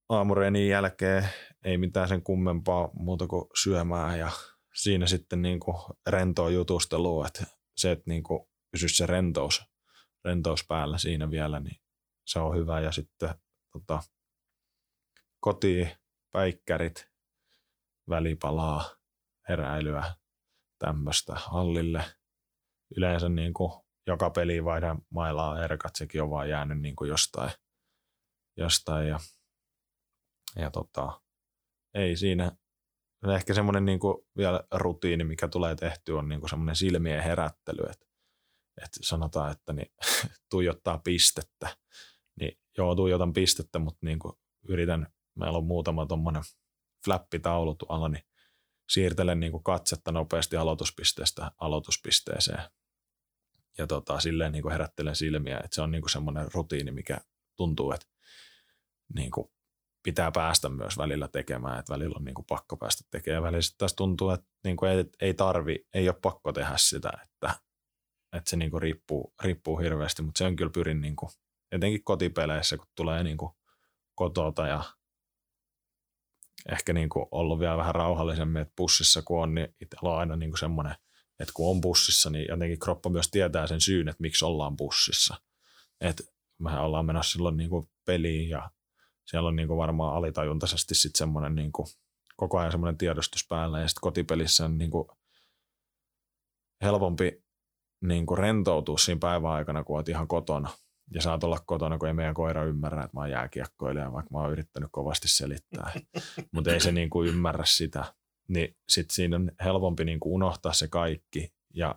aamureenin 0.09 0.69
jälkeen 0.69 1.29
ei 1.65 1.79
mitään 1.79 2.09
sen 2.09 2.23
kummempaa 2.23 2.91
muuta 2.93 3.27
kuin 3.27 3.45
syömään 3.63 4.19
ja 4.19 4.31
siinä 4.75 5.07
sitten 5.07 5.43
niin 5.43 5.61
kuin 5.61 5.77
rentoa 6.07 6.51
jutustelua, 6.51 7.27
että 7.27 7.45
se, 7.77 7.91
että 7.91 8.05
niin 8.07 8.23
kuin 8.23 8.47
pysyisi 8.71 8.97
se 8.97 9.07
rentous, 9.07 9.63
rentous 10.25 10.65
päällä 10.69 10.99
siinä 10.99 11.31
vielä, 11.31 11.61
niin 11.61 11.81
se 12.27 12.39
on 12.39 12.57
hyvä. 12.57 12.81
Ja 12.81 12.93
sitten 12.93 13.35
tota, 13.73 14.03
kotiin, 15.41 15.91
päikkärit, 16.33 17.10
välipalaa, 18.11 18.91
heräilyä, 19.49 20.15
tämmöistä 20.79 21.33
hallille. 21.37 22.05
Yleensä 22.97 23.29
niin 23.29 23.55
kuin 23.55 23.73
joka 24.07 24.31
peli 24.31 24.65
vaihdan 24.65 24.99
mailaa 25.11 25.65
erkat, 25.65 25.97
sekin 25.97 26.23
on 26.23 26.31
vaan 26.31 26.49
jäänyt 26.49 26.81
niin 26.81 26.97
kuin 26.97 27.09
jostain, 27.09 27.51
jostain 28.57 29.09
ja, 29.09 29.21
ja 30.57 30.71
tota, 30.71 31.21
ei 31.95 32.17
siinä, 32.17 32.53
ehkä 33.35 33.55
semmoinen 33.55 33.85
niin 33.85 34.01
kuin 34.01 34.17
vielä 34.37 34.65
rutiini, 34.71 35.25
mikä 35.25 35.49
tulee 35.49 35.75
tehtyä, 35.75 36.19
on 36.19 36.29
niin 36.29 36.41
kuin 36.41 36.51
semmoinen 36.51 36.77
silmien 36.77 37.23
herättely, 37.23 37.83
että, 37.91 38.07
että 38.77 38.99
sanotaan, 39.03 39.53
että 39.53 39.73
niin, 39.73 39.93
tuijottaa 40.51 40.99
pistettä, 40.99 41.77
niin 42.41 42.59
joo, 42.79 42.95
tuijotan 42.95 43.33
pistettä, 43.33 43.79
mutta 43.79 44.07
niin 44.07 44.19
kuin 44.19 44.35
yritän, 44.69 45.07
meillä 45.35 45.59
on 45.59 45.67
muutama 45.67 46.07
tuommoinen 46.07 46.43
flappitaulu 47.05 47.75
tuolla, 47.75 48.09
niin 48.09 48.25
siirtelen 48.91 49.41
niin 49.41 49.53
kuin 49.53 49.63
katsetta 49.63 50.13
nopeasti 50.13 50.57
aloituspisteestä 50.57 51.53
aloituspisteeseen 51.59 52.63
ja 53.79 53.87
tota, 53.87 54.21
silleen 54.21 54.53
niin 54.53 54.63
kuin 54.63 54.73
herättelen 54.73 55.17
silmiä, 55.17 55.57
että 55.57 55.75
se 55.75 55.83
on 55.83 55.91
niin 55.91 56.03
kuin 56.03 56.11
semmoinen 56.11 56.47
rutiini, 56.55 56.91
mikä 56.91 57.21
tuntuu, 57.57 57.93
että 57.93 58.07
niin 59.15 59.31
kuin 59.31 59.53
pitää 60.03 60.31
päästä 60.31 60.69
myös 60.69 60.99
välillä 60.99 61.29
tekemään, 61.29 61.79
että 61.79 61.93
välillä 61.93 62.15
on 62.17 62.25
niin 62.25 62.35
kuin 62.35 62.47
pakko 62.49 62.77
päästä 62.77 63.05
tekemään. 63.11 63.43
Välillä 63.43 63.63
sitten 63.63 63.79
taas 63.79 63.95
tuntuu, 63.95 64.31
että 64.31 64.47
niin 64.65 64.77
kuin 64.77 64.91
ei, 64.91 65.05
ei 65.21 65.35
tarvi, 65.35 65.87
ei 65.95 66.09
ole 66.09 66.17
pakko 66.23 66.53
tehdä 66.53 66.75
sitä, 66.77 67.11
että, 67.25 67.55
että 68.37 68.51
se 68.51 68.57
niin 68.57 68.71
kuin 68.71 68.83
riippuu, 68.83 69.35
riippuu 69.43 69.79
hirveästi, 69.79 70.23
mutta 70.23 70.39
se 70.39 70.45
on 70.45 70.57
kyllä 70.57 70.71
pyrin 70.75 71.01
niin 71.01 71.17
kuin, 71.17 71.31
etenkin 71.73 72.05
kotipeleissä, 72.05 72.77
kun 72.77 72.87
tulee 72.95 73.25
niin 73.25 73.37
kuin 73.37 73.53
kotota 74.15 74.67
ja 74.67 74.83
ehkä 76.69 76.93
niin 76.93 77.09
kuin 77.09 77.27
ollut 77.31 77.59
vielä 77.59 77.77
vähän 77.77 77.95
rauhallisemmin, 77.95 78.63
että 78.63 78.75
bussissa 78.77 79.23
kun 79.23 79.43
on, 79.43 79.55
niin 79.55 79.75
itsellä 79.81 80.11
on 80.11 80.19
aina 80.19 80.37
niin 80.37 80.51
kuin 80.51 80.59
semmoinen, 80.59 80.95
että 81.41 81.53
kun 81.55 81.71
on 81.71 81.81
bussissa, 81.81 82.31
niin 82.31 82.47
jotenkin 82.49 82.79
kroppa 82.79 83.11
myös 83.11 83.31
tietää 83.31 83.67
sen 83.67 83.81
syyn, 83.81 84.09
että 84.09 84.21
miksi 84.21 84.45
ollaan 84.45 84.77
bussissa. 84.77 85.37
Että 86.01 86.23
mehän 86.59 86.85
ollaan 86.85 87.07
menossa 87.07 87.33
silloin 87.33 87.57
niin 87.57 87.71
kuin 87.71 87.89
peliin 88.05 88.49
ja 88.49 88.71
siellä 89.25 89.49
on 89.49 89.57
niin 89.57 89.69
kuin 89.69 89.79
varmaan 89.79 90.15
alitajuntaisesti 90.15 90.95
sitten 90.95 91.19
semmoinen 91.19 91.55
niin 91.55 91.73
kuin, 91.73 91.87
koko 92.37 92.59
ajan 92.59 92.71
semmoinen 92.71 92.99
tiedostus 92.99 93.47
päällä 93.49 93.81
ja 93.81 93.89
sitten 93.89 94.01
kotipelissä 94.01 94.65
on 94.65 94.79
niin 94.79 94.91
kuin 94.91 95.09
helpompi 96.83 97.45
niin 98.01 98.27
kuin 98.27 98.39
rentoutua 98.39 98.99
siinä 98.99 99.19
päivän 99.19 99.51
aikana, 99.51 99.85
kun 99.85 99.97
oot 99.97 100.09
ihan 100.09 100.29
kotona. 100.29 100.71
Ja 101.15 101.23
saat 101.23 101.45
olla 101.45 101.59
kotona, 101.67 101.99
kun 101.99 102.09
ei 102.09 102.15
meidän 102.15 102.35
koira 102.35 102.65
ymmärrä, 102.65 103.05
että 103.05 103.17
mä 103.17 103.21
oon 103.21 103.31
jääkiekkoilija, 103.31 104.13
vaikka 104.13 104.31
mä 104.33 104.39
oon 104.39 104.53
yrittänyt 104.53 104.89
kovasti 104.93 105.29
selittää. 105.29 105.93
Mutta 106.53 106.73
ei 106.73 106.81
se 106.81 106.93
niin 106.93 107.11
kuin 107.11 107.29
ymmärrä 107.29 107.65
sitä. 107.67 108.15
Niin 108.49 108.77
sitten 108.89 109.15
siinä 109.15 109.37
on 109.37 109.53
helpompi 109.65 110.05
niin 110.05 110.21
kuin 110.21 110.33
unohtaa 110.33 110.73
se 110.73 110.89
kaikki 110.89 111.53
ja 111.75 111.95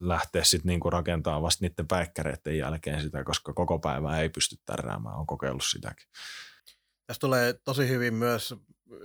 lähteä 0.00 0.44
sitten 0.44 0.68
niinku 0.68 0.90
rakentamaan 0.90 1.42
vasta 1.42 1.64
niiden 1.64 1.88
päikkäreiden 1.88 2.58
jälkeen 2.58 3.02
sitä, 3.02 3.24
koska 3.24 3.52
koko 3.52 3.78
päivää 3.78 4.20
ei 4.20 4.28
pysty 4.28 4.56
tärräämään. 4.66 5.16
on 5.16 5.26
kokeillut 5.26 5.64
sitäkin. 5.64 6.06
Tässä 7.06 7.20
tulee 7.20 7.52
tosi 7.52 7.88
hyvin 7.88 8.14
myös 8.14 8.54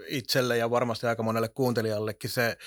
itselle 0.08 0.58
ja 0.58 0.70
varmasti 0.70 1.08
aika 1.08 1.24
monelle 1.24 1.50
kuuntelijallekin 1.50 2.30
se 2.30 2.58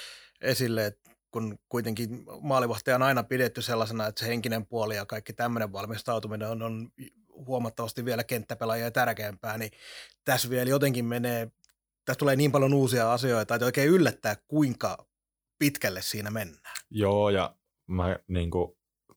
esille, 0.40 0.86
että 0.86 1.09
kun 1.30 1.58
kuitenkin 1.68 2.24
maalivahtaja 2.40 2.96
on 2.96 3.02
aina 3.02 3.22
pidetty 3.22 3.62
sellaisena, 3.62 4.06
että 4.06 4.20
se 4.20 4.26
henkinen 4.26 4.66
puoli 4.66 4.96
ja 4.96 5.06
kaikki 5.06 5.32
tämmöinen 5.32 5.72
valmistautuminen 5.72 6.48
on, 6.48 6.62
on 6.62 6.90
huomattavasti 7.28 8.04
vielä 8.04 8.24
kenttäpelaajia 8.24 8.90
tärkeämpää, 8.90 9.58
niin 9.58 9.70
tässä 10.24 10.50
vielä 10.50 10.70
jotenkin 10.70 11.04
menee, 11.04 11.52
tässä 12.04 12.18
tulee 12.18 12.36
niin 12.36 12.52
paljon 12.52 12.74
uusia 12.74 13.12
asioita, 13.12 13.54
että 13.54 13.66
oikein 13.66 13.90
yllättää, 13.90 14.36
kuinka 14.48 15.06
pitkälle 15.58 16.02
siinä 16.02 16.30
mennään. 16.30 16.76
Joo, 16.90 17.30
ja 17.30 17.56
mä 17.86 18.18
niin 18.28 18.50
kuin, 18.50 18.76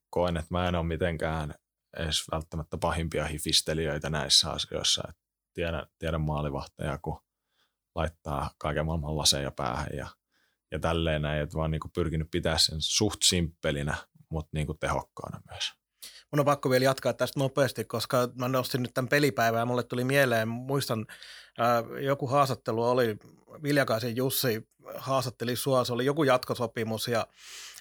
koen, 0.09 0.37
että 0.37 0.47
mä 0.51 0.67
en 0.67 0.75
ole 0.75 0.85
mitenkään 0.85 1.55
edes 1.97 2.23
välttämättä 2.31 2.77
pahimpia 2.77 3.25
hifistelijöitä 3.25 4.09
näissä 4.09 4.51
asioissa. 4.51 5.13
Tiedän, 5.53 5.87
tiedän 5.99 6.21
maalivahtaja, 6.21 6.97
kun 6.97 7.19
laittaa 7.95 8.51
kaiken 8.57 8.85
maailman 8.85 9.17
laseja 9.17 9.51
päähän 9.51 9.87
ja, 9.97 10.07
ja 10.73 10.79
tälleen 10.79 11.21
näin, 11.21 11.41
että 11.41 11.57
vaan 11.57 11.71
niin 11.71 11.81
pyrkinyt 11.95 12.31
pitää 12.31 12.57
sen 12.57 12.81
suht 12.81 13.23
simppelinä, 13.23 13.95
mutta 14.29 14.49
niin 14.53 14.67
kuin 14.67 14.79
tehokkaana 14.79 15.41
myös. 15.51 15.73
Mun 16.31 16.39
on 16.39 16.45
pakko 16.45 16.69
vielä 16.69 16.85
jatkaa 16.85 17.13
tästä 17.13 17.39
nopeasti, 17.39 17.85
koska 17.85 18.29
mä 18.35 18.47
nostin 18.47 18.81
nyt 18.81 18.93
tämän 18.93 19.09
pelipäivän 19.09 19.59
ja 19.59 19.65
mulle 19.65 19.83
tuli 19.83 20.03
mieleen, 20.03 20.47
muistan, 20.47 21.05
ää, 21.57 21.83
joku 22.01 22.27
haastattelu 22.27 22.83
oli, 22.83 23.17
Viljakaisen 23.63 24.15
Jussi 24.15 24.67
haastatteli 24.95 25.55
sua, 25.55 25.85
se 25.85 25.93
oli 25.93 26.05
joku 26.05 26.23
jatkosopimus 26.23 27.07
ja 27.07 27.27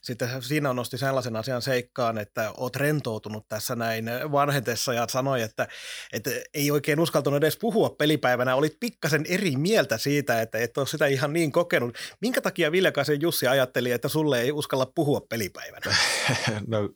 sitten 0.03 0.43
siinä 0.43 0.73
nosti 0.73 0.99
sellaisen 0.99 1.37
asian 1.37 1.63
seikkaan, 1.63 2.19
että 2.19 2.53
oot 2.57 2.77
rentoutunut 2.77 3.49
tässä 3.49 3.77
näin 3.77 4.11
vanhetessa 4.33 4.95
ja 4.95 5.07
sanoi, 5.11 5.43
että, 5.43 5.69
että 6.13 6.31
ei 6.55 6.71
oikein 6.71 7.01
uskaltanut 7.01 7.37
edes 7.37 7.57
puhua 7.57 7.91
pelipäivänä. 7.91 8.55
Olit 8.55 8.77
pikkasen 8.81 9.25
eri 9.29 9.57
mieltä 9.57 9.99
siitä, 9.99 10.43
että 10.43 10.59
et 10.59 10.79
ole 10.79 10.87
sitä 10.87 11.07
ihan 11.07 11.33
niin 11.33 11.53
kokenut. 11.53 11.99
Minkä 12.21 12.41
takia 12.41 12.73
Viljakaisen 12.73 13.21
Jussi 13.21 13.47
ajatteli, 13.47 13.91
että 13.91 14.09
sulle 14.09 14.41
ei 14.41 14.53
uskalla 14.53 14.87
puhua 14.87 15.21
pelipäivänä? 15.21 15.97
no 16.67 16.89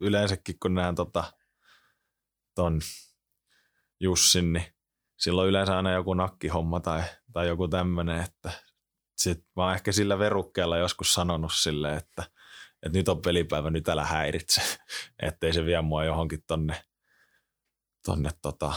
yleensäkin 0.00 0.58
kun 0.62 0.74
näen 0.74 0.94
tota, 0.94 1.32
ton 2.54 2.80
Jussin, 4.00 4.52
niin 4.52 4.73
silloin 5.24 5.48
yleensä 5.48 5.76
aina 5.76 5.92
joku 5.92 6.14
nakkihomma 6.14 6.80
tai, 6.80 7.02
tai 7.32 7.48
joku 7.48 7.68
tämmöinen, 7.68 8.20
että 8.20 8.50
sit 9.16 9.44
mä 9.56 9.64
oon 9.64 9.74
ehkä 9.74 9.92
sillä 9.92 10.18
verukkeella 10.18 10.78
joskus 10.78 11.14
sanonut 11.14 11.52
sille, 11.54 11.96
että 11.96 12.24
että 12.82 12.98
nyt 12.98 13.08
on 13.08 13.22
pelipäivä, 13.22 13.70
nyt 13.70 13.88
älä 13.88 14.04
häiritse, 14.04 14.62
ettei 15.22 15.52
se 15.52 15.64
vie 15.64 15.82
mua 15.82 16.04
johonkin 16.04 16.42
tonne, 16.46 16.84
tonne 18.06 18.30
tota, 18.42 18.72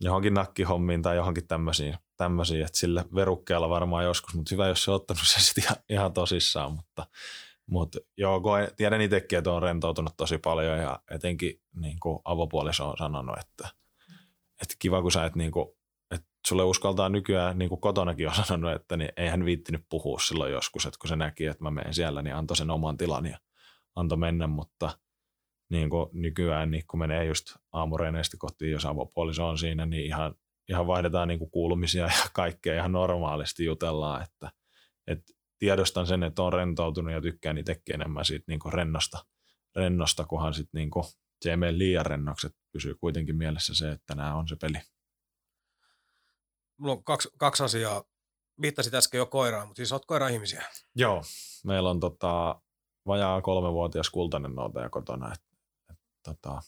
johonkin 0.00 0.34
nakkihommiin 0.34 1.02
tai 1.02 1.16
johonkin 1.16 1.46
tämmöisiin, 1.46 1.96
tämmöisiin, 2.16 2.64
että 2.64 2.78
sillä 2.78 3.04
verukkeella 3.14 3.68
varmaan 3.68 4.04
joskus, 4.04 4.34
mutta 4.34 4.54
hyvä, 4.54 4.68
jos 4.68 4.84
se 4.84 4.90
on 4.90 4.94
ottanut 4.94 5.22
se 5.24 5.40
sitten 5.44 5.64
ihan, 5.64 5.76
ihan 5.88 6.12
tosissaan, 6.12 6.72
mutta, 6.72 7.06
mutta 7.66 7.98
joo, 8.16 8.40
koen, 8.40 8.68
tiedän 8.76 9.00
itsekin, 9.00 9.38
että 9.38 9.52
on 9.52 9.62
rentoutunut 9.62 10.16
tosi 10.16 10.38
paljon 10.38 10.78
ja 10.78 11.00
etenkin 11.10 11.60
niin 11.74 12.00
kuin 12.00 12.18
avopuoliso 12.24 12.88
on 12.88 12.96
sanonut, 12.98 13.38
että, 13.38 13.68
että 14.62 14.74
kiva 14.78 15.02
kun 15.02 15.12
sä 15.12 15.24
et 15.24 15.36
niin 15.36 15.50
kuin, 15.50 15.75
sulle 16.46 16.64
uskaltaa 16.64 17.08
nykyään, 17.08 17.58
niin 17.58 17.68
kuin 17.68 17.80
kotonakin 17.80 18.28
on 18.28 18.34
sanonut, 18.34 18.80
että 18.80 18.96
niin 18.96 19.12
ei 19.16 19.28
hän 19.28 19.44
viittinyt 19.44 19.84
puhua 19.88 20.18
silloin 20.18 20.52
joskus, 20.52 20.86
että 20.86 20.98
kun 21.00 21.08
se 21.08 21.16
näki, 21.16 21.46
että 21.46 21.64
mä 21.64 21.70
menen 21.70 21.94
siellä, 21.94 22.22
niin 22.22 22.34
antoi 22.34 22.56
sen 22.56 22.70
oman 22.70 22.96
tilan 22.96 23.26
ja 23.26 23.38
antoi 23.96 24.18
mennä, 24.18 24.46
mutta 24.46 24.98
niin 25.70 25.90
kuin 25.90 26.10
nykyään, 26.12 26.70
niin 26.70 26.84
kun 26.90 27.00
menee 27.00 27.24
just 27.24 27.56
aamureineistä 27.72 28.36
kotiin, 28.40 28.72
jos 28.72 28.86
avopuoliso 28.86 29.48
on 29.48 29.58
siinä, 29.58 29.86
niin 29.86 30.06
ihan, 30.06 30.34
ihan 30.68 30.86
vaihdetaan 30.86 31.28
niin 31.28 31.38
kuin 31.38 31.50
kuulumisia 31.50 32.04
ja 32.04 32.12
kaikkea 32.32 32.74
ihan 32.74 32.92
normaalisti 32.92 33.64
jutellaan, 33.64 34.22
että, 34.22 34.50
että 35.06 35.32
tiedostan 35.58 36.06
sen, 36.06 36.22
että 36.22 36.42
on 36.42 36.52
rentoutunut 36.52 37.12
ja 37.12 37.20
tykkään 37.20 37.58
itsekin 37.58 37.94
enemmän 37.94 38.24
siitä 38.24 38.44
niin 38.48 38.60
kuin 38.60 38.72
rennosta, 38.72 39.18
rennosta, 39.76 40.24
kunhan 40.24 40.54
sitten 40.54 40.78
niin 40.78 40.90
kuin 40.90 41.04
se 41.42 41.50
ei 41.50 41.56
mene 41.56 41.78
liian 41.78 42.06
rennoksi, 42.06 42.46
että 42.46 42.58
pysyy 42.72 42.94
kuitenkin 42.94 43.36
mielessä 43.36 43.74
se, 43.74 43.90
että 43.90 44.14
nämä 44.14 44.34
on 44.34 44.48
se 44.48 44.56
peli. 44.60 44.78
Mulla 46.78 46.92
on 46.92 47.04
kaksi, 47.04 47.28
kaksi 47.38 47.64
asiaa. 47.64 48.04
Viittasit 48.60 48.94
äsken 48.94 49.18
jo 49.18 49.26
koiraan, 49.26 49.66
mutta 49.68 49.78
siis 49.78 49.92
olet 49.92 50.04
koira-ihmisiä. 50.06 50.64
Joo, 50.94 51.22
meillä 51.64 51.90
on 51.90 52.00
tota, 52.00 52.60
vajaa 53.06 53.42
kolmevuotias 53.42 54.10
kultainen 54.10 54.54
noutaja 54.54 54.90
kotona. 54.90 55.32
Et, 55.32 55.40
et, 55.90 55.98
tota, 56.22 56.60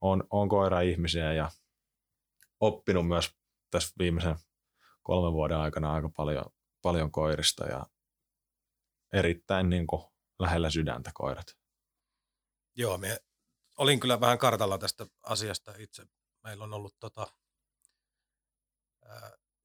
on, 0.00 0.24
on 0.30 0.48
koira-ihmisiä 0.48 1.32
ja 1.32 1.50
oppinut 2.60 3.08
myös 3.08 3.30
tässä 3.70 3.94
viimeisen 3.98 4.36
kolmen 5.02 5.32
vuoden 5.32 5.58
aikana 5.58 5.92
aika 5.92 6.10
paljon, 6.16 6.44
paljon 6.82 7.10
koirista 7.12 7.66
ja 7.66 7.86
erittäin 9.12 9.70
niin 9.70 9.86
kuin, 9.86 10.02
lähellä 10.38 10.70
sydäntä 10.70 11.10
koirat. 11.14 11.46
Joo, 12.76 12.98
me 12.98 13.18
olin 13.78 14.00
kyllä 14.00 14.20
vähän 14.20 14.38
kartalla 14.38 14.78
tästä 14.78 15.06
asiasta 15.22 15.74
itse. 15.78 16.06
Meillä 16.42 16.64
on 16.64 16.74
ollut 16.74 16.96
tota, 17.00 17.26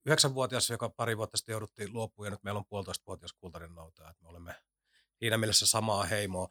yhdeksänvuotias, 0.05 0.69
joka 0.69 0.89
pari 0.89 1.17
vuotta 1.17 1.37
sitten 1.37 1.53
jouduttiin 1.53 1.93
luopumaan, 1.93 2.27
ja 2.27 2.31
nyt 2.31 2.43
meillä 2.43 2.57
on 2.57 2.65
puolitoistavuotias 2.69 3.33
kultainen 3.33 3.75
nouta. 3.75 4.03
Me 4.03 4.29
olemme 4.29 4.55
siinä 5.19 5.37
mielessä 5.37 5.65
samaa 5.65 6.03
heimoa. 6.03 6.47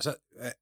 Se, 0.00 0.16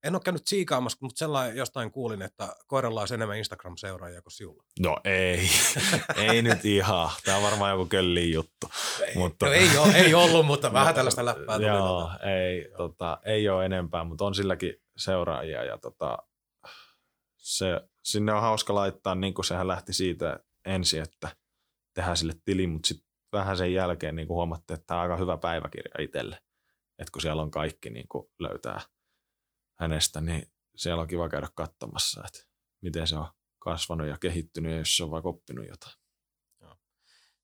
en 0.04 0.14
ole 0.14 0.22
käynyt 0.24 0.46
siikaamassa, 0.46 0.98
mutta 1.00 1.18
sellainen 1.18 1.56
jostain 1.56 1.90
kuulin, 1.90 2.22
että 2.22 2.56
koiralla 2.66 3.00
olisi 3.00 3.14
enemmän 3.14 3.38
Instagram-seuraajia 3.38 4.22
kuin 4.22 4.32
sinulla. 4.32 4.64
No 4.80 4.96
ei, 5.04 5.50
ei 6.28 6.42
nyt 6.42 6.64
ihan. 6.64 7.10
Tämä 7.24 7.36
on 7.36 7.42
varmaan 7.42 7.70
joku 7.70 7.86
kölli 7.86 8.32
juttu. 8.32 8.70
Ei, 9.06 9.14
mutta... 9.14 9.46
no 9.46 9.52
ei, 9.52 9.78
ole, 9.78 9.92
ei 9.92 10.14
ollut, 10.14 10.46
mutta 10.46 10.72
vähän 10.78 10.94
tällaista 10.94 11.24
läppää 11.24 11.56
tuli. 11.56 11.66
Joo, 11.66 12.10
ei, 12.22 12.70
tota, 12.76 13.18
ei 13.24 13.48
ole 13.48 13.64
enempää, 13.64 14.04
mutta 14.04 14.24
on 14.24 14.34
silläkin 14.34 14.74
seuraajia. 14.96 15.64
Ja 15.64 15.78
tota, 15.78 16.18
se, 17.36 17.80
sinne 18.04 18.32
on 18.32 18.42
hauska 18.42 18.74
laittaa, 18.74 19.14
niin 19.14 19.34
kuin 19.34 19.44
sehän 19.44 19.68
lähti 19.68 19.92
siitä 19.92 20.40
ensin, 20.64 21.02
että 21.02 21.36
tehdään 22.00 22.16
sille 22.16 22.34
tili, 22.44 22.66
mutta 22.66 22.86
sitten 22.86 23.08
vähän 23.32 23.56
sen 23.56 23.74
jälkeen 23.74 24.16
niin 24.16 24.28
huomattiin, 24.28 24.74
että 24.74 24.86
tämä 24.86 25.00
on 25.00 25.02
aika 25.02 25.16
hyvä 25.16 25.36
päiväkirja 25.36 25.94
itselle 25.98 26.38
että 27.00 27.12
kun 27.12 27.22
siellä 27.22 27.42
on 27.42 27.50
kaikki 27.50 27.90
niin 27.90 28.08
kuin 28.08 28.28
löytää 28.38 28.80
hänestä, 29.78 30.20
niin 30.20 30.52
siellä 30.76 31.02
on 31.02 31.08
kiva 31.08 31.28
käydä 31.28 31.48
katsomassa, 31.54 32.22
että 32.26 32.48
miten 32.80 33.06
se 33.06 33.16
on 33.16 33.26
kasvanut 33.58 34.06
ja 34.06 34.18
kehittynyt 34.18 34.72
ja 34.72 34.78
jos 34.78 34.96
se 34.96 35.04
on 35.04 35.10
vaikka 35.10 35.28
oppinut 35.28 35.68
jotain. 35.68 35.94
Joo. 36.60 36.76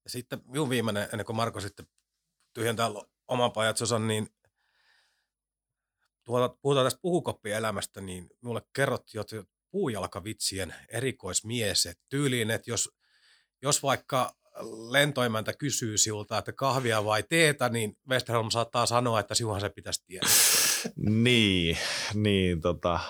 Ja 0.04 0.10
sitten 0.10 0.42
minun 0.44 0.70
viimeinen, 0.70 1.08
ennen 1.12 1.26
kuin 1.26 1.36
Marko 1.36 1.60
sitten 1.60 1.86
tyhjentää 2.52 2.90
oman 3.28 3.52
pajatsonsa, 3.52 3.98
niin 3.98 4.28
tuota, 6.24 6.56
puhutaan 6.62 6.86
tästä 6.86 7.00
puhukoppielämästä, 7.02 8.00
niin 8.00 8.28
minulle 8.42 8.62
kerrottiin 8.72 9.24
jo 9.32 9.44
puujalkavitsien 9.70 10.74
erikoismies, 10.88 11.86
että 11.86 12.04
tyyliin, 12.08 12.50
että 12.50 12.70
jos, 12.70 12.90
jos 13.62 13.82
vaikka 13.82 14.36
lentoimäntä 14.90 15.52
kysyy 15.52 15.98
sinulta, 15.98 16.38
että 16.38 16.52
kahvia 16.52 17.04
vai 17.04 17.22
teetä, 17.22 17.68
niin 17.68 17.96
Westerholm 18.10 18.50
saattaa 18.50 18.86
sanoa, 18.86 19.20
että 19.20 19.34
sinuhan 19.34 19.60
se 19.60 19.68
pitäisi 19.68 20.04
tietää. 20.06 20.30
niin, 21.22 21.78
niin 22.14 22.60
tota, 22.60 23.00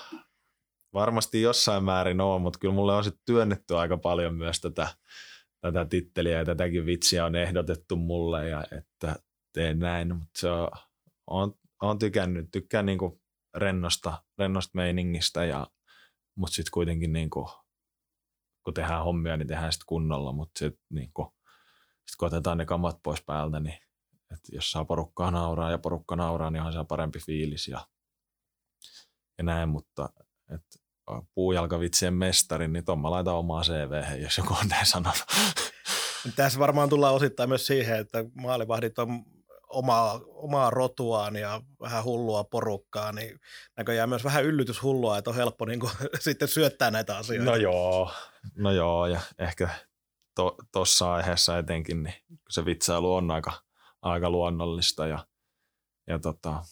varmasti 0.92 1.42
jossain 1.42 1.84
määrin 1.84 2.20
on, 2.20 2.42
mutta 2.42 2.58
kyllä 2.58 2.74
mulle 2.74 2.94
on 2.94 3.04
sitten 3.04 3.22
työnnetty 3.26 3.76
aika 3.76 3.96
paljon 3.96 4.34
myös 4.34 4.60
tätä, 4.60 4.88
tätä 5.60 5.84
titteliä 5.84 6.38
ja 6.38 6.44
tätäkin 6.44 6.86
vitsiä 6.86 7.24
on 7.24 7.36
ehdotettu 7.36 7.96
mulle 7.96 8.48
ja 8.48 8.64
että 8.78 9.16
teen 9.52 9.78
näin, 9.78 10.16
mutta 10.16 10.40
se 10.40 10.50
on, 10.50 10.68
on, 11.26 11.54
on 11.82 11.98
tykännyt, 11.98 12.50
tykkään 12.52 12.86
niinku 12.86 13.20
rennosta, 13.56 14.22
rennosta 14.38 14.70
meiningistä 14.74 15.44
ja 15.44 15.66
mutta 16.36 16.54
sitten 16.54 16.70
kuitenkin 16.72 17.12
niinku, 17.12 17.50
kun 18.64 18.74
tehdään 18.74 19.04
hommia, 19.04 19.36
niin 19.36 19.48
tehdään 19.48 19.72
sitten 19.72 19.86
kunnolla, 19.86 20.32
mutta 20.32 20.58
sitten 20.58 20.86
niinku, 20.90 21.35
sitten 22.06 22.18
kun 22.18 22.26
otetaan 22.26 22.58
ne 22.58 22.66
kamat 22.66 23.02
pois 23.02 23.22
päältä, 23.22 23.60
niin 23.60 23.78
että 24.32 24.48
jos 24.52 24.70
saa 24.70 24.84
porukkaa 24.84 25.30
nauraa 25.30 25.70
ja 25.70 25.78
porukka 25.78 26.16
nauraa, 26.16 26.50
niin 26.50 26.62
on 26.62 26.72
se 26.72 26.78
parempi 26.88 27.18
fiilis 27.18 27.68
ja, 27.68 27.86
ja 29.38 29.44
näin, 29.44 29.68
mutta 29.68 30.08
että 30.54 30.78
puujalkavitsien 31.34 32.14
mestari, 32.14 32.68
niin 32.68 32.84
tuon 32.84 32.98
mä 32.98 33.10
laitan 33.10 33.34
omaa 33.34 33.62
CV, 33.62 34.20
jos 34.22 34.38
joku 34.38 34.54
on 34.54 34.68
näin 34.68 34.86
sanonut. 34.86 35.24
Tässä 36.36 36.58
varmaan 36.58 36.88
tullaan 36.88 37.14
osittain 37.14 37.48
myös 37.48 37.66
siihen, 37.66 37.98
että 37.98 38.24
maalivahdit 38.34 38.98
on 38.98 39.24
omaa, 39.68 40.20
omaa 40.26 40.70
rotuaan 40.70 41.36
ja 41.36 41.60
vähän 41.80 42.04
hullua 42.04 42.44
porukkaa, 42.44 43.12
niin 43.12 43.40
näköjään 43.76 44.08
myös 44.08 44.24
vähän 44.24 44.44
yllytyshullua, 44.44 45.18
että 45.18 45.30
on 45.30 45.36
helppo 45.36 45.64
niin 45.64 45.80
kuin, 45.80 45.92
sitten 46.18 46.48
syöttää 46.48 46.90
näitä 46.90 47.16
asioita. 47.16 47.50
No 47.50 47.56
joo, 47.56 48.10
no 48.56 48.70
joo, 48.70 49.06
ja 49.06 49.20
ehkä 49.38 49.68
tuossa 50.72 51.04
to, 51.04 51.10
aiheessa 51.10 51.58
etenkin, 51.58 52.02
niin 52.02 52.14
se 52.50 52.64
vitsailu 52.64 53.14
on 53.14 53.30
aika, 53.30 53.62
aika 54.02 54.30
luonnollista 54.30 55.06
ja, 55.06 55.26
ja 56.06 56.18
tota, 56.18 56.62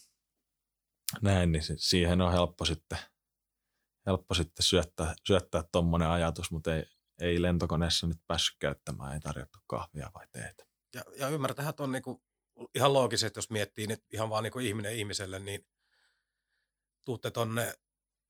näin, 1.23 1.53
niin 1.53 1.63
siihen 1.77 2.21
on 2.21 2.33
helppo 2.33 2.65
sitten, 2.65 2.99
helppo 4.07 4.35
sitten 4.35 4.63
syöttää, 4.63 5.15
syöttää 5.27 5.65
tuommoinen 5.73 6.09
ajatus, 6.09 6.51
mutta 6.51 6.75
ei, 6.75 6.85
ei 7.21 7.43
lentokoneessa 7.43 8.07
nyt 8.07 8.21
päässyt 8.27 8.57
käyttämään, 8.59 9.15
ei 9.15 9.21
tarjottu 9.21 9.59
kahvia 9.67 10.11
vai 10.15 10.27
teetä. 10.33 10.65
Ja, 10.95 11.03
ja 11.17 11.29
ymmärtähän, 11.29 11.75
on 11.79 11.93
niinku 11.93 12.23
ihan 12.75 12.93
loogisesti, 12.93 13.39
jos 13.39 13.51
miettii 13.51 13.87
nyt 13.87 14.05
ihan 14.13 14.31
vaan 14.31 14.43
niinku 14.43 14.59
ihminen 14.59 14.95
ihmiselle, 14.95 15.39
niin 15.39 15.67
tuutte 17.05 17.31
tonne 17.31 17.75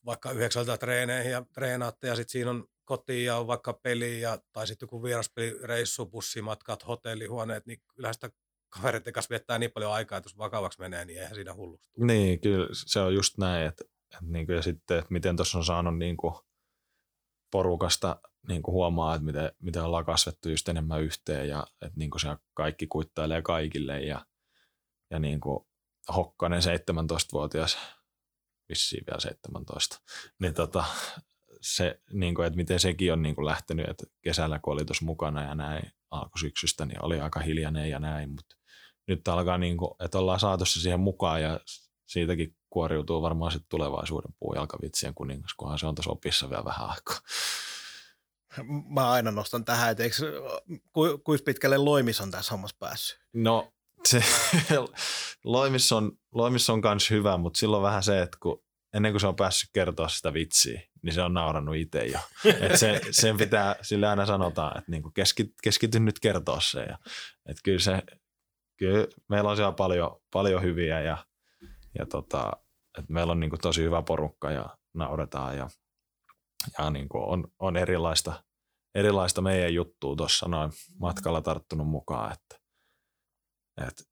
vaikka 0.04 0.30
yhdeksältä 0.30 0.78
treeneihin 0.78 1.32
ja 1.32 1.46
treenaatte 1.52 2.06
ja 2.06 2.16
sitten 2.16 2.32
siinä 2.32 2.50
on 2.50 2.68
kotiin 2.84 3.24
ja 3.24 3.46
vaikka 3.46 3.72
peli 3.72 4.20
ja, 4.20 4.38
tai 4.52 4.66
sitten 4.66 4.86
joku 4.86 5.02
vieraspeli, 5.02 5.58
reissu, 5.62 6.06
bussimatkat, 6.06 6.86
hotellihuoneet, 6.86 7.66
niin 7.66 7.82
kyllähän 7.94 8.14
sitä 8.14 8.30
kavereiden 8.68 9.12
kanssa 9.12 9.30
viettää 9.30 9.58
niin 9.58 9.72
paljon 9.72 9.92
aikaa, 9.92 10.18
että 10.18 10.28
jos 10.28 10.38
vakavaksi 10.38 10.80
menee, 10.80 11.04
niin 11.04 11.18
eihän 11.18 11.34
siinä 11.34 11.54
hullusti. 11.54 11.90
tule. 11.94 12.06
Niin, 12.06 12.40
kyllä 12.40 12.68
se 12.72 13.00
on 13.00 13.14
just 13.14 13.38
näin, 13.38 13.66
että, 13.66 13.84
että 13.84 14.18
niin 14.22 14.46
kuin, 14.46 14.56
ja 14.56 14.62
sitten, 14.62 14.98
että 14.98 15.12
miten 15.12 15.36
tuossa 15.36 15.58
on 15.58 15.64
saanut 15.64 15.98
niin 15.98 16.16
kuin 16.16 16.34
porukasta 17.50 18.20
niin 18.48 18.62
kuin 18.62 18.72
huomaa, 18.72 19.14
että 19.14 19.24
miten, 19.24 19.52
miten 19.62 19.82
ollaan 19.82 20.04
kasvettu 20.04 20.48
just 20.48 20.68
enemmän 20.68 21.02
yhteen 21.02 21.48
ja 21.48 21.66
että 21.82 21.98
niin 21.98 22.10
kuin 22.10 22.20
siellä 22.20 22.38
kaikki 22.54 22.86
kuittailee 22.86 23.42
kaikille 23.42 24.00
ja, 24.00 24.26
ja 25.10 25.18
niin 25.18 25.40
kuin 25.40 25.66
Hokkanen 26.16 26.62
17-vuotias, 26.62 27.78
vissiin 28.68 29.04
vielä 29.06 29.20
17, 29.20 30.00
niin 30.38 30.54
tota, 30.54 30.84
se, 31.64 32.00
niin 32.12 32.34
kuin, 32.34 32.46
että 32.46 32.56
miten 32.56 32.80
sekin 32.80 33.12
on 33.12 33.22
niin 33.22 33.34
kuin 33.34 33.46
lähtenyt, 33.46 33.88
että 33.88 34.06
kesällä 34.22 34.58
kun 34.58 34.72
oli 34.72 34.84
tuossa 34.84 35.04
mukana 35.04 35.42
ja 35.42 35.54
näin 35.54 35.92
alkusyksystä, 36.10 36.86
niin 36.86 37.04
oli 37.04 37.20
aika 37.20 37.40
hiljainen 37.40 37.90
ja 37.90 37.98
näin, 37.98 38.30
mutta 38.30 38.56
nyt 39.06 39.28
alkaa, 39.28 39.58
niin 39.58 39.76
kuin, 39.76 39.90
että 40.04 40.18
ollaan 40.18 40.40
saatu 40.40 40.64
se 40.64 40.80
siihen 40.80 41.00
mukaan 41.00 41.42
ja 41.42 41.60
siitäkin 42.06 42.56
kuoriutuu 42.70 43.22
varmaan 43.22 43.52
sitten 43.52 43.68
tulevaisuuden 43.68 44.34
puujalkavitsien 44.38 45.14
kuningas, 45.14 45.54
kunhan 45.54 45.78
se 45.78 45.86
on 45.86 45.94
tässä 45.94 46.10
opissa 46.10 46.50
vielä 46.50 46.64
vähän 46.64 46.90
aikaa. 46.90 47.18
Mä 48.88 49.10
aina 49.10 49.30
nostan 49.30 49.64
tähän, 49.64 49.90
että 49.90 50.02
eikö, 50.02 50.16
ku, 50.92 51.18
kuinka 51.24 51.44
pitkälle 51.44 51.78
Loimis 51.78 52.20
on 52.20 52.30
tässä 52.30 52.50
hommassa 52.50 52.76
päässyt? 52.80 53.20
No 53.32 53.72
se, 54.04 54.24
Loimis 55.44 55.92
on, 55.92 56.12
Loimis 56.34 56.70
on 56.70 56.80
kans 56.80 57.10
hyvä, 57.10 57.36
mutta 57.36 57.58
silloin 57.58 57.82
vähän 57.82 58.02
se, 58.02 58.22
että 58.22 58.38
kun 58.42 58.64
ennen 58.94 59.12
kuin 59.12 59.20
se 59.20 59.26
on 59.26 59.36
päässyt 59.36 59.70
kertoa 59.72 60.08
sitä 60.08 60.32
vitsiä, 60.32 60.82
niin 61.04 61.14
se 61.14 61.22
on 61.22 61.34
naurannut 61.34 61.76
itse 61.76 62.06
jo. 62.06 62.18
Et 62.60 62.78
se, 62.78 63.00
sen 63.10 63.36
pitää, 63.36 63.76
sille 63.82 64.08
aina 64.08 64.26
sanotaan, 64.26 64.78
että 64.78 64.90
niinku 64.90 65.10
keskity, 65.10 65.54
keskity 65.62 66.00
nyt 66.00 66.20
kertoa 66.20 66.60
se. 66.60 66.82
Ja, 66.82 66.98
et 67.46 67.56
kyllä, 67.64 67.78
se 67.78 68.02
kyllä 68.78 69.06
meillä 69.28 69.50
on 69.50 69.56
siellä 69.56 69.72
paljon, 69.72 70.20
paljon 70.32 70.62
hyviä 70.62 71.00
ja, 71.00 71.26
ja 71.98 72.06
tota, 72.06 72.52
et 72.98 73.08
meillä 73.08 73.30
on 73.30 73.40
niinku 73.40 73.56
tosi 73.58 73.82
hyvä 73.82 74.02
porukka 74.02 74.50
ja 74.50 74.76
nauretaan 74.94 75.56
ja, 75.56 75.68
ja 76.78 76.90
niinku 76.90 77.18
on, 77.18 77.48
on 77.58 77.76
erilaista, 77.76 78.44
erilaista 78.94 79.42
meidän 79.42 79.74
juttua 79.74 80.16
tuossa 80.16 80.48
noin 80.48 80.70
matkalla 81.00 81.40
tarttunut 81.40 81.88
mukaan, 81.88 82.32
että 82.32 82.64
et 83.88 84.02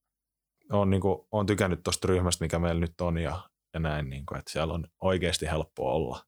on, 0.72 0.90
niinku, 0.90 1.28
on 1.32 1.46
tykännyt 1.46 1.82
tuosta 1.82 2.08
ryhmästä, 2.08 2.44
mikä 2.44 2.58
meillä 2.58 2.80
nyt 2.80 3.00
on 3.00 3.18
ja, 3.18 3.48
ja 3.74 3.80
näin, 3.80 4.10
niinku, 4.10 4.34
että 4.34 4.52
siellä 4.52 4.74
on 4.74 4.84
oikeasti 5.00 5.46
helppo 5.46 5.94
olla. 5.94 6.24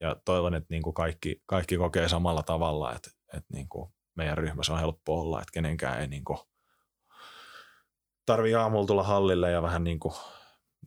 Ja 0.00 0.16
toivon, 0.24 0.54
että 0.54 0.66
niinku 0.70 0.92
kaikki, 0.92 1.42
kaikki 1.46 1.76
kokee 1.76 2.08
samalla 2.08 2.42
tavalla, 2.42 2.92
että, 2.92 3.10
että 3.34 3.54
niinku 3.54 3.94
meidän 4.16 4.38
ryhmässä 4.38 4.72
on 4.72 4.80
helppo 4.80 5.20
olla, 5.20 5.40
että 5.40 5.52
kenenkään 5.52 6.00
ei 6.00 6.08
niinku 6.08 6.48
tarvii 8.26 8.54
aamulla 8.54 8.86
tulla 8.86 9.02
hallille 9.02 9.50
ja 9.50 9.62
vähän 9.62 9.84
niinku 9.84 10.14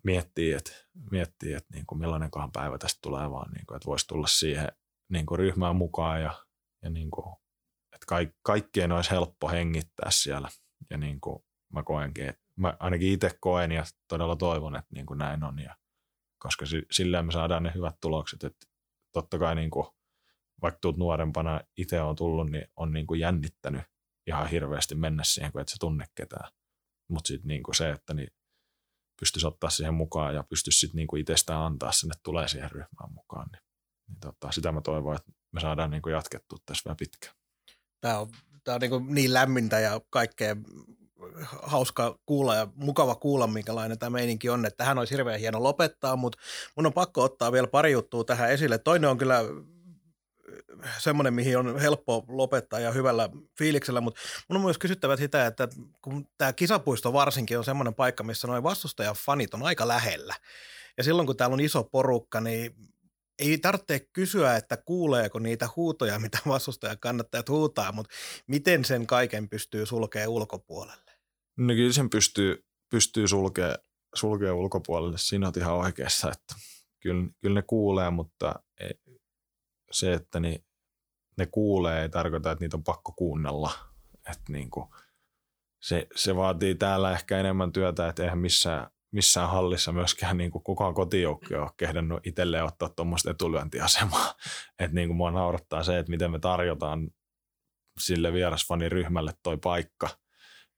miettiä, 0.03 0.57
että, 0.57 0.72
miettiä, 1.12 1.57
että 1.57 1.74
niinku 1.74 1.95
millainenkohan 1.95 2.51
päivä 2.51 2.78
tästä 2.78 2.99
tulee, 3.01 3.32
vaan 3.32 3.51
niinku, 3.51 3.74
että 3.74 3.86
voisi 3.86 4.07
tulla 4.07 4.28
siihen 4.28 4.72
niinku 5.09 5.38
ryhmään 5.38 5.76
mukaan 5.76 6.22
ja, 6.22 6.45
ja 6.84 6.89
niinku, 6.89 7.41
että 7.93 8.05
kaik, 8.07 8.30
kaikkien 8.43 8.91
olisi 8.91 9.12
helppo 9.12 9.49
hengittää 9.49 10.12
siellä. 10.12 10.49
Ja 10.89 10.97
niinku, 10.97 11.45
mä 11.74 11.84
koenkin, 11.84 12.34
mä 12.55 12.78
ainakin 12.80 13.12
itse 13.12 13.32
koen 13.39 13.72
ja 13.72 13.84
todella 14.07 14.36
toivon, 14.36 14.76
että 14.76 14.89
niin 14.93 15.05
kuin 15.05 15.18
näin 15.18 15.43
on. 15.43 15.59
Ja, 15.59 15.76
koska 16.39 16.66
si- 16.66 16.86
sillä 16.91 17.24
me 17.24 17.32
saadaan 17.32 17.64
ne 17.64 17.72
hyvät 17.76 17.95
tulokset. 18.01 18.43
Että 18.43 18.68
totta 19.12 19.39
kai 19.39 19.55
niin 19.55 19.70
kuin, 19.70 19.88
vaikka 20.62 20.80
tuut 20.82 20.97
nuorempana 20.97 21.62
itse 21.78 22.01
on 22.01 22.16
tullut, 22.16 22.51
niin 22.51 22.68
on 22.76 22.93
niin 22.93 23.07
kuin 23.07 23.20
jännittänyt 23.20 23.82
ihan 24.28 24.49
hirveästi 24.49 24.95
mennä 24.95 25.24
siihen, 25.24 25.51
kun 25.51 25.62
et 25.62 25.70
sä 25.70 25.76
tunne 25.80 26.05
ketään. 26.16 26.51
Mutta 27.09 27.28
sitten 27.28 27.47
niin 27.47 27.64
se, 27.74 27.91
että 27.91 28.14
niin 28.14 28.30
pystyisi 29.20 29.47
ottaa 29.47 29.70
siihen 29.70 29.93
mukaan 29.93 30.36
ja 30.36 30.43
pystyisi 30.43 30.80
sitten 30.80 30.95
niin 30.95 31.18
itsestään 31.18 31.62
antaa 31.62 31.89
että 31.89 32.20
tulee 32.24 32.47
siihen 32.47 32.72
ryhmään 32.72 33.14
mukaan. 33.14 33.47
Niin, 33.51 33.64
niin 34.07 34.20
tota, 34.20 34.51
sitä 34.51 34.72
mä 34.72 34.82
toivon, 34.82 35.16
että 35.16 35.32
me 35.51 35.62
saadaan 35.62 35.91
niin 35.91 36.01
kuin 36.01 36.14
jatkettua 36.14 36.57
tässä 36.66 36.82
vielä 36.86 36.95
pitkään. 36.95 37.36
Tämä 38.01 38.20
on, 38.20 38.32
tämä 38.64 38.76
on 38.76 38.82
niin, 38.82 39.16
niin 39.16 39.34
lämmintä 39.34 39.80
ja 39.80 40.01
kaikkea 40.09 40.55
hauska 41.61 42.19
kuulla 42.25 42.55
ja 42.55 42.67
mukava 42.75 43.15
kuulla, 43.15 43.47
minkälainen 43.47 43.99
tämä 43.99 44.09
meininki 44.09 44.49
on. 44.49 44.65
Että 44.65 44.77
tähän 44.77 44.97
olisi 44.97 45.13
hirveän 45.13 45.39
hieno 45.39 45.63
lopettaa, 45.63 46.15
mutta 46.15 46.39
mun 46.75 46.86
on 46.86 46.93
pakko 46.93 47.23
ottaa 47.23 47.51
vielä 47.51 47.67
pari 47.67 47.91
juttua 47.91 48.23
tähän 48.23 48.51
esille. 48.51 48.77
Toinen 48.77 49.09
on 49.09 49.17
kyllä 49.17 49.43
semmoinen, 50.99 51.34
mihin 51.34 51.57
on 51.57 51.79
helppo 51.79 52.25
lopettaa 52.27 52.79
ja 52.79 52.91
hyvällä 52.91 53.29
fiiliksellä, 53.57 54.01
mutta 54.01 54.21
mun 54.49 54.57
on 54.57 54.63
myös 54.63 54.77
kysyttävä 54.77 55.17
sitä, 55.17 55.45
että 55.45 55.67
kun 56.01 56.25
tämä 56.38 56.53
kisapuisto 56.53 57.13
varsinkin 57.13 57.57
on 57.57 57.63
semmoinen 57.63 57.93
paikka, 57.93 58.23
missä 58.23 58.47
noin 58.47 58.63
vastustajafanit 58.63 59.53
on 59.53 59.63
aika 59.63 59.88
lähellä. 59.88 60.36
Ja 60.97 61.03
silloin, 61.03 61.25
kun 61.25 61.38
täällä 61.38 61.53
on 61.53 61.59
iso 61.59 61.84
porukka, 61.84 62.41
niin 62.41 62.75
ei 63.39 63.57
tarvitse 63.57 63.99
kysyä, 64.13 64.55
että 64.55 64.77
kuuleeko 64.77 65.39
niitä 65.39 65.69
huutoja, 65.75 66.19
mitä 66.19 66.39
vastustajan 66.47 66.99
kannattajat 66.99 67.49
huutaa, 67.49 67.91
mutta 67.91 68.15
miten 68.47 68.86
sen 68.86 69.07
kaiken 69.07 69.49
pystyy 69.49 69.86
sulkemaan 69.86 70.29
ulkopuolelle? 70.29 71.11
No 71.62 71.74
kyllä 71.74 71.93
sen 71.93 72.09
pystyy, 72.09 72.66
pystyy 72.89 73.28
sulkea, 73.28 73.76
sulkea 74.16 74.55
ulkopuolelle. 74.55 75.18
Siinä 75.18 75.47
on 75.47 75.53
ihan 75.57 75.74
oikeassa, 75.74 76.32
että 76.32 76.55
kyllä, 76.99 77.28
kyllä 77.41 77.53
ne 77.53 77.62
kuulee, 77.62 78.09
mutta 78.09 78.55
ei, 78.80 78.93
se, 79.91 80.14
että 80.14 80.39
ni, 80.39 80.66
ne 81.38 81.45
kuulee, 81.45 82.01
ei 82.01 82.09
tarkoita, 82.09 82.51
että 82.51 82.66
niitä 82.66 82.78
on 82.78 82.84
pakko 82.84 83.12
kuunnella. 83.12 83.72
Että 84.32 84.51
niin 84.51 84.70
kuin, 84.70 84.86
se, 85.82 86.07
se 86.16 86.36
vaatii 86.36 86.76
täällä 86.76 87.12
ehkä 87.12 87.39
enemmän 87.39 87.72
työtä, 87.72 88.07
että 88.07 88.24
eihän 88.24 88.39
missään, 88.39 88.88
missään 89.12 89.49
hallissa 89.49 89.91
myöskään 89.91 90.38
niin 90.38 90.51
kuin 90.51 90.64
kukaan 90.64 90.93
kotijoukkoja 90.93 91.62
ole 91.62 91.72
kehdannut 91.78 92.28
itselleen 92.28 92.64
ottaa 92.64 92.89
tuommoista 92.89 93.32
etulyöntiasemaa. 93.32 94.36
Että 94.80 94.95
niin 94.95 95.09
kuin 95.09 95.18
mua 95.18 95.32
naurattaa 95.32 95.84
se, 95.84 95.99
että 95.99 96.09
miten 96.09 96.32
me 96.32 96.39
tarjotaan 96.39 97.09
sille 97.99 98.34
vierasfaniryhmälle 98.34 99.34
toi 99.43 99.57
paikka– 99.57 100.09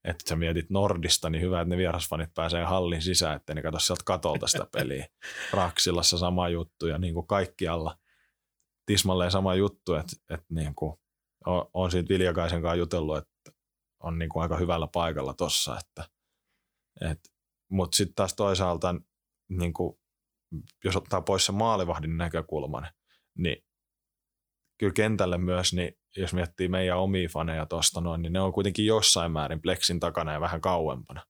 että 0.03 0.29
sä 0.29 0.35
mietit 0.35 0.69
Nordista, 0.69 1.29
niin 1.29 1.41
hyvä, 1.41 1.61
että 1.61 1.69
ne 1.69 1.77
vierasfanit 1.77 2.33
pääsee 2.33 2.63
hallin 2.63 3.01
sisään, 3.01 3.35
ettei 3.35 3.55
ne 3.55 3.61
katso 3.61 3.79
sieltä 3.79 4.03
katolta 4.05 4.47
sitä 4.47 4.67
peliä. 4.71 5.07
Raksilassa 5.53 6.17
sama 6.17 6.49
juttu 6.49 6.87
ja 6.87 6.97
niin 6.97 7.13
kuin 7.13 7.27
kaikkialla 7.27 7.97
tismalleen 8.85 9.31
sama 9.31 9.55
juttu, 9.55 9.93
että, 9.93 10.15
että 10.29 10.45
niin 10.49 10.75
kuin 10.75 10.99
on, 11.45 11.69
on 11.73 11.91
siitä 11.91 12.09
Viljakaisen 12.09 12.61
kanssa 12.61 12.75
jutellut, 12.75 13.17
että 13.17 13.51
on 13.99 14.19
niin 14.19 14.29
kuin 14.29 14.43
aika 14.43 14.57
hyvällä 14.57 14.87
paikalla 14.87 15.33
tossa, 15.33 15.79
että, 15.79 16.09
että 17.11 17.29
mutta 17.71 17.95
sitten 17.95 18.15
taas 18.15 18.33
toisaalta, 18.33 18.95
niin 19.49 19.73
kuin, 19.73 19.99
jos 20.83 20.95
ottaa 20.95 21.21
pois 21.21 21.45
se 21.45 21.51
maalivahdin 21.51 22.17
näkökulman, 22.17 22.87
niin 23.37 23.65
kyllä 24.77 24.93
kentälle 24.93 25.37
myös, 25.37 25.73
niin 25.73 25.97
jos 26.17 26.33
miettii 26.33 26.67
meidän 26.67 26.97
omia 26.97 27.29
faneja 27.29 27.65
tuosta 27.65 28.01
noin, 28.01 28.21
niin 28.21 28.33
ne 28.33 28.41
on 28.41 28.53
kuitenkin 28.53 28.85
jossain 28.85 29.31
määrin 29.31 29.61
pleksin 29.61 29.99
takana 29.99 30.33
ja 30.33 30.41
vähän 30.41 30.61
kauempana. 30.61 31.21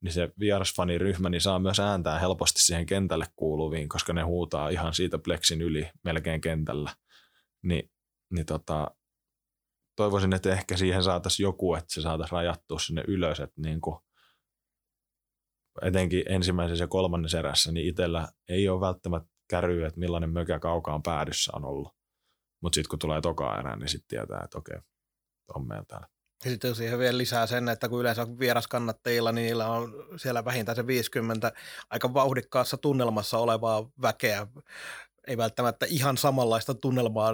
Niin 0.00 0.12
se 0.12 0.32
vierasfaniryhmä 0.38 1.28
niin 1.28 1.40
saa 1.40 1.58
myös 1.58 1.80
ääntää 1.80 2.18
helposti 2.18 2.60
siihen 2.60 2.86
kentälle 2.86 3.26
kuuluviin, 3.36 3.88
koska 3.88 4.12
ne 4.12 4.22
huutaa 4.22 4.68
ihan 4.68 4.94
siitä 4.94 5.18
pleksin 5.18 5.62
yli 5.62 5.90
melkein 6.04 6.40
kentällä. 6.40 6.90
Ni, 7.62 7.90
niin 8.30 8.46
tota, 8.46 8.90
toivoisin, 9.96 10.32
että 10.32 10.52
ehkä 10.52 10.76
siihen 10.76 11.02
saataisiin 11.02 11.44
joku, 11.44 11.74
että 11.74 11.94
se 11.94 12.00
saataisiin 12.02 12.36
rajattua 12.36 12.78
sinne 12.78 13.04
ylös, 13.08 13.40
että 13.40 13.60
niin 13.60 13.80
kuin, 13.80 13.96
etenkin 15.82 16.22
ensimmäisessä 16.28 16.84
ja 16.84 16.88
kolmannessa 16.88 17.38
erässä, 17.38 17.72
niin 17.72 17.88
itsellä 17.88 18.28
ei 18.48 18.68
ole 18.68 18.80
välttämättä 18.80 19.28
käryä, 19.50 19.86
että 19.86 20.00
millainen 20.00 20.30
mökä 20.30 20.58
kaukaan 20.58 21.02
päädyssä 21.02 21.52
on 21.54 21.64
ollut. 21.64 21.95
Mutta 22.60 22.74
sitten 22.74 22.88
kun 22.90 22.98
tulee 22.98 23.20
toka 23.20 23.58
erä, 23.58 23.76
niin 23.76 23.88
sitten 23.88 24.08
tietää, 24.08 24.40
että 24.44 24.58
okei, 24.58 24.76
on 25.54 25.68
meillä 25.68 25.84
täällä. 25.88 26.06
Ja 26.44 26.50
sitten 26.50 26.74
siihen 26.74 26.98
vielä 26.98 27.18
lisää 27.18 27.46
sen, 27.46 27.68
että 27.68 27.88
kun 27.88 28.00
yleensä 28.00 28.22
on 28.22 28.38
vieraskannattajilla, 28.38 29.32
niin 29.32 29.46
niillä 29.46 29.66
on 29.66 29.94
siellä 30.16 30.44
vähintään 30.44 30.76
se 30.76 30.86
50 30.86 31.52
aika 31.90 32.14
vauhdikkaassa 32.14 32.76
tunnelmassa 32.76 33.38
olevaa 33.38 33.90
väkeä. 34.02 34.46
Ei 35.26 35.36
välttämättä 35.36 35.86
ihan 35.88 36.16
samanlaista 36.16 36.74
tunnelmaa 36.74 37.32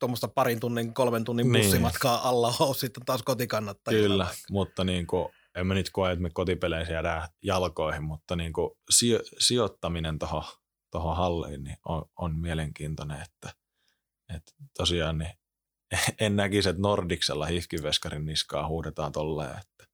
tuommoista 0.00 0.28
parin 0.28 0.60
tunnin, 0.60 0.94
kolmen 0.94 1.24
tunnin 1.24 1.52
Niin. 1.52 1.64
bussimatkaa 1.64 2.28
alla 2.28 2.54
ole 2.60 2.74
sitten 2.74 3.04
taas 3.04 3.22
kotikannattajilla. 3.22 4.08
Kyllä, 4.08 4.24
vaikka. 4.24 4.46
mutta 4.50 4.84
niin 4.84 5.06
kuin, 5.06 5.28
en 5.54 5.66
mä 5.66 5.74
nyt 5.74 5.90
koe, 5.92 6.12
että 6.12 6.22
me 6.22 6.30
kotipeleissä 6.30 6.92
jäädään 6.92 7.28
jalkoihin, 7.42 8.02
mutta 8.02 8.36
niin 8.36 8.52
kuin 8.52 8.70
sijo, 8.90 9.20
sijoittaminen 9.38 10.18
tuohon 10.18 10.42
toho 10.90 11.14
halliin 11.14 11.64
niin 11.64 11.76
on, 11.84 12.04
on 12.16 12.38
mielenkiintoinen, 12.38 13.22
että, 13.22 13.52
että 14.34 14.52
tosiaan 14.76 15.18
niin 15.18 15.38
en 16.20 16.36
näkisi, 16.36 16.68
että 16.68 16.82
Nordiksella 16.82 17.46
hifkiveskarin 17.46 18.26
niskaa 18.26 18.68
huudetaan 18.68 19.12
tolleen, 19.12 19.50
että, 19.50 19.86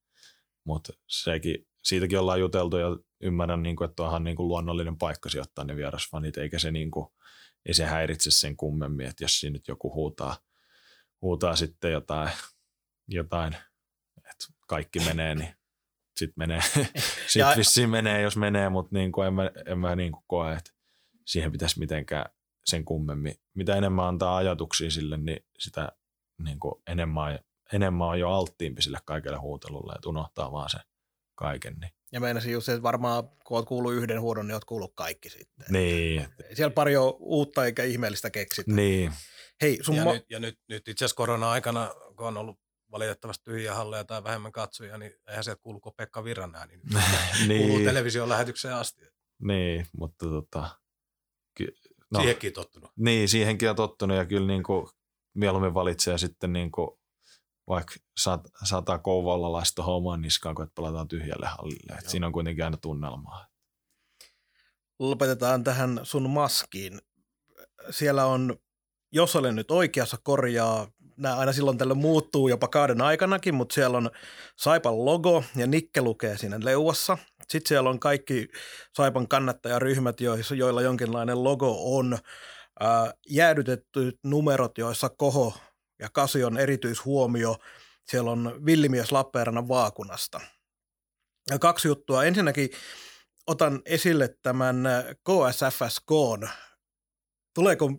mutta 0.65 0.93
sekin, 1.09 1.67
siitäkin 1.85 2.19
ollaan 2.19 2.41
juteltu 2.41 2.77
ja 2.77 2.87
ymmärrän, 3.21 3.63
niin 3.63 3.77
kuin, 3.77 3.91
että 3.91 4.03
onhan 4.03 4.25
niin 4.25 4.37
kuin 4.37 4.49
luonnollinen 4.49 4.99
paikka 4.99 5.29
sijoittaa 5.29 5.65
ne 5.65 5.77
vierasfanit, 5.77 6.37
eikä 6.37 6.59
se, 6.59 6.71
niin 6.71 6.91
kuin, 6.91 7.07
ei 7.67 7.75
se 7.75 7.85
häiritse 7.85 8.31
sen 8.31 8.57
kummemmin, 8.57 9.07
että 9.07 9.25
jos 9.25 9.41
siinä 9.41 9.53
nyt 9.53 9.69
joku 9.69 9.95
huutaa, 9.95 10.37
huutaa 11.23 11.57
sitten 11.57 11.93
jotain, 11.93 12.31
jotain 13.09 13.57
että 14.17 14.47
kaikki 14.67 15.01
menee, 15.01 15.35
niin 15.35 15.55
sitten 16.17 16.35
menee, 16.37 16.61
sit 17.27 17.43
vissiin 17.57 17.91
menee, 17.91 18.23
jos 18.23 18.37
menee, 18.37 18.69
mutta 18.69 18.91
niin 18.95 19.13
kuin 19.13 19.27
en 19.27 19.35
mä, 19.35 19.51
en 19.67 19.79
mä 19.79 19.97
niin 19.97 20.13
kuin 20.13 20.25
koe, 20.27 20.53
että 20.53 20.71
siihen 21.25 21.53
pitäisi 21.53 21.79
mitenkään 21.79 22.31
sen 22.65 22.85
kummemmin. 22.85 23.35
Mitä 23.55 23.77
enemmän 23.77 24.05
antaa 24.05 24.37
ajatuksia 24.37 24.91
sille, 24.91 25.17
niin 25.17 25.47
sitä 25.59 25.93
niin 26.43 26.61
kuin 26.61 26.75
enemmän, 26.87 27.39
enemmän 27.73 28.09
on 28.09 28.21
jo 28.21 28.31
alttiimpi 28.31 28.83
sille 28.83 28.99
kaikelle 29.05 29.39
huutelulle, 29.39 29.93
että 29.93 30.09
unohtaa 30.09 30.53
vaan 30.53 30.71
se 30.71 30.79
kaiken. 31.35 31.75
Niin. 31.81 31.93
Ja 32.13 32.21
meinasin 32.21 32.53
just 32.53 32.65
se, 32.65 32.73
että 32.73 32.83
varmaan 32.83 33.29
kun 33.29 33.57
olet 33.57 33.69
kuullut 33.69 33.95
yhden 33.95 34.21
huudon, 34.21 34.47
niin 34.47 34.55
olet 34.55 34.65
kuullut 34.65 34.93
kaikki 34.95 35.31
sitten. 35.31 35.67
Niin. 35.69 36.29
Siellä 36.53 36.75
pari 36.75 36.97
on 36.97 37.15
uutta 37.19 37.65
eikä 37.65 37.83
ihmeellistä 37.83 38.31
keksitä. 38.31 38.73
Niin. 38.73 39.13
Hei, 39.63 39.79
sun 39.83 39.97
ja, 39.97 40.05
ma- 40.05 40.13
nyt, 40.13 40.25
ja 40.31 40.41
nyt, 40.41 40.59
nyt 40.69 40.89
itse 40.89 41.05
asiassa 41.05 41.17
korona-aikana, 41.17 41.91
kun 42.17 42.27
on 42.27 42.37
ollut 42.37 42.59
valitettavasti 42.91 43.45
tyhjiä 43.45 43.75
halleja 43.75 44.05
tai 44.05 44.25
vähemmän 44.25 44.53
katsojia, 44.53 44.99
niin 44.99 45.13
eihän 45.29 45.45
sieltä 45.45 45.63
kuuluko 45.63 45.91
Pekka 45.91 46.25
Virran 46.25 46.55
ääni. 46.55 46.77
Nyt 46.77 47.03
niin. 47.49 47.67
kuuluu 47.67 47.85
television 47.85 48.29
lähetykseen 48.29 48.75
asti. 48.75 49.03
Niin, 49.43 49.87
mutta 49.99 50.27
tota, 50.27 50.71
ky- 51.57 51.75
no. 52.19 52.21
Siihenkin 52.21 52.53
tottunut. 52.53 52.91
Niin, 52.97 53.29
siihenkin 53.29 53.71
on 53.71 53.77
tottunut 53.77 54.17
ja 54.17 54.27
kyllä 54.27 54.47
niin 54.47 54.63
kuin 54.63 54.87
mieluummin 55.35 55.75
valitsee 55.75 56.19
sitten 56.19 56.53
niin 56.53 56.71
kuin 56.71 56.91
vaikka 57.69 57.95
sat, 58.19 58.41
sata 58.65 58.99
kouvolalaista 58.99 59.83
hommaa 59.83 60.17
niskaan, 60.17 60.55
kun 60.55 60.71
pelataan 60.75 61.09
tyhjälle 61.09 61.47
hallille. 61.47 61.99
Et 61.99 62.09
siinä 62.09 62.27
on 62.27 62.33
kuitenkin 62.33 62.65
aina 62.65 62.77
tunnelmaa. 62.77 63.47
Lopetetaan 64.99 65.65
tähän 65.65 66.01
sun 66.03 66.31
maskiin. 66.31 67.01
Siellä 67.91 68.27
on, 68.27 68.57
jos 69.13 69.37
olen 69.37 69.57
nyt 69.57 69.71
oikeassa, 69.71 70.19
korjaa 70.23 70.89
nämä 71.17 71.37
aina 71.37 71.53
silloin 71.53 71.79
tällöin 71.79 71.99
muuttuu 71.99 72.49
jopa 72.49 72.69
kauden 72.69 73.01
aikanakin, 73.01 73.55
mutta 73.55 73.75
siellä 73.75 73.99
on 73.99 74.11
Saipan 74.57 75.05
logo 75.05 75.45
ja 75.57 75.67
Nikke 75.67 76.03
lukee 76.03 76.39
siinä 76.39 76.59
leuassa. 76.63 77.19
Sitten 77.49 77.69
siellä 77.69 77.91
on 77.91 78.01
kaikki 78.01 78.49
Saipan 78.97 79.29
kannattajaryhmät, 79.29 80.17
joilla 80.57 80.83
jonkinlainen 80.83 81.45
logo 81.45 81.97
on. 81.99 82.19
Ää, 82.81 83.15
jäädytetty 83.29 84.19
numerot, 84.25 84.79
joissa 84.79 85.09
Koho 85.09 85.55
ja 85.99 86.09
Kasi 86.13 86.45
on 86.45 86.59
erityishuomio. 86.59 87.57
Siellä 88.09 88.31
on 88.31 88.61
Villimies 88.67 89.13
Lappeenrannan 89.13 89.69
vaakunasta. 89.69 90.41
Ja 91.51 91.59
kaksi 91.59 91.89
juttua. 91.89 92.25
Ensinnäkin 92.25 92.71
otan 93.47 93.83
esille 93.85 94.37
tämän 94.43 94.85
KSFSK. 95.25 96.11
Tuleeko 97.55 97.91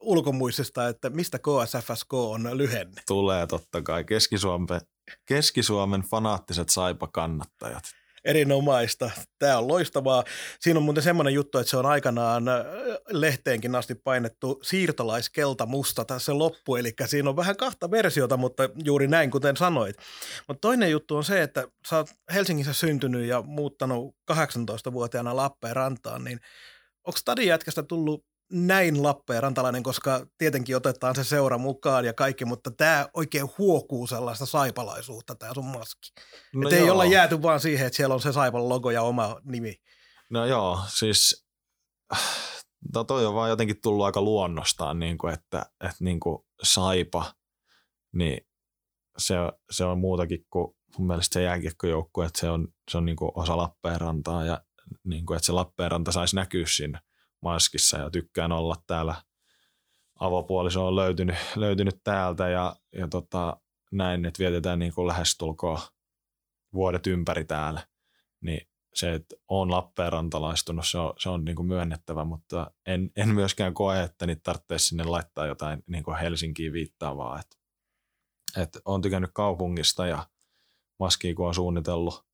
ulkomuistista, 0.00 0.88
että 0.88 1.10
mistä 1.10 1.38
KSFSK 1.38 2.14
on 2.14 2.58
lyhenne? 2.58 3.02
Tulee 3.06 3.46
totta 3.46 3.82
kai. 3.82 4.04
Keski-Suomen, 4.04 4.80
Keski-Suomen 5.24 6.02
fanaattiset 6.02 6.68
saipa-kannattajat. 6.68 7.84
Erinomaista. 8.24 9.10
Tämä 9.38 9.58
on 9.58 9.68
loistavaa. 9.68 10.24
Siinä 10.60 10.78
on 10.78 10.84
muuten 10.84 11.02
semmoinen 11.02 11.34
juttu, 11.34 11.58
että 11.58 11.70
se 11.70 11.76
on 11.76 11.86
aikanaan 11.86 12.48
äh, 12.48 12.64
lehteenkin 13.10 13.74
asti 13.74 13.94
painettu 13.94 14.60
siirtolaiskelta 14.62 15.66
musta 15.66 16.18
se 16.18 16.32
loppu, 16.32 16.76
eli 16.76 16.92
siinä 17.06 17.30
on 17.30 17.36
vähän 17.36 17.56
kahta 17.56 17.90
versiota, 17.90 18.36
mutta 18.36 18.68
juuri 18.84 19.06
näin 19.06 19.30
kuten 19.30 19.56
sanoit. 19.56 19.96
Mutta 20.48 20.60
toinen 20.60 20.90
juttu 20.90 21.16
on 21.16 21.24
se, 21.24 21.42
että 21.42 21.68
sä 21.88 21.96
oot 21.96 22.10
Helsingissä 22.34 22.72
syntynyt 22.72 23.26
ja 23.26 23.42
muuttanut 23.42 24.14
18-vuotiaana 24.32 25.36
Lappeenrantaan, 25.36 26.24
niin 26.24 26.40
onko 27.04 27.18
stadin 27.18 27.48
jätkästä 27.48 27.82
tullut 27.82 28.24
näin 28.52 29.02
Lappeenrantalainen, 29.02 29.82
koska 29.82 30.26
tietenkin 30.38 30.76
otetaan 30.76 31.14
se 31.14 31.24
seura 31.24 31.58
mukaan 31.58 32.04
ja 32.04 32.12
kaikki, 32.12 32.44
mutta 32.44 32.70
tämä 32.70 33.08
oikein 33.14 33.48
huokuu 33.58 34.06
sellaista 34.06 34.46
saipalaisuutta, 34.46 35.34
tämä 35.34 35.54
sun 35.54 35.66
maski. 35.66 36.12
No 36.54 36.70
ei 36.70 36.90
olla 36.90 37.04
jääty 37.04 37.42
vaan 37.42 37.60
siihen, 37.60 37.86
että 37.86 37.96
siellä 37.96 38.14
on 38.14 38.20
se 38.20 38.32
Saipan 38.32 38.68
logo 38.68 38.90
ja 38.90 39.02
oma 39.02 39.40
nimi. 39.44 39.74
No 40.30 40.46
joo, 40.46 40.80
siis 40.88 41.46
no 42.94 43.04
toi 43.04 43.26
on 43.26 43.34
vaan 43.34 43.50
jotenkin 43.50 43.80
tullut 43.82 44.06
aika 44.06 44.22
luonnostaan, 44.22 44.98
niin 44.98 45.18
kuin, 45.18 45.34
että, 45.34 45.66
että 45.80 46.04
niin 46.04 46.20
kuin 46.20 46.38
Saipa, 46.62 47.34
niin 48.12 48.46
se, 49.18 49.34
se 49.70 49.84
on 49.84 49.98
muutakin 49.98 50.46
kuin 50.50 50.74
mun 50.98 51.06
mielestä 51.06 51.34
se 51.34 51.42
jääkiekkojoukkue, 51.42 52.26
että 52.26 52.40
se 52.40 52.50
on, 52.50 52.68
se 52.90 52.98
on 52.98 53.04
niin 53.04 53.16
kuin 53.16 53.30
osa 53.34 53.56
Lappeenrantaa 53.56 54.44
ja 54.44 54.60
niin 55.04 55.26
kuin, 55.26 55.36
että 55.36 55.46
se 55.46 55.52
Lappeenranta 55.52 56.12
saisi 56.12 56.36
näkyä 56.36 56.66
siinä 56.66 57.00
maskissa 57.44 57.98
ja 57.98 58.10
tykkään 58.10 58.52
olla 58.52 58.74
täällä. 58.86 59.14
Avopuoliso 60.20 60.86
on 60.86 60.96
löytynyt, 60.96 61.36
löytynyt 61.56 62.00
täältä 62.04 62.48
ja, 62.48 62.76
ja 62.92 63.08
tota, 63.08 63.56
näin, 63.92 64.24
että 64.24 64.38
vietetään 64.38 64.78
niin 64.78 64.94
kuin 64.94 65.06
lähestulkoon 65.06 65.78
vuodet 66.74 67.06
ympäri 67.06 67.44
täällä. 67.44 67.86
Niin 68.40 68.68
se, 68.94 69.14
että 69.14 69.36
on 69.48 69.70
Lappeenrantalaistunut, 69.70 70.86
se 70.86 70.98
on, 70.98 71.12
se 71.18 71.28
on 71.28 71.44
niin 71.44 71.56
kuin 71.56 71.66
myönnettävä, 71.66 72.24
mutta 72.24 72.70
en, 72.86 73.10
en 73.16 73.28
myöskään 73.28 73.74
koe, 73.74 74.02
että 74.02 74.26
niitä 74.26 74.40
tarvitsisi 74.42 74.88
sinne 74.88 75.04
laittaa 75.04 75.46
jotain 75.46 75.82
niin 75.86 76.04
kuin 76.04 76.18
Helsinkiin 76.18 76.72
viittaavaa. 76.72 77.40
Että, 77.40 77.56
että 78.62 78.78
on 78.84 79.02
tykännyt 79.02 79.30
kaupungista 79.34 80.06
ja 80.06 80.26
maskiin 80.98 81.34
kun 81.34 81.48
on 81.48 81.54
suunnitellut, 81.54 82.24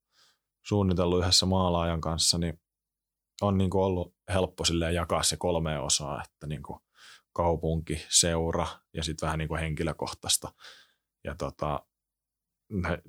suunnitellut 0.62 1.20
yhdessä 1.20 1.46
maalaajan 1.46 2.00
kanssa, 2.00 2.38
niin 2.38 2.59
on 3.46 3.58
niin 3.58 3.70
kuin 3.70 3.82
ollut 3.82 4.14
helppo 4.28 4.64
jakaa 4.92 5.22
se 5.22 5.36
kolme 5.36 5.78
osaa, 5.78 6.22
että 6.24 6.46
niin 6.46 6.62
kuin 6.62 6.80
kaupunki, 7.32 8.06
seura 8.08 8.66
ja 8.92 9.02
sitten 9.02 9.26
vähän 9.26 9.38
niin 9.38 9.48
kuin 9.48 9.60
henkilökohtaista. 9.60 10.52
Ja 11.24 11.34
tota, 11.34 11.86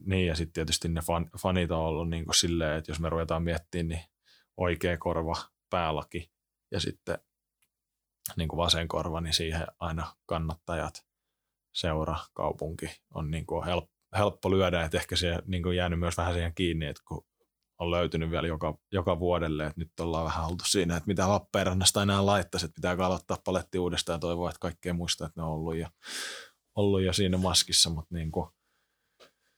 niin 0.05 0.27
ja 0.27 0.35
sitten 0.35 0.53
tietysti 0.53 0.89
ne 0.89 1.01
fan, 1.01 1.29
fanit 1.41 1.71
on 1.71 1.79
ollut 1.79 2.09
niin 2.09 2.25
kuin 2.25 2.35
silleen, 2.35 2.77
että 2.77 2.91
jos 2.91 2.99
me 2.99 3.09
ruvetaan 3.09 3.43
miettimään, 3.43 3.87
niin 3.87 4.05
oikea 4.57 4.97
korva, 4.97 5.35
päälaki 5.69 6.31
ja 6.71 6.79
sitten 6.79 7.17
niin 8.37 8.47
kuin 8.47 8.57
vasen 8.57 8.87
korva, 8.87 9.21
niin 9.21 9.33
siihen 9.33 9.67
aina 9.79 10.15
kannattajat, 10.25 11.05
seura, 11.73 12.17
kaupunki 12.33 13.01
on 13.13 13.31
niin 13.31 13.45
kuin 13.45 13.65
helppo, 13.65 13.93
helppo 14.17 14.51
lyödä, 14.51 14.83
että 14.83 14.97
ehkä 14.97 15.15
se 15.15 15.39
niin 15.47 15.63
kuin 15.63 15.77
jäänyt 15.77 15.99
myös 15.99 16.17
vähän 16.17 16.33
siihen 16.33 16.55
kiinni, 16.55 16.85
että 16.85 17.01
kun 17.07 17.25
on 17.81 17.91
löytynyt 17.91 18.31
vielä 18.31 18.47
joka, 18.47 18.77
joka 18.91 19.19
vuodelle, 19.19 19.65
että 19.65 19.81
nyt 19.81 19.99
ollaan 19.99 20.25
vähän 20.25 20.45
oltu 20.45 20.63
siinä, 20.67 20.97
että 20.97 21.07
mitä 21.07 21.29
Lappeenrannasta 21.29 22.03
enää 22.03 22.25
laittaisi, 22.25 22.65
että 22.65 22.75
pitää 22.75 23.05
aloittaa 23.05 23.37
paletti 23.45 23.79
uudestaan 23.79 24.15
ja 24.15 24.19
toivoa, 24.19 24.49
että 24.49 24.59
kaikkea 24.59 24.93
muistaa, 24.93 25.27
että 25.27 25.41
ne 25.41 25.45
on 25.45 25.51
ollut 25.51 25.75
jo, 25.75 25.87
ollut 26.75 27.01
jo 27.01 27.13
siinä 27.13 27.37
maskissa, 27.37 27.89
mutta 27.89 28.15
niin 28.15 28.31
kuin, 28.31 28.49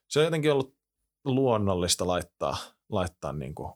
se 0.10 0.20
on 0.20 0.26
jotenkin 0.26 0.52
ollut 0.52 0.78
luonnollista 1.26 2.08
laittaa, 2.08 2.58
laittaa 2.90 3.34
niin 3.34 3.56
kuin 3.56 3.74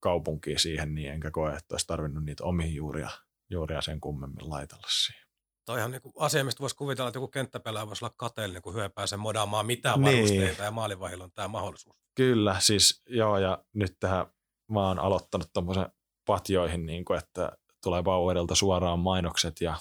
kaupunkiin 0.00 0.58
siihen 0.58 0.94
niin, 0.94 1.10
enkä 1.10 1.30
koe, 1.30 1.54
että 1.54 1.74
olisi 1.74 1.86
tarvinnut 1.86 2.24
niitä 2.24 2.44
omia 2.44 2.66
juuria, 2.66 3.10
juuria 3.50 3.80
sen 3.80 4.00
kummemmin 4.00 4.50
laitella 4.50 4.86
siihen. 4.88 5.23
Toihan 5.64 5.90
niin 5.90 6.02
asia, 6.18 6.44
mistä 6.44 6.60
voisi 6.60 6.76
kuvitella, 6.76 7.08
että 7.08 7.16
joku 7.16 7.28
kenttäpelaaja 7.28 7.86
voisi 7.86 8.04
olla 8.04 8.14
kateellinen, 8.16 8.62
kun 8.62 8.74
hyö 8.74 8.88
pääsee 8.88 9.18
modaamaan 9.18 9.66
mitään 9.66 10.00
niin. 10.00 10.16
varusteita 10.16 10.62
ja 10.62 10.70
maalivahilla 10.70 11.24
on 11.24 11.32
tämä 11.34 11.48
mahdollisuus. 11.48 11.96
Kyllä, 12.14 12.56
siis 12.60 13.02
joo, 13.08 13.38
ja 13.38 13.64
nyt 13.74 13.96
tähän 14.00 14.26
mä 14.72 14.88
oon 14.88 14.98
aloittanut 14.98 15.52
tuommoisen 15.52 15.86
patjoihin, 16.26 16.86
niin 16.86 17.04
kuin, 17.04 17.18
että 17.18 17.52
tulee 17.82 18.02
Bauerilta 18.02 18.54
suoraan 18.54 18.98
mainokset 18.98 19.60
ja, 19.60 19.76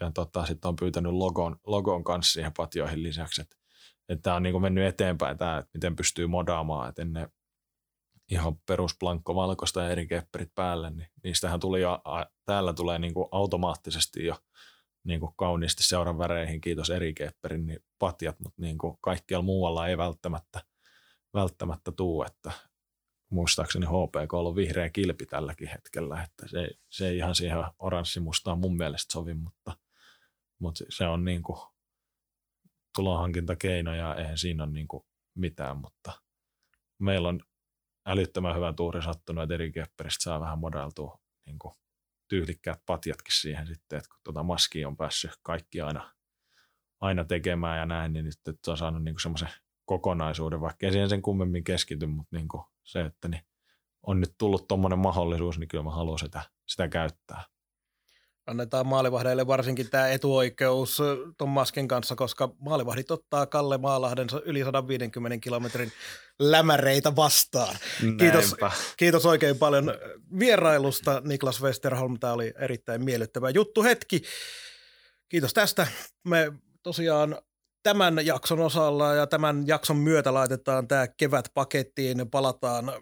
ja 0.00 0.10
tota, 0.14 0.46
sitten 0.46 0.68
on 0.68 0.76
pyytänyt 0.76 1.12
logon, 1.12 1.56
logon 1.66 2.04
kanssa 2.04 2.32
siihen 2.32 2.52
patjoihin 2.56 3.02
lisäksi, 3.02 3.40
että, 3.40 3.56
että 4.08 4.22
tämä 4.22 4.36
on 4.36 4.42
niin 4.42 4.52
kuin 4.52 4.62
mennyt 4.62 4.86
eteenpäin 4.86 5.38
tämä, 5.38 5.58
että 5.58 5.70
miten 5.74 5.96
pystyy 5.96 6.26
modaamaan, 6.26 6.88
että 6.88 7.02
ennen 7.02 7.28
ihan 8.30 8.56
perusplankko 8.66 9.34
valkoista 9.34 9.82
ja 9.82 9.90
eri 9.90 10.06
kepperit 10.06 10.54
päälle, 10.54 10.90
niin 10.90 11.08
niistähän 11.24 11.60
tuli 11.60 11.80
jo, 11.80 12.02
täällä 12.44 12.72
tulee 12.72 12.98
niin 12.98 13.14
kuin 13.14 13.28
automaattisesti 13.32 14.24
jo 14.24 14.36
niin 15.04 15.20
kuin 15.20 15.32
kauniisti 15.36 15.82
seuran 15.82 16.18
väreihin, 16.18 16.60
kiitos 16.60 16.90
eri 16.90 17.14
kepperin, 17.14 17.66
niin 17.66 17.80
patjat, 17.98 18.40
mutta 18.40 18.62
niin 18.62 18.78
kuin 18.78 18.96
kaikkialla 19.00 19.44
muualla 19.44 19.88
ei 19.88 19.98
välttämättä– 19.98 20.60
välttämättä 21.34 21.92
tuu, 21.92 22.22
että 22.22 22.52
muistaakseni 23.30 23.86
HPK 23.86 24.34
on 24.34 24.56
vihreä 24.56 24.90
kilpi 24.90 25.26
tälläkin 25.26 25.68
hetkellä, 25.68 26.22
että 26.22 26.48
se, 26.48 26.70
se 26.90 27.08
ei 27.08 27.16
ihan 27.16 27.34
siihen 27.34 27.58
oranssimustaan 27.78 28.58
mun 28.58 28.76
mielestä 28.76 29.12
sovi, 29.12 29.34
mutta, 29.34 29.76
mutta 30.58 30.84
se 30.88 31.06
on 31.06 31.24
niin 31.24 31.42
kuin 31.42 31.58
tulonhankintakeino 32.96 33.94
ja 33.94 34.14
eihän 34.14 34.38
siinä 34.38 34.64
ole 34.64 34.72
niin 34.72 34.88
kuin 34.88 35.04
mitään, 35.34 35.76
mutta 35.76 36.12
meillä 36.98 37.28
on 37.28 37.40
älyttömän 38.06 38.56
hyvä 38.56 38.72
tuuri 38.72 39.02
sattunut, 39.02 39.42
että 39.42 39.54
eri 39.54 39.72
kepperistä 39.72 40.22
saa 40.22 40.40
vähän 40.40 40.58
modeltua 40.58 41.20
niin 41.46 41.58
kuin 41.58 41.74
tyylikkäät 42.28 42.82
patjatkin 42.86 43.34
siihen 43.34 43.66
sitten, 43.66 43.96
että 43.96 44.08
kun 44.08 44.20
tuota 44.24 44.42
maskia 44.42 44.88
on 44.88 44.96
päässyt 44.96 45.30
kaikki 45.42 45.80
aina, 45.80 46.12
aina 47.00 47.24
tekemään 47.24 47.78
ja 47.78 47.86
näin, 47.86 48.12
niin 48.12 48.24
nyt 48.24 48.48
että 48.48 48.70
on 48.70 48.76
saanut 48.76 49.04
niin 49.04 49.14
semmoisen 49.22 49.50
kokonaisuuden, 49.84 50.60
vaikka 50.60 50.86
ei 50.86 50.92
siihen 50.92 51.08
sen 51.08 51.22
kummemmin 51.22 51.64
keskity, 51.64 52.06
mutta 52.06 52.36
niin 52.36 52.48
kuin 52.48 52.64
se, 52.82 53.00
että 53.00 53.28
niin 53.28 53.42
on 54.02 54.20
nyt 54.20 54.34
tullut 54.38 54.68
tuommoinen 54.68 54.98
mahdollisuus, 54.98 55.58
niin 55.58 55.68
kyllä 55.68 55.84
mä 55.84 55.90
haluan 55.90 56.18
sitä, 56.18 56.42
sitä 56.66 56.88
käyttää 56.88 57.44
annetaan 58.46 58.86
maalivahdeille 58.86 59.46
varsinkin 59.46 59.90
tämä 59.90 60.08
etuoikeus 60.08 61.02
tuon 61.38 61.50
Masken 61.50 61.88
kanssa, 61.88 62.16
koska 62.16 62.54
maalivahdit 62.58 63.10
ottaa 63.10 63.46
Kalle 63.46 63.78
Maalahden 63.78 64.28
yli 64.44 64.64
150 64.64 65.38
kilometrin 65.38 65.92
lämäreitä 66.38 67.16
vastaan. 67.16 67.76
Kiitos, 68.18 68.56
kiitos 68.96 69.26
oikein 69.26 69.58
paljon 69.58 69.94
vierailusta 70.38 71.22
Niklas 71.24 71.62
Westerholm. 71.62 72.18
Tämä 72.20 72.32
oli 72.32 72.54
erittäin 72.58 73.04
miellyttävä 73.04 73.50
juttu 73.50 73.82
hetki. 73.82 74.22
Kiitos 75.28 75.54
tästä. 75.54 75.86
Me 76.24 76.52
tosiaan 76.82 77.38
tämän 77.82 78.26
jakson 78.26 78.60
osalla 78.60 79.14
ja 79.14 79.26
tämän 79.26 79.66
jakson 79.66 79.96
myötä 79.96 80.34
laitetaan 80.34 80.88
tämä 80.88 81.08
kevät 81.08 81.48
pakettiin. 81.54 82.30
Palataan 82.30 82.92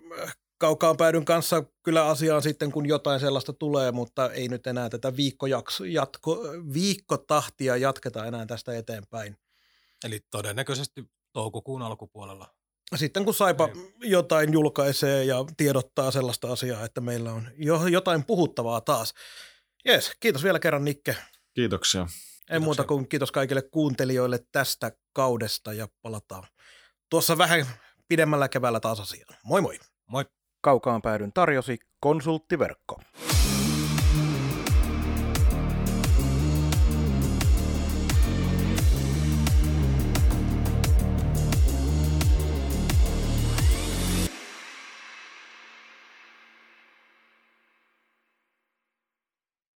kaukaan 0.63 0.97
päädyn 0.97 1.25
kanssa 1.25 1.65
kyllä 1.83 2.07
asiaan 2.07 2.43
sitten, 2.43 2.73
kun 2.73 2.87
jotain 2.89 3.21
sellaista 3.21 3.53
tulee, 3.53 3.93
mutta 3.93 4.31
ei 4.33 4.49
nyt 4.49 4.67
enää 4.67 4.91
tätä 4.91 5.17
viikkojakso, 5.17 5.85
jatko, 5.85 6.39
viikkotahtia 6.75 7.77
jatketa 7.77 8.27
enää 8.27 8.47
tästä 8.47 8.77
eteenpäin. 8.77 9.37
Eli 10.05 10.21
todennäköisesti 10.31 11.05
toukokuun 11.33 11.83
alkupuolella. 11.83 12.49
Sitten 12.95 13.25
kun 13.25 13.35
Saipa 13.35 13.69
ei. 13.69 14.11
jotain 14.11 14.53
julkaisee 14.53 15.25
ja 15.25 15.37
tiedottaa 15.57 16.11
sellaista 16.11 16.53
asiaa, 16.53 16.85
että 16.85 17.01
meillä 17.01 17.33
on 17.33 17.49
jo, 17.57 17.87
jotain 17.87 18.25
puhuttavaa 18.25 18.81
taas. 18.81 19.15
Jees, 19.85 20.13
kiitos 20.21 20.43
vielä 20.43 20.59
kerran 20.59 20.85
Nikke. 20.85 21.17
Kiitoksia. 21.55 22.01
En 22.01 22.07
Kiitoksia. 22.09 22.61
muuta 22.61 22.85
kuin 22.85 23.09
kiitos 23.09 23.33
kaikille 23.33 23.63
kuuntelijoille 23.63 24.39
tästä 24.53 24.93
kaudesta 25.13 25.73
ja 25.73 25.89
palataan 26.03 26.45
tuossa 27.11 27.39
vähän 27.39 27.67
pidemmällä 28.09 28.49
keväällä 28.49 28.81
taas 28.81 29.01
asiaan. 29.01 29.37
Moi 29.45 29.61
moi. 29.61 29.79
Moi. 30.07 30.25
Kaukaan 30.63 31.03
päädyn 31.03 31.33
tarjosi 31.33 31.79
konsulttiverkko. 32.01 33.01